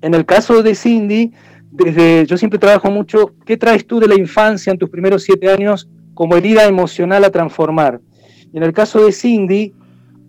en 0.00 0.14
el 0.14 0.24
caso 0.24 0.62
de 0.62 0.74
Cindy, 0.74 1.32
desde 1.70 2.26
yo 2.26 2.36
siempre 2.36 2.58
trabajo 2.58 2.90
mucho, 2.90 3.34
¿qué 3.44 3.56
traes 3.56 3.86
tú 3.86 3.98
de 3.98 4.06
la 4.06 4.14
infancia 4.14 4.70
en 4.70 4.78
tus 4.78 4.90
primeros 4.90 5.24
siete 5.24 5.50
años 5.50 5.88
como 6.14 6.36
herida 6.36 6.64
emocional 6.64 7.24
a 7.24 7.30
transformar? 7.30 8.00
Y 8.52 8.56
en 8.56 8.62
el 8.62 8.72
caso 8.72 9.04
de 9.04 9.10
Cindy, 9.10 9.74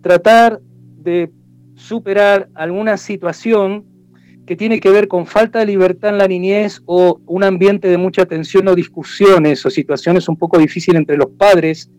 tratar 0.02 0.60
de 0.98 1.30
superar 1.76 2.48
alguna 2.54 2.96
situación 2.96 3.84
que 4.46 4.56
tiene 4.56 4.78
que 4.78 4.90
ver 4.90 5.08
con 5.08 5.26
falta 5.26 5.58
de 5.58 5.66
libertad 5.66 6.10
en 6.10 6.18
la 6.18 6.28
niñez 6.28 6.80
o 6.86 7.20
un 7.26 7.42
ambiente 7.42 7.88
de 7.88 7.98
mucha 7.98 8.26
tensión 8.26 8.68
o 8.68 8.74
discusiones 8.74 9.66
o 9.66 9.70
situaciones 9.70 10.28
un 10.28 10.36
poco 10.36 10.58
difíciles 10.58 11.00
entre 11.00 11.16
los 11.16 11.30
padres, 11.36 11.90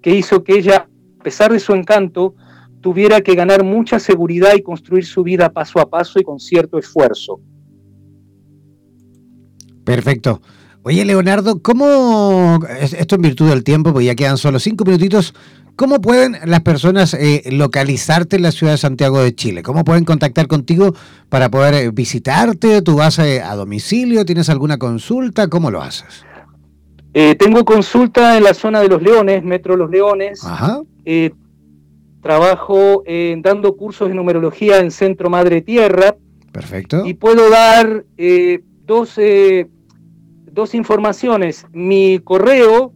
que 0.00 0.14
hizo 0.14 0.42
que 0.42 0.54
ella, 0.54 0.88
a 1.18 1.22
pesar 1.22 1.52
de 1.52 1.60
su 1.60 1.74
encanto, 1.74 2.34
tuviera 2.80 3.20
que 3.20 3.34
ganar 3.34 3.62
mucha 3.62 4.00
seguridad 4.00 4.54
y 4.56 4.62
construir 4.62 5.04
su 5.04 5.22
vida 5.22 5.52
paso 5.52 5.78
a 5.78 5.90
paso 5.90 6.18
y 6.18 6.24
con 6.24 6.40
cierto 6.40 6.78
esfuerzo. 6.78 7.40
Perfecto. 9.84 10.40
Oye, 10.82 11.04
Leonardo, 11.04 11.60
¿cómo, 11.60 12.60
esto 12.80 13.16
en 13.16 13.22
virtud 13.22 13.50
del 13.50 13.64
tiempo, 13.64 13.92
porque 13.92 14.06
ya 14.06 14.14
quedan 14.14 14.38
solo 14.38 14.58
cinco 14.58 14.86
minutitos, 14.86 15.34
¿cómo 15.80 16.02
pueden 16.02 16.36
las 16.44 16.60
personas 16.60 17.14
eh, 17.14 17.42
localizarte 17.50 18.36
en 18.36 18.42
la 18.42 18.52
ciudad 18.52 18.74
de 18.74 18.76
Santiago 18.76 19.22
de 19.22 19.34
Chile? 19.34 19.62
¿Cómo 19.62 19.82
pueden 19.82 20.04
contactar 20.04 20.46
contigo 20.46 20.94
para 21.30 21.50
poder 21.50 21.72
eh, 21.72 21.90
visitarte? 21.90 22.82
¿Tú 22.82 22.96
vas 22.96 23.18
eh, 23.18 23.40
a 23.40 23.56
domicilio? 23.56 24.26
¿Tienes 24.26 24.50
alguna 24.50 24.76
consulta? 24.76 25.48
¿Cómo 25.48 25.70
lo 25.70 25.80
haces? 25.80 26.26
Eh, 27.14 27.34
tengo 27.34 27.64
consulta 27.64 28.36
en 28.36 28.44
la 28.44 28.52
zona 28.52 28.80
de 28.80 28.88
Los 28.88 29.00
Leones, 29.00 29.42
Metro 29.42 29.74
Los 29.74 29.88
Leones. 29.90 30.44
Ajá. 30.44 30.82
Trabajo 32.20 33.02
dando 33.38 33.74
cursos 33.74 34.10
de 34.10 34.14
numerología 34.14 34.80
en 34.80 34.90
Centro 34.90 35.30
Madre 35.30 35.62
Tierra 35.62 36.14
Perfecto. 36.52 37.06
y 37.06 37.14
puedo 37.14 37.48
dar 37.48 38.04
dos, 38.84 39.18
dos 40.52 40.74
informaciones. 40.74 41.64
Mi 41.72 42.18
correo, 42.18 42.92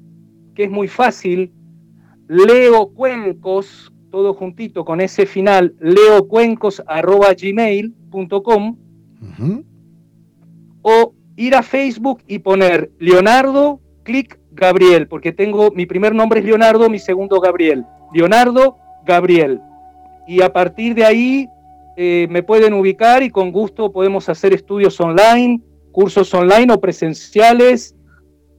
que 0.55 0.65
es 0.65 0.71
muy 0.71 0.89
fácil, 0.89 1.51
leocuencos, 2.29 3.93
todo 4.11 4.35
juntito 4.35 4.85
con 4.85 5.01
ese 5.01 5.27
final, 5.27 5.75
leocuencos.gmail.com 5.81 8.77
Ujú. 9.21 9.65
o 10.83 11.15
ir 11.37 11.55
a 11.55 11.63
Facebook 11.63 12.23
y 12.27 12.39
poner 12.39 12.91
Leonardo, 12.99 13.81
clic 14.03 14.39
Gabriel, 14.53 15.09
porque 15.09 15.33
tengo, 15.33 15.71
mi 15.73 15.87
primer 15.87 16.15
nombre 16.15 16.41
es 16.41 16.47
Leonardo, 16.47 16.89
mi 16.89 16.99
segundo 16.99 17.41
Gabriel. 17.41 17.85
Leonardo 18.13 18.77
Gabriel. 19.05 19.61
Y 20.27 20.43
a 20.43 20.53
partir 20.53 20.95
de 20.95 21.05
ahí 21.05 21.49
eh, 21.97 22.27
me 22.31 22.43
pueden 22.43 22.75
ubicar 22.75 23.23
y 23.23 23.31
con 23.31 23.53
gusto 23.53 23.93
podemos 23.93 24.29
hacer 24.29 24.53
estudios 24.53 25.01
online, 25.01 25.61
cursos 25.93 26.33
online 26.35 26.73
o 26.73 26.81
presenciales, 26.81 27.95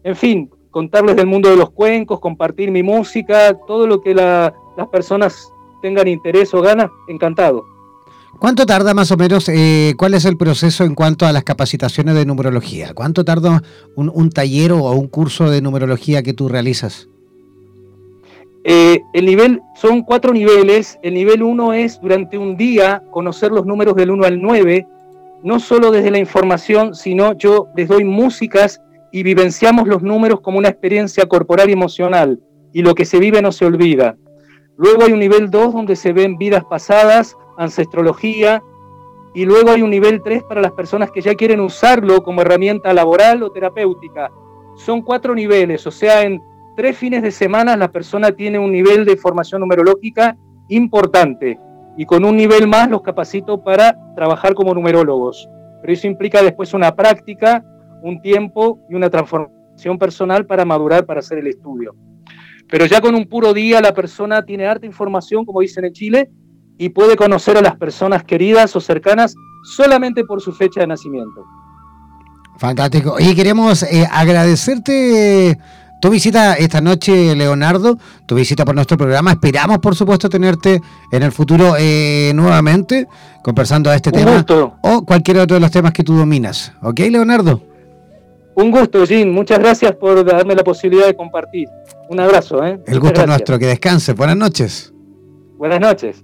en 0.04 0.16
fin, 0.16 0.50
contarles 0.80 1.16
del 1.16 1.26
mundo 1.26 1.50
de 1.50 1.56
los 1.56 1.70
cuencos, 1.72 2.20
compartir 2.20 2.70
mi 2.70 2.84
música, 2.84 3.58
todo 3.66 3.88
lo 3.88 4.02
que 4.02 4.14
la- 4.14 4.54
las 4.76 4.88
personas 4.90 5.50
tengan 5.82 6.06
interés 6.06 6.54
o 6.54 6.62
ganas, 6.62 6.90
encantado. 7.08 7.64
¿Cuánto 8.42 8.66
tarda 8.66 8.94
más 8.94 9.10
o 9.10 9.16
menos? 9.16 9.48
eh, 9.48 9.94
¿Cuál 9.98 10.16
es 10.16 10.26
el 10.26 10.36
proceso 10.36 10.84
en 10.84 10.94
cuanto 10.94 11.26
a 11.26 11.32
las 11.32 11.46
capacitaciones 11.46 12.14
de 12.16 12.26
numerología? 12.26 12.94
¿Cuánto 12.94 13.24
tarda 13.24 13.64
un, 13.96 14.12
un 14.14 14.30
taller 14.30 14.74
o 14.74 14.92
un 14.92 15.08
curso 15.08 15.50
de 15.50 15.62
numerología 15.62 16.22
que 16.24 16.34
tú 16.34 16.50
realizas? 16.50 17.08
Eh, 18.66 19.00
el 19.14 19.26
nivel, 19.26 19.62
son 19.76 20.02
cuatro 20.02 20.34
niveles. 20.34 21.00
El 21.04 21.14
nivel 21.14 21.42
1 21.42 21.72
es 21.72 22.02
durante 22.02 22.38
un 22.38 22.58
día 22.58 23.02
conocer 23.12 23.50
los 23.54 23.66
números 23.66 23.96
del 23.96 24.12
1 24.12 24.26
al 24.26 24.42
9, 24.42 24.86
no 25.42 25.62
solo 25.62 25.90
desde 25.92 26.12
la 26.12 26.18
información, 26.20 26.96
sino 26.96 27.32
yo 27.38 27.68
les 27.78 27.88
doy 27.88 28.04
músicas 28.04 28.82
y 29.16 29.24
vivenciamos 29.24 29.88
los 29.88 30.04
números 30.04 30.42
como 30.42 30.58
una 30.58 30.68
experiencia 30.68 31.26
corporal 31.26 31.70
y 31.70 31.72
emocional. 31.72 32.38
Y 32.74 32.82
lo 32.82 32.94
que 32.96 33.06
se 33.06 33.18
vive 33.18 33.42
no 33.42 33.54
se 33.54 33.64
olvida. 33.64 34.18
Luego 34.76 35.06
hay 35.06 35.14
un 35.14 35.22
nivel 35.22 35.50
2 35.50 35.74
donde 35.74 35.96
se 35.96 36.12
ven 36.12 36.38
vidas 36.38 36.66
pasadas, 36.66 37.38
ancestrología. 37.58 38.62
Y 39.34 39.46
luego 39.46 39.72
hay 39.72 39.84
un 39.84 39.90
nivel 39.90 40.22
3 40.22 40.44
para 40.44 40.60
las 40.60 40.74
personas 40.74 41.12
que 41.12 41.22
ya 41.22 41.34
quieren 41.34 41.62
usarlo 41.62 42.24
como 42.24 42.42
herramienta 42.42 42.94
laboral 42.94 43.42
o 43.42 43.52
terapéutica. 43.54 44.30
Son 44.76 45.02
cuatro 45.02 45.34
niveles, 45.34 45.88
o 45.88 45.92
sea, 45.92 46.24
en 46.24 46.42
tres 46.76 46.98
fines 46.98 47.22
de 47.22 47.32
semana 47.32 47.78
la 47.78 47.88
persona 47.88 48.34
tiene 48.34 48.60
un 48.60 48.74
nivel 48.74 49.06
de 49.06 49.16
formación 49.16 49.62
numerológica 49.62 50.36
importante 50.68 51.58
y 51.96 52.06
con 52.06 52.26
un 52.26 52.36
nivel 52.36 52.68
más 52.68 52.90
los 52.90 53.02
capacito 53.02 53.64
para 53.64 53.98
trabajar 54.14 54.56
como 54.56 54.74
numerólogos. 54.74 55.48
Pero 55.80 55.94
eso 55.94 56.06
implica 56.06 56.44
después 56.44 56.74
una 56.74 56.94
práctica, 56.94 57.64
un 58.06 58.22
tiempo 58.22 58.80
y 58.88 58.94
una 58.94 59.10
transformación 59.10 59.98
personal 59.98 60.46
para 60.46 60.64
madurar, 60.64 61.06
para 61.08 61.22
hacer 61.22 61.40
el 61.40 61.48
estudio. 61.48 61.96
Pero 62.70 62.86
ya 62.86 63.02
con 63.02 63.16
un 63.16 63.28
puro 63.28 63.52
día 63.54 63.82
la 63.82 63.94
persona 63.94 64.44
tiene 64.46 64.68
harta 64.68 64.86
información, 64.86 65.44
como 65.44 65.62
dicen 65.62 65.86
en 65.86 65.94
Chile, 65.94 66.30
y 66.78 66.90
puede 66.90 67.16
conocer 67.16 67.58
a 67.58 67.62
las 67.62 67.76
personas 67.78 68.24
queridas 68.24 68.76
o 68.76 68.80
cercanas 68.80 69.34
solamente 69.76 70.24
por 70.24 70.40
su 70.40 70.52
fecha 70.52 70.82
de 70.82 70.88
nacimiento. 70.88 71.44
Fantástico. 72.58 73.14
Oye, 73.14 73.36
queremos 73.36 73.82
eh, 73.84 74.08
agradecerte 74.12 75.58
tu 76.00 76.10
visita 76.12 76.54
esta 76.54 76.82
noche, 76.82 77.36
Leonardo, 77.36 77.98
tu 78.28 78.36
visita 78.36 78.66
por 78.66 78.76
nuestro 78.76 78.98
programa. 78.98 79.32
Esperamos, 79.32 79.80
por 79.80 79.96
supuesto, 79.96 80.30
tenerte 80.30 80.80
en 81.12 81.24
el 81.24 81.32
futuro 81.32 81.74
eh, 81.80 82.32
nuevamente 82.36 83.08
conversando 83.42 83.90
a 83.90 83.96
este 83.96 84.10
Un 84.10 84.16
tema 84.16 84.32
gusto. 84.36 84.76
o 84.82 85.04
cualquier 85.04 85.40
otro 85.40 85.56
de 85.56 85.62
los 85.62 85.72
temas 85.72 85.92
que 85.92 86.04
tú 86.04 86.16
dominas. 86.16 86.72
¿Ok, 86.82 87.00
Leonardo? 87.10 87.75
Un 88.56 88.72
gusto, 88.72 89.06
Jim. 89.06 89.32
Muchas 89.32 89.60
gracias 89.60 89.94
por 89.96 90.24
darme 90.26 90.56
la 90.56 90.64
posibilidad 90.64 91.08
de 91.08 91.16
compartir. 91.16 91.68
Un 92.10 92.20
abrazo. 92.20 92.66
¿eh? 92.66 92.80
El 92.88 93.00
gusto 93.00 93.22
es 93.22 93.28
nuestro. 93.28 93.60
Que 93.60 93.68
descanse. 93.68 94.14
Buenas 94.14 94.38
noches. 94.38 94.94
Buenas 95.58 95.80
noches. 95.80 96.24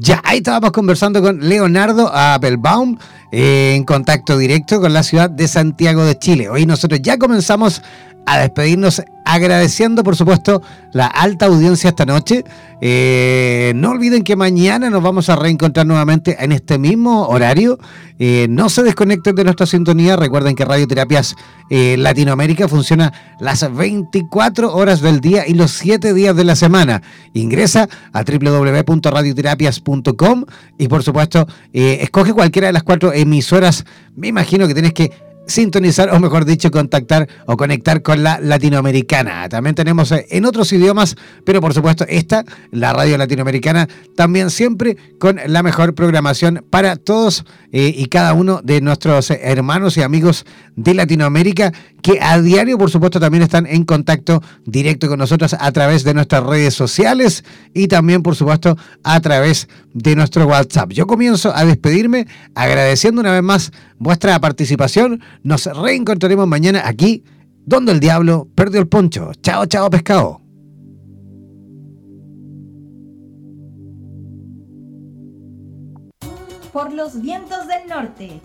Ya, 0.00 0.22
ahí 0.24 0.38
estábamos 0.38 0.70
conversando 0.70 1.20
con 1.20 1.40
Leonardo 1.48 2.08
Appelbaum 2.14 2.96
eh, 3.32 3.74
en 3.74 3.84
contacto 3.84 4.38
directo 4.38 4.80
con 4.80 4.92
la 4.92 5.02
ciudad 5.02 5.28
de 5.28 5.48
Santiago 5.48 6.04
de 6.04 6.16
Chile. 6.16 6.48
Hoy 6.48 6.66
nosotros 6.66 7.00
ya 7.02 7.18
comenzamos 7.18 7.82
a 8.26 8.38
despedirnos 8.38 9.02
agradeciendo 9.28 10.02
por 10.02 10.16
supuesto 10.16 10.60
la 10.92 11.06
alta 11.06 11.46
audiencia 11.46 11.90
esta 11.90 12.04
noche. 12.06 12.44
Eh, 12.80 13.72
no 13.74 13.90
olviden 13.90 14.22
que 14.22 14.36
mañana 14.36 14.88
nos 14.88 15.02
vamos 15.02 15.28
a 15.28 15.34
reencontrar 15.36 15.86
nuevamente 15.86 16.42
en 16.42 16.52
este 16.52 16.78
mismo 16.78 17.28
horario. 17.28 17.78
Eh, 18.18 18.46
no 18.48 18.70
se 18.70 18.82
desconecten 18.82 19.34
de 19.34 19.44
nuestra 19.44 19.66
sintonía. 19.66 20.16
Recuerden 20.16 20.54
que 20.54 20.64
Radioterapias 20.64 21.36
eh, 21.68 21.96
Latinoamérica 21.98 22.68
funciona 22.68 23.12
las 23.38 23.70
24 23.70 24.74
horas 24.74 25.02
del 25.02 25.20
día 25.20 25.46
y 25.46 25.52
los 25.52 25.72
7 25.72 26.14
días 26.14 26.34
de 26.34 26.44
la 26.44 26.56
semana. 26.56 27.02
Ingresa 27.34 27.86
a 28.14 28.22
www.radioterapias.com 28.22 30.44
y 30.78 30.88
por 30.88 31.02
supuesto 31.02 31.46
escoge 31.74 32.32
cualquiera 32.32 32.68
de 32.68 32.72
las 32.72 32.82
cuatro 32.82 33.12
emisoras. 33.12 33.84
Me 34.16 34.28
imagino 34.28 34.66
que 34.66 34.72
tienes 34.72 34.94
que 34.94 35.27
sintonizar 35.48 36.14
o 36.14 36.20
mejor 36.20 36.44
dicho 36.44 36.70
contactar 36.70 37.28
o 37.46 37.56
conectar 37.56 38.02
con 38.02 38.22
la 38.22 38.38
latinoamericana. 38.40 39.48
También 39.48 39.74
tenemos 39.74 40.12
eh, 40.12 40.26
en 40.30 40.44
otros 40.44 40.72
idiomas, 40.72 41.16
pero 41.44 41.60
por 41.60 41.74
supuesto 41.74 42.04
esta, 42.08 42.44
la 42.70 42.92
radio 42.92 43.18
latinoamericana, 43.18 43.88
también 44.14 44.50
siempre 44.50 44.96
con 45.18 45.40
la 45.46 45.62
mejor 45.62 45.94
programación 45.94 46.64
para 46.70 46.96
todos 46.96 47.44
eh, 47.72 47.92
y 47.96 48.06
cada 48.06 48.34
uno 48.34 48.60
de 48.62 48.80
nuestros 48.80 49.30
hermanos 49.30 49.96
y 49.96 50.02
amigos 50.02 50.44
de 50.76 50.94
Latinoamérica 50.94 51.72
que 52.02 52.20
a 52.20 52.40
diario 52.40 52.78
por 52.78 52.90
supuesto 52.90 53.18
también 53.18 53.42
están 53.42 53.66
en 53.66 53.84
contacto 53.84 54.42
directo 54.64 55.08
con 55.08 55.18
nosotros 55.18 55.56
a 55.58 55.72
través 55.72 56.04
de 56.04 56.14
nuestras 56.14 56.44
redes 56.44 56.74
sociales 56.74 57.44
y 57.74 57.88
también 57.88 58.22
por 58.22 58.36
supuesto 58.36 58.76
a 59.02 59.20
través 59.20 59.68
de 59.94 60.14
nuestro 60.14 60.46
WhatsApp. 60.46 60.92
Yo 60.92 61.06
comienzo 61.06 61.54
a 61.54 61.64
despedirme 61.64 62.26
agradeciendo 62.54 63.20
una 63.20 63.32
vez 63.32 63.42
más 63.42 63.72
vuestra 63.98 64.38
participación. 64.38 65.20
Nos 65.42 65.66
reencontraremos 65.66 66.46
mañana 66.46 66.82
aquí, 66.84 67.24
donde 67.64 67.92
el 67.92 68.00
diablo 68.00 68.48
perdió 68.54 68.80
el 68.80 68.88
poncho. 68.88 69.32
Chao, 69.42 69.66
chao, 69.66 69.90
pescado. 69.90 70.40
Por 76.72 76.92
los 76.92 77.20
vientos 77.20 77.66
del 77.66 77.88
norte, 77.88 78.40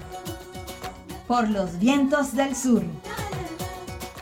por 1.27 1.49
los 1.49 1.77
vientos 1.79 2.35
del 2.35 2.55
sur, 2.55 2.83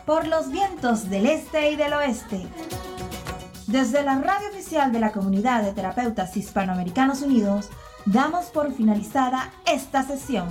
por 0.05 0.28
los 0.28 0.51
vientos 0.51 1.09
del 1.09 1.28
este 1.28 1.72
y 1.72 1.76
del 1.76 1.93
oeste. 1.93 2.45
Desde 3.67 4.03
la 4.03 4.19
radio 4.19 4.49
oficial 4.49 4.91
de 4.91 4.99
la 4.99 5.11
Comunidad 5.11 5.63
de 5.63 5.72
Terapeutas 5.72 6.36
Hispanoamericanos 6.36 7.22
Unidos, 7.22 7.69
damos 8.05 8.47
por 8.47 8.74
finalizada 8.74 9.53
esta 9.65 10.03
sesión. 10.03 10.47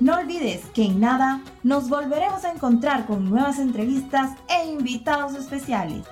No 0.00 0.16
olvides 0.16 0.64
que 0.72 0.84
en 0.84 0.98
nada 0.98 1.42
nos 1.62 1.90
volveremos 1.90 2.44
a 2.44 2.52
encontrar 2.52 3.06
con 3.06 3.28
nuevas 3.28 3.58
entrevistas 3.58 4.30
e 4.48 4.66
invitados 4.66 5.34
especiales. 5.34 6.06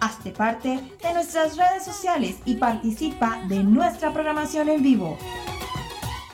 Hazte 0.00 0.30
parte 0.30 0.80
de 1.02 1.12
nuestras 1.12 1.58
redes 1.58 1.84
sociales 1.84 2.36
y 2.46 2.54
participa 2.54 3.42
de 3.48 3.62
nuestra 3.62 4.14
programación 4.14 4.70
en 4.70 4.82
vivo. 4.82 5.18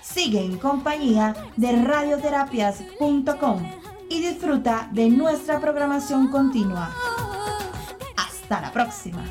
Sigue 0.02 0.40
en 0.40 0.56
compañía 0.56 1.34
de 1.56 1.82
radioterapias.com 1.82 3.62
y 4.08 4.20
disfruta 4.20 4.88
de 4.92 5.08
nuestra 5.08 5.60
programación 5.60 6.28
continua. 6.28 6.94
Hasta 8.16 8.60
la 8.60 8.72
próxima. 8.72 9.24